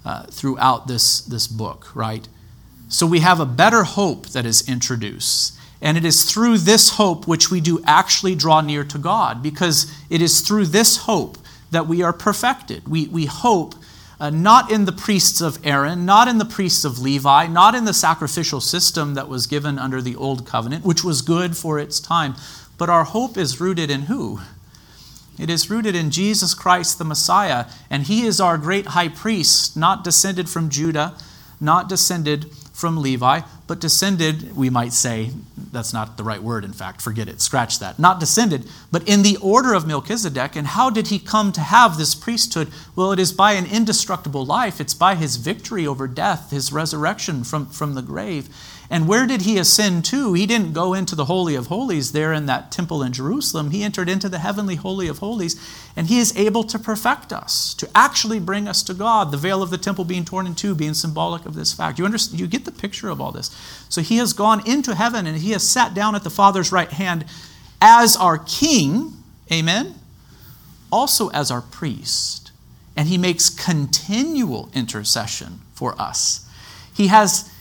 uh, 0.05 0.23
throughout 0.31 0.87
this, 0.87 1.21
this 1.21 1.47
book, 1.47 1.95
right? 1.95 2.27
So 2.89 3.07
we 3.07 3.21
have 3.21 3.41
a 3.41 3.45
better 3.45 3.85
hope 3.85 4.29
that 4.29 4.47
is 4.47 4.67
introduced. 4.67 5.55
And 5.83 5.99
it 5.99 6.05
is 6.05 6.25
through 6.25 6.59
this 6.59 6.97
hope 6.97 7.29
which 7.29 7.51
we 7.51 7.61
do 7.61 7.83
actually 7.85 8.35
draw 8.35 8.63
near 8.63 8.85
to 8.85 8.97
God, 8.97 9.43
because 9.43 9.93
it 10.09 10.23
is 10.23 10.41
through 10.41 10.67
this 10.67 10.99
hope 10.99 11.37
that 11.71 11.87
we 11.87 12.03
are 12.03 12.13
perfected. 12.13 12.89
We, 12.89 13.07
we 13.09 13.27
hope 13.27 13.75
uh, 14.21 14.31
not 14.31 14.71
in 14.71 14.85
the 14.85 14.93
priests 14.93 15.41
of 15.41 15.65
Aaron, 15.65 16.05
not 16.05 16.27
in 16.29 16.39
the 16.39 16.45
priests 16.45 16.85
of 16.85 16.99
Levi, 16.99 17.47
not 17.47 17.75
in 17.75 17.85
the 17.85 17.95
sacrificial 17.95 18.61
system 18.61 19.15
that 19.15 19.29
was 19.29 19.47
given 19.47 19.79
under 19.79 20.03
the 20.03 20.17
old 20.17 20.47
covenant, 20.47 20.85
which 20.85 21.05
was 21.05 21.23
good 21.23 21.57
for 21.57 21.79
its 21.79 22.01
time, 22.01 22.35
but 22.77 22.91
our 22.91 23.05
hope 23.05 23.37
is 23.37 23.61
rooted 23.61 23.91
in 23.91 24.03
who? 24.03 24.41
It 25.39 25.49
is 25.49 25.71
rooted 25.71 25.95
in 25.95 26.11
Jesus 26.11 26.53
Christ 26.53 26.99
the 26.99 27.05
Messiah, 27.05 27.67
and 27.89 28.05
he 28.05 28.27
is 28.27 28.41
our 28.41 28.59
great 28.59 28.87
high 28.87 29.09
priest, 29.09 29.77
not 29.77 30.03
descended 30.03 30.49
from 30.49 30.69
Judah, 30.69 31.15
not 31.61 31.89
descended 31.89 32.53
from 32.73 33.01
Levi, 33.01 33.43
but 33.69 33.81
descended, 33.81 34.57
we 34.57 34.71
might 34.71 34.95
say, 34.95 35.31
that's 35.71 35.93
not 35.93 36.17
the 36.17 36.25
right 36.25 36.43
word, 36.43 36.65
in 36.65 36.73
fact, 36.73 37.03
forget 37.03 37.29
it, 37.29 37.41
scratch 37.41 37.79
that. 37.79 37.99
Not 37.99 38.19
descended, 38.19 38.67
but 38.91 39.07
in 39.07 39.23
the 39.23 39.37
order 39.37 39.75
of 39.75 39.87
Melchizedek. 39.87 40.57
And 40.57 40.67
how 40.67 40.89
did 40.89 41.09
he 41.09 41.19
come 41.19 41.53
to 41.53 41.61
have 41.61 41.99
this 41.99 42.15
priesthood? 42.15 42.69
Well, 42.97 43.13
it 43.13 43.19
is 43.19 43.31
by 43.31 43.53
an 43.53 43.67
indestructible 43.67 44.45
life, 44.45 44.81
it's 44.81 44.95
by 44.95 45.15
his 45.15 45.37
victory 45.37 45.87
over 45.87 46.09
death, 46.09 46.51
his 46.51 46.73
resurrection 46.73 47.45
from, 47.45 47.67
from 47.67 47.95
the 47.95 48.03
grave. 48.03 48.49
And 48.91 49.07
where 49.07 49.27
did 49.27 49.43
he 49.43 49.59
ascend 49.59 50.07
to? 50.07 50.33
He 50.33 50.47
didn't 50.47 50.73
go 50.73 50.95
into 50.95 51.15
the 51.15 51.27
Holy 51.27 51.55
of 51.55 51.67
Holies 51.67 52.13
there 52.13 52.33
in 52.33 52.47
that 52.47 52.73
temple 52.73 53.03
in 53.03 53.13
Jerusalem. 53.13 53.71
He 53.71 53.83
entered 53.83 54.09
into 54.09 54.31
the 54.31 54.39
heavenly 54.39 54.77
Holy 54.77 55.09
of 55.09 55.19
Holies, 55.19 55.61
and 55.99 56.07
he 56.07 56.21
is 56.21 56.33
able 56.37 56.63
to 56.63 56.79
perfect 56.79 57.33
us, 57.33 57.75
to 57.75 57.91
actually 57.93 58.39
bring 58.39 58.69
us 58.69 58.85
to 58.85 58.95
God. 58.95 59.33
The 59.33 59.37
veil 59.37 59.65
of 59.65 59.71
the 59.71 59.77
temple 59.77 60.05
being 60.05 60.25
torn 60.25 60.47
in 60.47 60.55
two, 60.55 60.77
being 60.77 60.95
symbolic 60.95 61.45
of 61.45 61.57
this 61.57 61.73
fact. 61.73 61.99
You 61.99 62.05
understand? 62.05 62.39
You 62.39 62.47
get 62.47 62.65
the 62.65 62.71
picture 62.71 63.09
of 63.09 63.21
all 63.21 63.33
this. 63.33 63.51
So 63.89 64.01
he 64.01 64.19
has 64.19 64.33
gone 64.33 64.65
into 64.65 64.95
heaven 64.95 65.27
and 65.27 65.37
he 65.39 65.51
has 65.51 65.69
sat 65.69 65.95
down 65.95 66.15
at 66.15 66.23
the 66.23 66.31
Father's 66.31 66.71
right 66.71 66.93
hand, 66.93 67.25
as 67.83 68.17
our 68.17 68.39
king, 68.39 69.15
amen, 69.53 69.97
also 70.93 71.31
as 71.31 71.51
our 71.51 71.63
priest. 71.63 72.53
And 72.97 73.09
he 73.09 73.19
makes 73.19 73.51
continual 73.51 74.71
intercession 74.75 75.63
for 75.75 76.01
us. 76.01 76.49
He 76.95 77.09
has 77.09 77.53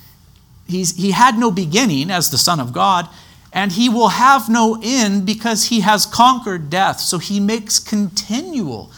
he's, 0.67 0.95
he 0.95 1.09
had 1.09 1.39
no 1.39 1.49
beginning 1.49 2.11
as 2.11 2.29
the 2.29 2.37
Son 2.37 2.59
of 2.59 2.71
God, 2.71 3.09
and 3.57 3.71
he 3.71 3.89
will 3.89 4.09
have 4.09 4.47
no 4.47 4.79
end 4.83 5.25
because 5.25 5.69
he 5.69 5.79
has 5.79 6.05
conquered 6.05 6.69
death. 6.69 6.99
So 6.99 7.17
he 7.17 7.39
makes 7.39 7.79
continual 7.79 8.91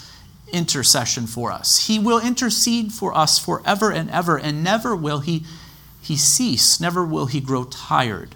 intercession 0.52 1.28
for 1.28 1.50
us. 1.50 1.88
He 1.88 1.98
will 1.98 2.20
intercede 2.20 2.92
for 2.92 3.16
us 3.18 3.40
forever 3.40 3.90
and 3.90 4.12
ever, 4.12 4.38
and 4.38 4.62
never 4.62 4.98
will 4.98 5.22
he, 5.22 5.46
he 6.02 6.18
cease, 6.18 6.82
never 6.82 7.06
will 7.06 7.28
he 7.28 7.40
grow 7.40 7.64
tired 7.64 8.36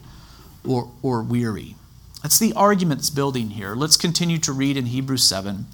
or, 0.66 0.90
or 1.02 1.22
weary. 1.22 1.76
That's 2.22 2.40
the 2.40 2.54
arguments 2.54 3.10
building 3.10 3.50
here. 3.50 3.76
Let's 3.76 3.98
continue 3.98 4.38
to 4.40 4.54
read 4.54 4.78
in 4.78 4.86
Hebrews 4.86 5.26
7, 5.26 5.66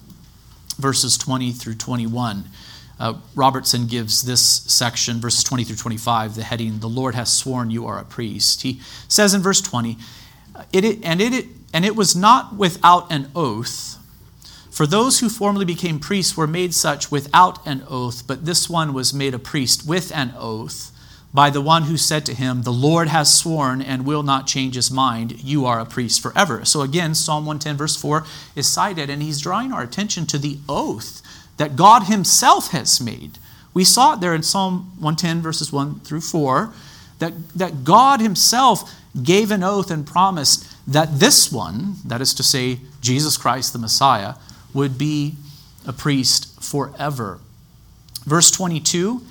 verses 0.78 1.16
20 1.16 1.52
through 1.52 1.76
21. 1.76 2.46
Uh, 2.98 3.14
Robertson 3.36 3.86
gives 3.86 4.22
this 4.22 4.40
section, 4.42 5.20
verses 5.20 5.44
20 5.44 5.62
through 5.62 5.76
25, 5.76 6.34
the 6.34 6.42
heading, 6.42 6.80
The 6.80 6.88
Lord 6.88 7.14
has 7.14 7.32
sworn 7.32 7.70
you 7.70 7.86
are 7.86 8.00
a 8.00 8.04
priest. 8.04 8.62
He 8.62 8.80
says 9.06 9.32
in 9.32 9.42
verse 9.42 9.60
20, 9.60 9.96
it, 10.72 11.04
and, 11.04 11.20
it, 11.20 11.46
and 11.72 11.84
it 11.84 11.96
was 11.96 12.16
not 12.16 12.56
without 12.56 13.10
an 13.12 13.30
oath, 13.34 13.98
for 14.70 14.86
those 14.86 15.20
who 15.20 15.28
formerly 15.28 15.64
became 15.64 15.98
priests 15.98 16.36
were 16.36 16.46
made 16.46 16.74
such 16.74 17.10
without 17.10 17.66
an 17.66 17.84
oath, 17.88 18.26
but 18.26 18.46
this 18.46 18.70
one 18.70 18.94
was 18.94 19.12
made 19.12 19.34
a 19.34 19.38
priest 19.38 19.86
with 19.86 20.10
an 20.14 20.32
oath 20.36 20.90
by 21.32 21.50
the 21.50 21.60
one 21.60 21.84
who 21.84 21.96
said 21.96 22.26
to 22.26 22.34
him, 22.34 22.62
The 22.62 22.72
Lord 22.72 23.08
has 23.08 23.32
sworn 23.32 23.82
and 23.82 24.06
will 24.06 24.22
not 24.22 24.46
change 24.46 24.74
his 24.74 24.90
mind. 24.90 25.42
You 25.42 25.66
are 25.66 25.80
a 25.80 25.86
priest 25.86 26.20
forever. 26.20 26.64
So 26.64 26.80
again, 26.80 27.14
Psalm 27.14 27.46
110, 27.46 27.76
verse 27.76 27.96
4 27.96 28.24
is 28.56 28.66
cited, 28.66 29.10
and 29.10 29.22
he's 29.22 29.40
drawing 29.40 29.72
our 29.72 29.82
attention 29.82 30.26
to 30.26 30.38
the 30.38 30.58
oath 30.68 31.22
that 31.60 31.76
God 31.76 32.04
Himself 32.04 32.70
has 32.70 33.00
made. 33.02 33.38
We 33.74 33.84
saw 33.84 34.14
it 34.14 34.20
there 34.20 34.34
in 34.34 34.42
Psalm 34.42 34.92
110, 34.98 35.42
verses 35.42 35.70
1 35.70 36.00
through 36.00 36.22
4, 36.22 36.72
that, 37.18 37.50
that 37.50 37.84
God 37.84 38.20
Himself 38.20 38.90
gave 39.22 39.50
an 39.50 39.62
oath 39.62 39.90
and 39.90 40.06
promised 40.06 40.66
that 40.86 41.18
this 41.18 41.50
one, 41.50 41.96
that 42.04 42.20
is 42.20 42.34
to 42.34 42.42
say, 42.42 42.80
Jesus 43.00 43.36
Christ 43.36 43.72
the 43.72 43.78
Messiah, 43.78 44.34
would 44.72 44.96
be 44.98 45.34
a 45.86 45.92
priest 45.92 46.62
forever. 46.62 47.40
Verse 48.24 48.50
22 48.50 49.22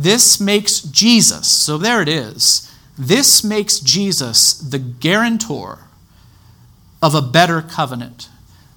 this 0.00 0.40
makes 0.40 0.80
Jesus, 0.80 1.48
so 1.48 1.76
there 1.76 2.00
it 2.00 2.08
is, 2.08 2.72
this 2.96 3.42
makes 3.42 3.80
Jesus 3.80 4.52
the 4.52 4.78
guarantor 4.78 5.88
of 7.02 7.16
a 7.16 7.22
better 7.22 7.62
covenant 7.62 8.28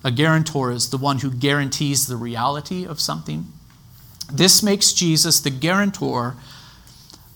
a 0.03 0.11
guarantor 0.11 0.71
is 0.71 0.89
the 0.89 0.97
one 0.97 1.19
who 1.19 1.31
guarantees 1.31 2.07
the 2.07 2.17
reality 2.17 2.85
of 2.85 2.99
something. 2.99 3.51
This 4.31 4.63
makes 4.63 4.93
Jesus 4.93 5.39
the 5.39 5.49
guarantor 5.49 6.35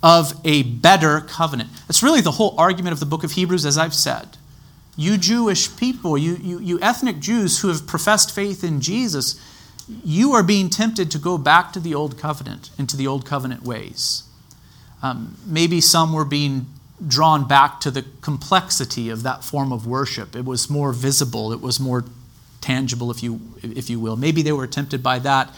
of 0.05 0.39
a 0.45 0.61
better 0.61 1.19
covenant. 1.19 1.67
That's 1.87 2.03
really 2.03 2.21
the 2.21 2.33
whole 2.33 2.53
argument 2.59 2.93
of 2.93 2.99
the 2.99 3.07
book 3.07 3.23
of 3.23 3.31
Hebrews, 3.31 3.65
as 3.65 3.75
I've 3.75 3.95
said. 3.95 4.37
You 4.95 5.17
Jewish 5.17 5.75
people, 5.77 6.15
you, 6.15 6.35
you, 6.35 6.59
you 6.59 6.79
ethnic 6.79 7.19
Jews 7.19 7.61
who 7.61 7.69
have 7.69 7.87
professed 7.87 8.33
faith 8.33 8.63
in 8.63 8.81
Jesus, 8.81 9.41
you 10.03 10.33
are 10.33 10.43
being 10.43 10.69
tempted 10.69 11.09
to 11.09 11.17
go 11.17 11.39
back 11.39 11.73
to 11.73 11.79
the 11.79 11.95
old 11.95 12.19
covenant, 12.19 12.69
into 12.77 12.95
the 12.95 13.07
old 13.07 13.25
covenant 13.25 13.63
ways. 13.63 14.21
Um, 15.01 15.37
maybe 15.43 15.81
some 15.81 16.13
were 16.13 16.23
being 16.23 16.67
drawn 17.05 17.47
back 17.47 17.79
to 17.79 17.89
the 17.89 18.05
complexity 18.21 19.09
of 19.09 19.23
that 19.23 19.43
form 19.43 19.71
of 19.71 19.87
worship. 19.87 20.35
It 20.35 20.45
was 20.45 20.69
more 20.69 20.93
visible, 20.93 21.51
it 21.51 21.61
was 21.61 21.79
more 21.79 22.05
tangible, 22.61 23.09
if 23.09 23.23
you, 23.23 23.41
if 23.63 23.89
you 23.89 23.99
will. 23.99 24.17
Maybe 24.17 24.43
they 24.43 24.51
were 24.51 24.67
tempted 24.67 25.01
by 25.01 25.17
that. 25.19 25.51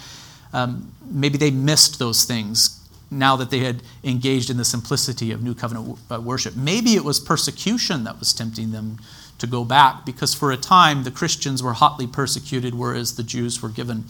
Um, 0.54 0.94
maybe 1.06 1.38
they 1.38 1.52
missed 1.52 2.00
those 2.00 2.24
things 2.24 2.77
now 3.10 3.36
that 3.36 3.50
they 3.50 3.60
had 3.60 3.82
engaged 4.04 4.50
in 4.50 4.58
the 4.58 4.66
simplicity 4.66 5.32
of 5.32 5.42
New 5.42 5.56
Covenant 5.56 5.98
uh, 6.12 6.20
worship. 6.20 6.56
Maybe 6.56 6.96
it 6.96 7.04
was 7.04 7.20
persecution 7.20 8.04
that 8.04 8.20
was 8.20 8.34
tempting 8.34 8.72
them 8.72 8.98
to 9.38 9.48
go 9.48 9.64
back, 9.64 10.06
because 10.06 10.34
for 10.34 10.52
a 10.52 10.58
time 10.58 11.04
the 11.04 11.12
Christians 11.12 11.62
were 11.62 11.74
hotly 11.74 12.08
persecuted, 12.08 12.74
whereas 12.74 13.16
the 13.16 13.24
Jews 13.24 13.62
were 13.62 13.70
given 13.70 14.06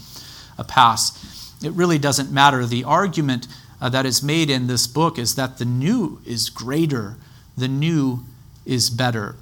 a 0.58 0.64
pass. 0.64 1.54
It 1.64 1.74
really 1.74 1.98
doesn't 1.98 2.32
matter. 2.32 2.66
The 2.66 2.84
argument 2.84 3.48
uh, 3.82 3.90
that 3.90 4.06
is 4.06 4.24
made 4.24 4.50
in 4.50 4.68
this 4.68 4.88
book 4.88 5.20
is 5.20 5.36
that 5.36 5.58
the 5.58 5.66
new 5.66 6.20
is 6.26 6.50
greater, 6.50 7.18
the 7.58 7.68
new 7.68 8.22
is 8.66 8.90
better. 8.90 9.36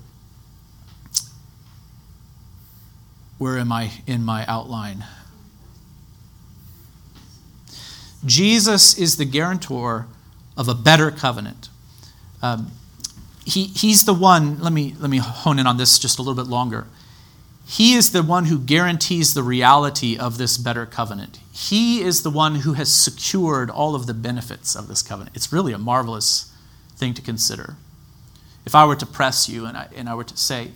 Where 3.37 3.57
am 3.57 3.71
I 3.71 3.91
in 4.07 4.23
my 4.23 4.45
outline? 4.47 5.05
Jesus 8.25 8.97
is 8.97 9.17
the 9.17 9.25
guarantor 9.25 10.07
of 10.57 10.67
a 10.67 10.73
better 10.73 11.11
covenant. 11.11 11.69
Um, 12.41 12.71
he, 13.45 13.65
he's 13.65 14.05
the 14.05 14.13
one, 14.13 14.59
let 14.61 14.73
me, 14.73 14.95
let 14.99 15.09
me 15.09 15.17
hone 15.17 15.59
in 15.59 15.67
on 15.67 15.77
this 15.77 15.99
just 15.99 16.17
a 16.17 16.21
little 16.21 16.41
bit 16.41 16.49
longer. 16.49 16.87
He 17.67 17.93
is 17.93 18.11
the 18.11 18.23
one 18.23 18.45
who 18.45 18.59
guarantees 18.59 19.33
the 19.33 19.43
reality 19.43 20.17
of 20.17 20.37
this 20.37 20.57
better 20.57 20.85
covenant. 20.85 21.39
He 21.51 22.01
is 22.01 22.23
the 22.23 22.29
one 22.29 22.55
who 22.55 22.73
has 22.73 22.91
secured 22.91 23.69
all 23.69 23.95
of 23.95 24.05
the 24.05 24.13
benefits 24.13 24.75
of 24.75 24.87
this 24.87 25.01
covenant. 25.01 25.35
It's 25.35 25.51
really 25.51 25.73
a 25.73 25.77
marvelous 25.77 26.51
thing 26.95 27.13
to 27.15 27.21
consider. 27.21 27.75
If 28.65 28.75
I 28.75 28.85
were 28.85 28.95
to 28.95 29.05
press 29.05 29.49
you 29.49 29.65
and 29.65 29.77
I, 29.77 29.87
and 29.95 30.09
I 30.09 30.15
were 30.15 30.23
to 30.23 30.37
say, 30.37 30.71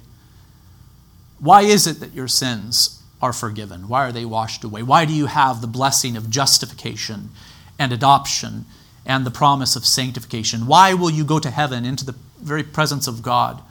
why 1.40 1.62
is 1.62 1.88
it 1.88 2.00
that 2.00 2.14
your 2.14 2.28
sins 2.28 2.99
are 3.22 3.34
forgiven? 3.34 3.88
Why 3.88 4.08
are 4.08 4.12
they 4.12 4.26
washed 4.26 4.64
away? 4.64 4.84
Why 4.84 5.06
do 5.06 5.14
you 5.14 5.28
have 5.28 5.62
the 5.62 5.68
blessing 5.68 6.16
of 6.16 6.30
justification 6.30 7.30
and 7.78 7.92
adoption 7.92 8.66
and 9.06 9.26
the 9.26 9.32
promise 9.32 9.76
of 9.76 9.86
sanctification? 9.86 10.68
Why 10.68 10.94
will 10.94 11.10
you 11.10 11.24
go 11.24 11.40
to 11.40 11.50
heaven 11.50 11.86
into 11.86 12.06
the 12.06 12.16
very 12.42 12.64
presence 12.64 13.08
of 13.08 13.22
God 13.22 13.62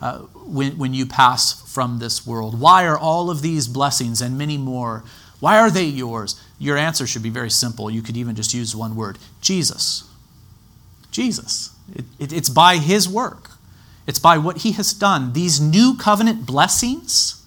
uh, 0.00 0.18
when, 0.18 0.76
when 0.78 0.94
you 0.94 1.06
pass 1.06 1.60
from 1.72 1.98
this 1.98 2.26
world? 2.26 2.60
Why 2.60 2.86
are 2.86 2.98
all 2.98 3.30
of 3.30 3.42
these 3.42 3.68
blessings 3.68 4.20
and 4.20 4.36
many 4.36 4.58
more? 4.58 5.04
Why 5.40 5.58
are 5.58 5.70
they 5.70 5.84
yours? 5.84 6.40
Your 6.58 6.76
answer 6.76 7.06
should 7.06 7.22
be 7.22 7.30
very 7.30 7.50
simple. 7.50 7.90
You 7.90 8.02
could 8.02 8.16
even 8.16 8.36
just 8.36 8.52
use 8.52 8.76
one 8.76 8.96
word 8.96 9.18
Jesus. 9.40 10.04
Jesus. 11.10 11.74
It, 11.94 12.04
it, 12.18 12.32
it's 12.32 12.48
by 12.48 12.76
His 12.76 13.08
work. 13.08 13.50
It's 14.06 14.18
by 14.18 14.38
what 14.38 14.58
he 14.58 14.72
has 14.72 14.92
done. 14.92 15.34
These 15.34 15.60
new 15.60 15.96
covenant 15.96 16.44
blessings 16.44 17.39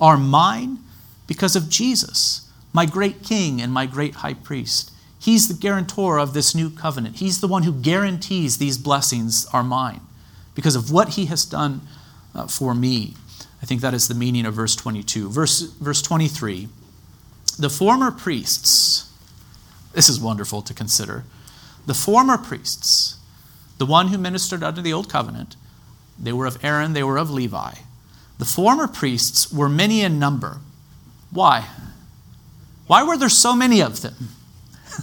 are 0.00 0.16
mine 0.16 0.78
because 1.26 1.56
of 1.56 1.68
Jesus, 1.68 2.50
my 2.72 2.86
great 2.86 3.22
king 3.22 3.60
and 3.60 3.72
my 3.72 3.86
great 3.86 4.16
high 4.16 4.34
priest. 4.34 4.90
He's 5.18 5.46
the 5.46 5.54
guarantor 5.54 6.18
of 6.18 6.34
this 6.34 6.54
new 6.54 6.68
covenant. 6.68 7.16
He's 7.16 7.40
the 7.40 7.48
one 7.48 7.62
who 7.62 7.72
guarantees 7.72 8.58
these 8.58 8.76
blessings 8.76 9.46
are 9.52 9.62
mine 9.62 10.00
because 10.54 10.74
of 10.74 10.90
what 10.90 11.10
he 11.10 11.26
has 11.26 11.44
done 11.44 11.82
uh, 12.34 12.48
for 12.48 12.74
me. 12.74 13.14
I 13.62 13.66
think 13.66 13.80
that 13.80 13.94
is 13.94 14.08
the 14.08 14.14
meaning 14.14 14.44
of 14.46 14.54
verse 14.54 14.74
22. 14.74 15.30
Verse, 15.30 15.60
verse 15.60 16.02
23 16.02 16.68
The 17.58 17.70
former 17.70 18.10
priests, 18.10 19.10
this 19.92 20.08
is 20.08 20.18
wonderful 20.18 20.62
to 20.62 20.74
consider. 20.74 21.24
The 21.86 21.94
former 21.94 22.36
priests, 22.36 23.16
the 23.78 23.86
one 23.86 24.08
who 24.08 24.18
ministered 24.18 24.62
under 24.64 24.82
the 24.82 24.92
old 24.92 25.08
covenant, 25.08 25.54
they 26.18 26.32
were 26.32 26.46
of 26.46 26.62
Aaron, 26.64 26.92
they 26.92 27.02
were 27.02 27.18
of 27.18 27.30
Levi. 27.30 27.74
The 28.42 28.48
former 28.48 28.88
priests 28.88 29.52
were 29.52 29.68
many 29.68 30.00
in 30.00 30.18
number. 30.18 30.58
Why? 31.30 31.68
Why 32.88 33.04
were 33.04 33.16
there 33.16 33.28
so 33.28 33.54
many 33.54 33.80
of 33.80 34.00
them? 34.02 34.30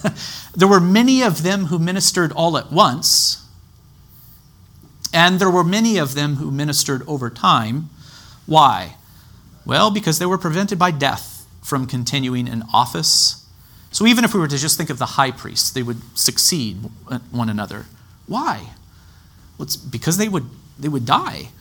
there 0.54 0.68
were 0.68 0.82
many 0.82 1.24
of 1.24 1.44
them 1.44 1.68
who 1.68 1.80
ministered 1.80 2.34
all 2.34 2.58
at 2.58 2.70
once, 2.70 3.48
and 5.14 5.40
there 5.40 5.50
were 5.50 5.64
many 5.64 5.98
of 5.98 6.16
them 6.16 6.36
who 6.36 6.52
ministered 6.52 7.02
over 7.08 7.30
time. 7.30 7.90
Why? 8.46 8.96
Well, 9.66 9.90
because 9.90 10.20
they 10.20 10.26
were 10.26 10.38
prevented 10.38 10.78
by 10.78 10.92
death 10.92 11.48
from 11.64 11.88
continuing 11.88 12.46
in 12.46 12.64
office. 12.74 13.48
So 13.90 14.06
even 14.06 14.26
if 14.26 14.34
we 14.34 14.42
were 14.42 14.50
to 14.50 14.58
just 14.58 14.76
think 14.76 14.90
of 14.90 15.00
the 15.00 15.16
high 15.16 15.32
priests, 15.32 15.72
they 15.72 15.82
would 15.82 16.02
succeed 16.14 16.76
one 17.32 17.48
another. 17.48 17.86
Why? 18.28 18.72
Well, 19.58 19.64
it's 19.64 19.78
because 19.78 20.18
they 20.18 20.28
would 20.28 20.50
they 20.78 20.90
would 20.90 21.06
die. 21.06 21.52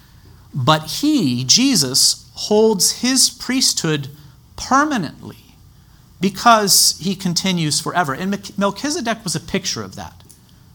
But 0.54 0.90
he, 1.00 1.44
Jesus, 1.44 2.30
holds 2.34 3.00
his 3.00 3.30
priesthood 3.30 4.08
permanently 4.56 5.36
because 6.20 6.98
he 7.00 7.14
continues 7.14 7.80
forever. 7.80 8.14
And 8.14 8.56
Melchizedek 8.58 9.22
was 9.24 9.36
a 9.36 9.40
picture 9.40 9.82
of 9.82 9.94
that. 9.96 10.22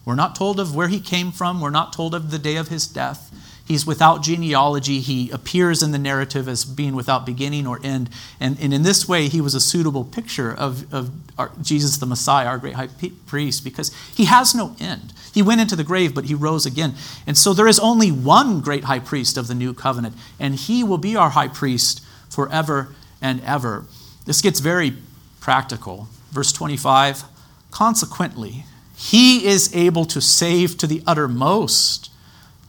We're 0.05 0.15
not 0.15 0.35
told 0.35 0.59
of 0.59 0.75
where 0.75 0.89
he 0.89 0.99
came 0.99 1.31
from, 1.31 1.61
we're 1.61 1.69
not 1.69 1.93
told 1.93 2.13
of 2.13 2.31
the 2.31 2.39
day 2.39 2.57
of 2.57 2.67
his 2.67 2.87
death. 2.87 3.31
He's 3.65 3.85
without 3.85 4.21
genealogy. 4.21 4.99
He 4.99 5.29
appears 5.29 5.81
in 5.81 5.91
the 5.91 5.97
narrative 5.97 6.49
as 6.49 6.65
being 6.65 6.95
without 6.95 7.25
beginning 7.25 7.65
or 7.65 7.79
end. 7.81 8.09
And, 8.37 8.59
and 8.59 8.73
in 8.73 8.83
this 8.83 9.07
way, 9.07 9.29
he 9.29 9.39
was 9.39 9.55
a 9.55 9.61
suitable 9.61 10.03
picture 10.03 10.53
of, 10.53 10.93
of 10.93 11.11
our, 11.37 11.49
Jesus 11.61 11.97
the 11.97 12.05
Messiah, 12.05 12.47
our 12.47 12.57
great 12.57 12.73
high 12.73 12.89
priest, 13.25 13.63
because 13.63 13.93
he 14.13 14.25
has 14.25 14.53
no 14.53 14.75
end. 14.81 15.13
He 15.33 15.41
went 15.41 15.61
into 15.61 15.75
the 15.75 15.83
grave, 15.83 16.13
but 16.13 16.25
he 16.25 16.35
rose 16.35 16.65
again. 16.65 16.93
And 17.25 17.37
so 17.37 17.53
there 17.53 17.67
is 17.67 17.79
only 17.79 18.11
one 18.11 18.61
great 18.61 18.83
high 18.83 18.99
priest 18.99 19.35
of 19.35 19.47
the 19.47 19.55
new 19.55 19.73
covenant, 19.73 20.15
and 20.39 20.55
he 20.55 20.83
will 20.83 20.99
be 20.99 21.15
our 21.15 21.31
high 21.31 21.47
priest 21.47 22.03
forever 22.29 22.93
and 23.21 23.41
ever. 23.43 23.85
This 24.25 24.41
gets 24.41 24.59
very 24.59 24.97
practical. 25.39 26.07
Verse 26.31 26.51
25 26.51 27.23
Consequently, 27.71 28.65
he 28.95 29.45
is 29.45 29.75
able 29.75 30.05
to 30.05 30.21
save 30.21 30.77
to 30.77 30.87
the 30.87 31.01
uttermost 31.07 32.11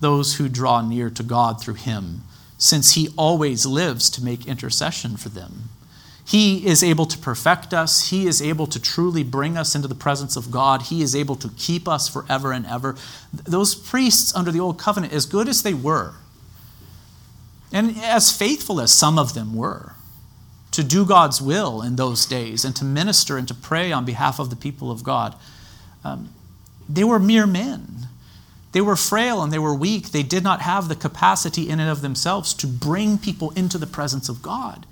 those 0.00 0.36
who 0.36 0.48
draw 0.48 0.80
near 0.80 1.10
to 1.10 1.22
God 1.22 1.60
through 1.60 1.74
him, 1.74 2.22
since 2.56 2.92
he 2.92 3.10
always 3.16 3.66
lives 3.66 4.08
to 4.10 4.24
make 4.24 4.46
intercession 4.46 5.16
for 5.16 5.28
them. 5.28 5.68
He 6.26 6.66
is 6.66 6.82
able 6.82 7.04
to 7.06 7.18
perfect 7.18 7.74
us. 7.74 8.08
He 8.08 8.26
is 8.26 8.40
able 8.40 8.66
to 8.68 8.80
truly 8.80 9.22
bring 9.22 9.58
us 9.58 9.74
into 9.74 9.88
the 9.88 9.94
presence 9.94 10.36
of 10.36 10.50
God. 10.50 10.82
He 10.82 11.02
is 11.02 11.14
able 11.14 11.36
to 11.36 11.50
keep 11.56 11.86
us 11.86 12.08
forever 12.08 12.50
and 12.50 12.64
ever. 12.66 12.96
Those 13.32 13.74
priests 13.74 14.34
under 14.34 14.50
the 14.50 14.60
Old 14.60 14.78
Covenant, 14.78 15.12
as 15.12 15.26
good 15.26 15.48
as 15.48 15.62
they 15.62 15.74
were, 15.74 16.14
and 17.70 17.96
as 17.98 18.36
faithful 18.36 18.80
as 18.80 18.90
some 18.90 19.18
of 19.18 19.34
them 19.34 19.54
were, 19.54 19.94
to 20.70 20.82
do 20.82 21.04
God's 21.04 21.42
will 21.42 21.82
in 21.82 21.96
those 21.96 22.24
days 22.24 22.64
and 22.64 22.74
to 22.76 22.84
minister 22.84 23.36
and 23.36 23.46
to 23.46 23.54
pray 23.54 23.92
on 23.92 24.04
behalf 24.04 24.38
of 24.38 24.50
the 24.50 24.56
people 24.56 24.90
of 24.90 25.04
God, 25.04 25.34
um, 26.04 26.30
they 26.88 27.04
were 27.04 27.18
mere 27.18 27.46
men. 27.46 28.08
They 28.72 28.80
were 28.80 28.96
frail 28.96 29.42
and 29.42 29.52
they 29.52 29.58
were 29.58 29.74
weak. 29.74 30.10
They 30.10 30.24
did 30.24 30.42
not 30.42 30.62
have 30.62 30.88
the 30.88 30.96
capacity 30.96 31.68
in 31.68 31.78
and 31.78 31.88
of 31.88 32.02
themselves 32.02 32.52
to 32.54 32.66
bring 32.66 33.18
people 33.18 33.50
into 33.50 33.78
the 33.78 33.86
presence 33.86 34.28
of 34.28 34.42
God. 34.42 34.84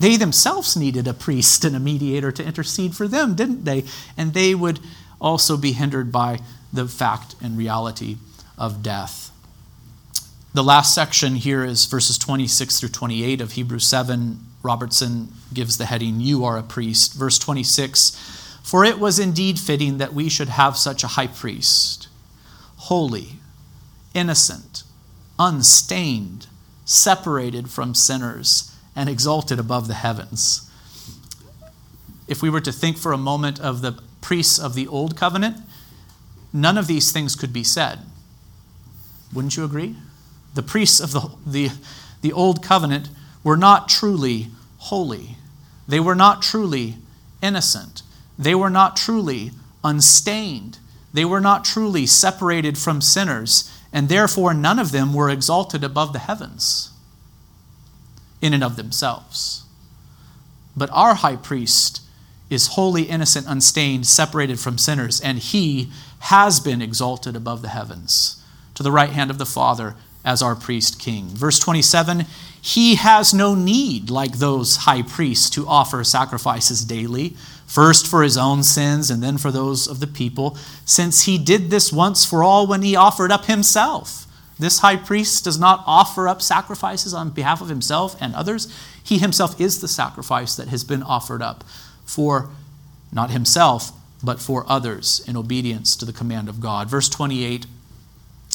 They 0.00 0.16
themselves 0.16 0.76
needed 0.76 1.06
a 1.06 1.14
priest 1.14 1.64
and 1.64 1.76
a 1.76 1.80
mediator 1.80 2.32
to 2.32 2.44
intercede 2.44 2.94
for 2.94 3.08
them, 3.08 3.34
didn't 3.34 3.64
they? 3.64 3.84
And 4.16 4.34
they 4.34 4.54
would 4.54 4.80
also 5.20 5.56
be 5.56 5.72
hindered 5.72 6.10
by 6.10 6.40
the 6.72 6.86
fact 6.88 7.36
and 7.40 7.56
reality 7.56 8.16
of 8.58 8.82
death. 8.82 9.30
The 10.52 10.64
last 10.64 10.94
section 10.94 11.36
here 11.36 11.64
is 11.64 11.86
verses 11.86 12.18
26 12.18 12.78
through 12.80 12.88
28 12.90 13.40
of 13.40 13.52
Hebrews 13.52 13.86
7. 13.86 14.38
Robertson 14.62 15.32
gives 15.52 15.78
the 15.78 15.86
heading, 15.86 16.20
You 16.20 16.44
Are 16.44 16.58
a 16.58 16.62
Priest. 16.62 17.14
Verse 17.14 17.38
26 17.38 18.10
For 18.62 18.84
it 18.84 18.98
was 18.98 19.18
indeed 19.18 19.58
fitting 19.58 19.98
that 19.98 20.14
we 20.14 20.28
should 20.28 20.48
have 20.48 20.76
such 20.76 21.04
a 21.04 21.08
high 21.08 21.26
priest 21.26 22.08
holy, 22.76 23.40
innocent, 24.12 24.82
unstained, 25.38 26.46
separated 26.84 27.70
from 27.70 27.94
sinners, 27.94 28.73
and 28.96 29.08
exalted 29.08 29.58
above 29.58 29.88
the 29.88 29.94
heavens. 29.94 30.70
If 32.26 32.42
we 32.42 32.50
were 32.50 32.60
to 32.60 32.72
think 32.72 32.96
for 32.96 33.12
a 33.12 33.18
moment 33.18 33.60
of 33.60 33.82
the 33.82 34.00
priests 34.20 34.58
of 34.58 34.74
the 34.74 34.86
Old 34.86 35.16
Covenant, 35.16 35.58
none 36.52 36.78
of 36.78 36.86
these 36.86 37.12
things 37.12 37.36
could 37.36 37.52
be 37.52 37.64
said. 37.64 38.00
Wouldn't 39.32 39.56
you 39.56 39.64
agree? 39.64 39.96
The 40.54 40.62
priests 40.62 41.00
of 41.00 41.12
the, 41.12 41.30
the, 41.44 41.70
the 42.22 42.32
Old 42.32 42.62
Covenant 42.62 43.08
were 43.42 43.56
not 43.56 43.88
truly 43.88 44.48
holy. 44.78 45.36
They 45.86 46.00
were 46.00 46.14
not 46.14 46.40
truly 46.40 46.96
innocent. 47.42 48.02
They 48.38 48.54
were 48.54 48.70
not 48.70 48.96
truly 48.96 49.50
unstained. 49.82 50.78
They 51.12 51.24
were 51.24 51.40
not 51.40 51.64
truly 51.64 52.06
separated 52.06 52.78
from 52.78 53.00
sinners, 53.00 53.70
and 53.92 54.08
therefore 54.08 54.54
none 54.54 54.78
of 54.78 54.92
them 54.92 55.12
were 55.12 55.28
exalted 55.28 55.84
above 55.84 56.12
the 56.12 56.20
heavens 56.20 56.93
in 58.44 58.52
and 58.52 58.62
of 58.62 58.76
themselves. 58.76 59.64
But 60.76 60.90
our 60.92 61.14
high 61.14 61.36
priest 61.36 62.02
is 62.50 62.68
holy, 62.68 63.04
innocent, 63.04 63.46
unstained, 63.48 64.06
separated 64.06 64.60
from 64.60 64.76
sinners, 64.76 65.18
and 65.18 65.38
he 65.38 65.90
has 66.20 66.60
been 66.60 66.82
exalted 66.82 67.34
above 67.34 67.62
the 67.62 67.70
heavens 67.70 68.42
to 68.74 68.82
the 68.82 68.92
right 68.92 69.10
hand 69.10 69.30
of 69.30 69.38
the 69.38 69.46
Father 69.46 69.94
as 70.24 70.42
our 70.42 70.54
priest 70.54 71.00
king. 71.00 71.28
Verse 71.28 71.58
27 71.58 72.26
He 72.60 72.96
has 72.96 73.32
no 73.32 73.54
need, 73.54 74.10
like 74.10 74.34
those 74.34 74.76
high 74.76 75.02
priests, 75.02 75.48
to 75.50 75.66
offer 75.66 76.04
sacrifices 76.04 76.84
daily 76.84 77.36
first 77.66 78.06
for 78.06 78.22
his 78.22 78.36
own 78.36 78.62
sins 78.62 79.10
and 79.10 79.22
then 79.22 79.38
for 79.38 79.50
those 79.50 79.86
of 79.86 80.00
the 80.00 80.06
people, 80.06 80.56
since 80.84 81.22
he 81.22 81.38
did 81.38 81.70
this 81.70 81.90
once 81.90 82.26
for 82.26 82.42
all 82.44 82.66
when 82.66 82.82
he 82.82 82.94
offered 82.94 83.32
up 83.32 83.46
himself. 83.46 84.26
This 84.58 84.80
high 84.80 84.96
priest 84.96 85.44
does 85.44 85.58
not 85.58 85.82
offer 85.86 86.28
up 86.28 86.40
sacrifices 86.40 87.12
on 87.12 87.30
behalf 87.30 87.60
of 87.60 87.68
himself 87.68 88.16
and 88.20 88.34
others. 88.34 88.72
He 89.02 89.18
himself 89.18 89.60
is 89.60 89.80
the 89.80 89.88
sacrifice 89.88 90.54
that 90.56 90.68
has 90.68 90.84
been 90.84 91.02
offered 91.02 91.42
up 91.42 91.64
for 92.04 92.50
not 93.12 93.30
himself, 93.30 93.92
but 94.22 94.40
for 94.40 94.64
others 94.68 95.24
in 95.26 95.36
obedience 95.36 95.96
to 95.96 96.04
the 96.04 96.12
command 96.12 96.48
of 96.48 96.60
God. 96.60 96.88
Verse 96.88 97.08
28 97.08 97.66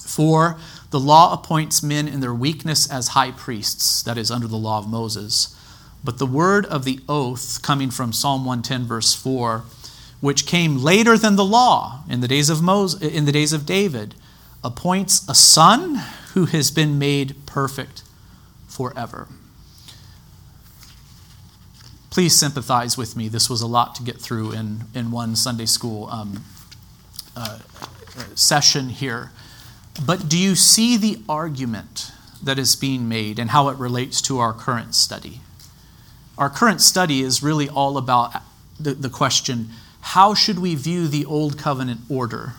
For 0.06 0.58
the 0.90 1.00
law 1.00 1.34
appoints 1.34 1.84
men 1.84 2.08
in 2.08 2.20
their 2.20 2.34
weakness 2.34 2.90
as 2.90 3.10
high 3.10 3.32
priests, 3.32 4.02
that 4.04 4.18
is, 4.18 4.32
under 4.32 4.48
the 4.48 4.58
law 4.58 4.80
of 4.80 4.90
Moses. 4.90 5.56
But 6.04 6.18
the 6.18 6.26
word 6.26 6.66
of 6.66 6.86
the 6.86 7.00
oath, 7.10 7.62
coming 7.62 7.92
from 7.92 8.14
Psalm 8.14 8.46
110, 8.46 8.86
verse 8.86 9.14
4, 9.14 9.64
which 10.22 10.46
came 10.46 10.78
later 10.78 11.18
than 11.18 11.36
the 11.36 11.46
law 11.46 12.04
in 12.10 12.22
the 12.22 12.28
days 12.28 12.50
of 12.50 12.62
Moses, 12.62 13.02
in 13.02 13.26
the 13.26 13.32
days 13.32 13.54
of 13.54 13.66
David, 13.66 14.16
appoints 14.64 15.28
a 15.30 15.36
son 15.36 16.02
who 16.34 16.46
has 16.46 16.72
been 16.72 17.00
made 17.00 17.36
perfect 17.46 18.04
forever. 18.68 19.28
Please 22.10 22.36
sympathize 22.36 22.98
with 22.98 23.16
me. 23.16 23.28
This 23.28 23.50
was 23.50 23.62
a 23.62 23.68
lot 23.68 23.96
to 23.96 24.04
get 24.04 24.18
through 24.18 24.52
in, 24.52 24.82
in 24.94 25.12
one 25.12 25.36
Sunday 25.36 25.66
school 25.66 26.08
um, 26.10 26.44
uh, 27.36 27.60
session 28.36 28.90
here. 28.90 29.32
But 30.06 30.28
do 30.28 30.38
you 30.38 30.56
see 30.56 30.98
the 30.98 31.22
argument 31.30 32.12
that 32.42 32.58
is 32.58 32.76
being 32.76 33.08
made 33.08 33.38
and 33.38 33.52
how 33.52 33.70
it 33.70 33.78
relates 33.78 34.22
to 34.24 34.40
our 34.40 34.54
current 34.54 34.96
study? 34.96 35.42
Our 36.38 36.50
current 36.50 36.82
study 36.82 37.22
is 37.22 37.44
really 37.44 37.70
all 37.70 37.98
about 37.98 38.34
the, 38.80 38.94
the 38.94 39.10
question 39.10 39.70
how 40.02 40.34
should 40.34 40.60
we 40.60 40.76
view 40.76 41.08
the 41.08 41.26
Old 41.26 41.58
Covenant 41.58 42.00
order? 42.10 42.54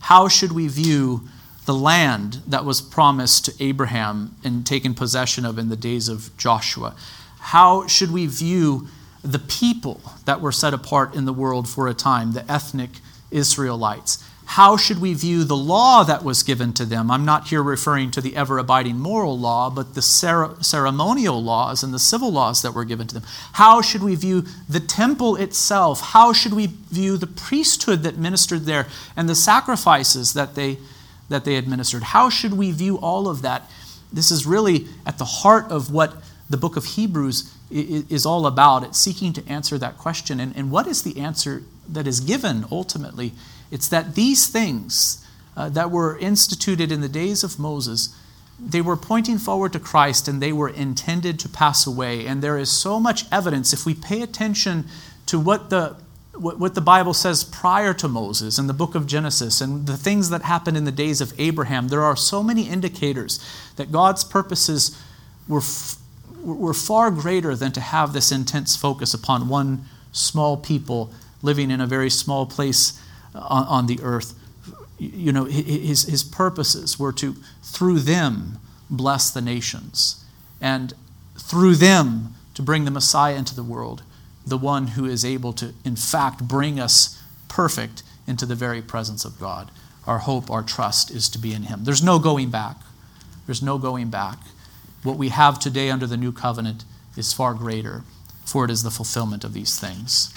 How 0.00 0.28
should 0.28 0.52
we 0.52 0.66
view 0.68 1.28
the 1.66 1.74
land 1.74 2.42
that 2.46 2.64
was 2.64 2.80
promised 2.80 3.44
to 3.44 3.54
Abraham 3.60 4.36
and 4.42 4.66
taken 4.66 4.94
possession 4.94 5.44
of 5.44 5.58
in 5.58 5.68
the 5.68 5.76
days 5.76 6.08
of 6.08 6.36
Joshua? 6.36 6.96
How 7.38 7.86
should 7.86 8.10
we 8.10 8.26
view 8.26 8.88
the 9.22 9.38
people 9.38 10.00
that 10.24 10.40
were 10.40 10.52
set 10.52 10.74
apart 10.74 11.14
in 11.14 11.26
the 11.26 11.32
world 11.32 11.68
for 11.68 11.86
a 11.86 11.94
time, 11.94 12.32
the 12.32 12.50
ethnic 12.50 12.90
Israelites? 13.30 14.24
How 14.50 14.76
should 14.76 15.00
we 15.00 15.14
view 15.14 15.44
the 15.44 15.56
law 15.56 16.02
that 16.02 16.24
was 16.24 16.42
given 16.42 16.72
to 16.72 16.84
them? 16.84 17.08
I'm 17.08 17.24
not 17.24 17.46
here 17.46 17.62
referring 17.62 18.10
to 18.10 18.20
the 18.20 18.34
ever 18.34 18.58
abiding 18.58 18.98
moral 18.98 19.38
law, 19.38 19.70
but 19.70 19.94
the 19.94 20.02
ceremonial 20.02 21.40
laws 21.40 21.84
and 21.84 21.94
the 21.94 22.00
civil 22.00 22.32
laws 22.32 22.60
that 22.62 22.74
were 22.74 22.84
given 22.84 23.06
to 23.06 23.14
them. 23.14 23.22
How 23.52 23.80
should 23.80 24.02
we 24.02 24.16
view 24.16 24.44
the 24.68 24.80
temple 24.80 25.36
itself? 25.36 26.00
How 26.00 26.32
should 26.32 26.52
we 26.52 26.66
view 26.66 27.16
the 27.16 27.28
priesthood 27.28 28.02
that 28.02 28.16
ministered 28.16 28.64
there 28.64 28.88
and 29.16 29.28
the 29.28 29.36
sacrifices 29.36 30.32
that 30.32 30.56
they, 30.56 30.78
that 31.28 31.44
they 31.44 31.54
administered? 31.54 32.02
How 32.02 32.28
should 32.28 32.54
we 32.54 32.72
view 32.72 32.98
all 32.98 33.28
of 33.28 33.42
that? 33.42 33.70
This 34.12 34.32
is 34.32 34.46
really 34.46 34.88
at 35.06 35.18
the 35.18 35.24
heart 35.24 35.70
of 35.70 35.92
what 35.92 36.14
the 36.48 36.56
book 36.56 36.76
of 36.76 36.86
Hebrews 36.86 37.54
is 37.70 38.26
all 38.26 38.46
about. 38.46 38.82
It's 38.82 38.98
seeking 38.98 39.32
to 39.34 39.46
answer 39.46 39.78
that 39.78 39.96
question. 39.96 40.40
And, 40.40 40.56
and 40.56 40.72
what 40.72 40.88
is 40.88 41.04
the 41.04 41.20
answer 41.20 41.62
that 41.88 42.08
is 42.08 42.18
given 42.18 42.64
ultimately? 42.72 43.30
It's 43.70 43.88
that 43.88 44.14
these 44.14 44.46
things 44.48 45.24
uh, 45.56 45.68
that 45.70 45.90
were 45.90 46.18
instituted 46.18 46.90
in 46.90 47.00
the 47.00 47.08
days 47.08 47.44
of 47.44 47.58
Moses, 47.58 48.14
they 48.58 48.80
were 48.80 48.96
pointing 48.96 49.38
forward 49.38 49.72
to 49.72 49.80
Christ 49.80 50.28
and 50.28 50.40
they 50.40 50.52
were 50.52 50.68
intended 50.68 51.38
to 51.40 51.48
pass 51.48 51.86
away. 51.86 52.26
And 52.26 52.42
there 52.42 52.58
is 52.58 52.70
so 52.70 53.00
much 53.00 53.24
evidence, 53.32 53.72
if 53.72 53.86
we 53.86 53.94
pay 53.94 54.22
attention 54.22 54.86
to 55.26 55.38
what 55.38 55.70
the 55.70 55.96
what 56.40 56.74
the 56.74 56.80
Bible 56.80 57.12
says 57.12 57.44
prior 57.44 57.92
to 57.92 58.08
Moses 58.08 58.58
in 58.58 58.66
the 58.66 58.72
book 58.72 58.94
of 58.94 59.06
Genesis 59.06 59.60
and 59.60 59.86
the 59.86 59.96
things 59.96 60.30
that 60.30 60.40
happened 60.40 60.74
in 60.74 60.84
the 60.84 60.92
days 60.92 61.20
of 61.20 61.34
Abraham, 61.38 61.88
there 61.88 62.02
are 62.02 62.16
so 62.16 62.42
many 62.42 62.62
indicators 62.62 63.38
that 63.76 63.92
God's 63.92 64.24
purposes 64.24 64.98
were, 65.46 65.58
f- 65.58 65.98
were 66.42 66.72
far 66.72 67.10
greater 67.10 67.54
than 67.54 67.72
to 67.72 67.80
have 67.80 68.14
this 68.14 68.32
intense 68.32 68.74
focus 68.74 69.12
upon 69.12 69.48
one 69.48 69.84
small 70.12 70.56
people 70.56 71.12
living 71.42 71.70
in 71.70 71.80
a 71.80 71.86
very 71.86 72.08
small 72.08 72.46
place 72.46 72.98
on, 73.34 73.66
on 73.66 73.86
the 73.86 74.00
earth. 74.02 74.34
You 74.98 75.32
know, 75.32 75.44
his, 75.44 76.02
his 76.02 76.22
purposes 76.22 76.98
were 76.98 77.12
to, 77.14 77.34
through 77.62 78.00
them, 78.00 78.58
bless 78.90 79.30
the 79.30 79.40
nations, 79.40 80.24
and 80.60 80.92
through 81.38 81.76
them, 81.76 82.34
to 82.54 82.62
bring 82.62 82.84
the 82.84 82.90
Messiah 82.90 83.36
into 83.36 83.54
the 83.54 83.62
world, 83.62 84.02
the 84.44 84.58
one 84.58 84.88
who 84.88 85.06
is 85.06 85.24
able 85.24 85.52
to, 85.54 85.72
in 85.84 85.96
fact, 85.96 86.46
bring 86.46 86.78
us 86.78 87.22
perfect 87.48 88.02
into 88.26 88.44
the 88.44 88.54
very 88.54 88.82
presence 88.82 89.24
of 89.24 89.40
God. 89.40 89.70
Our 90.06 90.18
hope, 90.18 90.50
our 90.50 90.62
trust 90.62 91.10
is 91.10 91.28
to 91.30 91.38
be 91.38 91.54
in 91.54 91.64
Him. 91.64 91.84
There's 91.84 92.02
no 92.02 92.18
going 92.18 92.50
back. 92.50 92.76
There's 93.46 93.62
no 93.62 93.78
going 93.78 94.10
back. 94.10 94.38
What 95.02 95.16
we 95.16 95.30
have 95.30 95.58
today 95.58 95.90
under 95.90 96.06
the 96.06 96.16
new 96.16 96.32
covenant 96.32 96.84
is 97.16 97.32
far 97.32 97.54
greater, 97.54 98.02
for 98.44 98.64
it 98.64 98.70
is 98.70 98.82
the 98.82 98.90
fulfillment 98.90 99.44
of 99.44 99.54
these 99.54 99.78
things. 99.78 100.34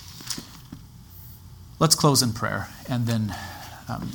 Let's 1.84 1.96
close 1.96 2.22
in 2.22 2.32
prayer, 2.32 2.70
and 2.88 3.08
then 3.08 3.36
um, 3.90 4.10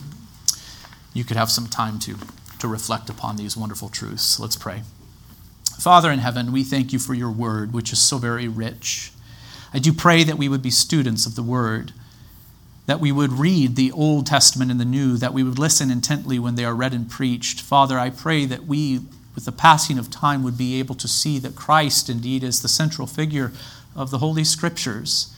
you 1.12 1.22
could 1.22 1.36
have 1.36 1.50
some 1.50 1.66
time 1.66 1.98
to, 1.98 2.16
to 2.60 2.66
reflect 2.66 3.10
upon 3.10 3.36
these 3.36 3.58
wonderful 3.58 3.90
truths. 3.90 4.40
Let's 4.40 4.56
pray. 4.56 4.84
Father 5.78 6.10
in 6.10 6.20
heaven, 6.20 6.50
we 6.50 6.64
thank 6.64 6.94
you 6.94 6.98
for 6.98 7.12
your 7.12 7.30
word, 7.30 7.74
which 7.74 7.92
is 7.92 7.98
so 7.98 8.16
very 8.16 8.48
rich. 8.48 9.12
I 9.74 9.80
do 9.80 9.92
pray 9.92 10.24
that 10.24 10.38
we 10.38 10.48
would 10.48 10.62
be 10.62 10.70
students 10.70 11.26
of 11.26 11.34
the 11.34 11.42
word, 11.42 11.92
that 12.86 13.00
we 13.00 13.12
would 13.12 13.34
read 13.34 13.76
the 13.76 13.92
Old 13.92 14.24
Testament 14.24 14.70
and 14.70 14.80
the 14.80 14.86
New, 14.86 15.18
that 15.18 15.34
we 15.34 15.42
would 15.42 15.58
listen 15.58 15.90
intently 15.90 16.38
when 16.38 16.54
they 16.54 16.64
are 16.64 16.74
read 16.74 16.94
and 16.94 17.10
preached. 17.10 17.60
Father, 17.60 17.98
I 17.98 18.08
pray 18.08 18.46
that 18.46 18.64
we, 18.64 19.02
with 19.34 19.44
the 19.44 19.52
passing 19.52 19.98
of 19.98 20.10
time, 20.10 20.42
would 20.42 20.56
be 20.56 20.78
able 20.78 20.94
to 20.94 21.06
see 21.06 21.38
that 21.40 21.54
Christ 21.54 22.08
indeed 22.08 22.42
is 22.42 22.62
the 22.62 22.66
central 22.66 23.06
figure 23.06 23.52
of 23.94 24.10
the 24.10 24.20
Holy 24.20 24.44
Scriptures, 24.44 25.36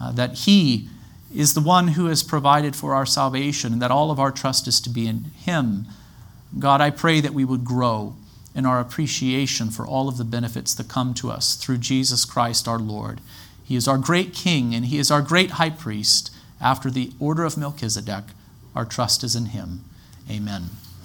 uh, 0.00 0.12
that 0.12 0.32
He 0.38 0.88
is 1.34 1.54
the 1.54 1.60
one 1.60 1.88
who 1.88 2.06
has 2.06 2.22
provided 2.22 2.74
for 2.74 2.94
our 2.94 3.06
salvation, 3.06 3.72
and 3.72 3.82
that 3.82 3.90
all 3.90 4.10
of 4.10 4.18
our 4.18 4.32
trust 4.32 4.66
is 4.66 4.80
to 4.80 4.90
be 4.90 5.06
in 5.06 5.24
Him. 5.36 5.86
God, 6.58 6.80
I 6.80 6.90
pray 6.90 7.20
that 7.20 7.34
we 7.34 7.44
would 7.44 7.64
grow 7.64 8.14
in 8.54 8.64
our 8.64 8.80
appreciation 8.80 9.70
for 9.70 9.86
all 9.86 10.08
of 10.08 10.16
the 10.16 10.24
benefits 10.24 10.74
that 10.74 10.88
come 10.88 11.14
to 11.14 11.30
us 11.30 11.54
through 11.54 11.78
Jesus 11.78 12.24
Christ 12.24 12.66
our 12.66 12.78
Lord. 12.78 13.20
He 13.62 13.76
is 13.76 13.86
our 13.86 13.98
great 13.98 14.32
King, 14.32 14.74
and 14.74 14.86
He 14.86 14.98
is 14.98 15.10
our 15.10 15.22
great 15.22 15.52
high 15.52 15.70
priest. 15.70 16.34
After 16.60 16.90
the 16.90 17.12
order 17.20 17.44
of 17.44 17.56
Melchizedek, 17.56 18.24
our 18.74 18.84
trust 18.84 19.22
is 19.22 19.36
in 19.36 19.46
Him. 19.46 19.84
Amen. 20.30 20.70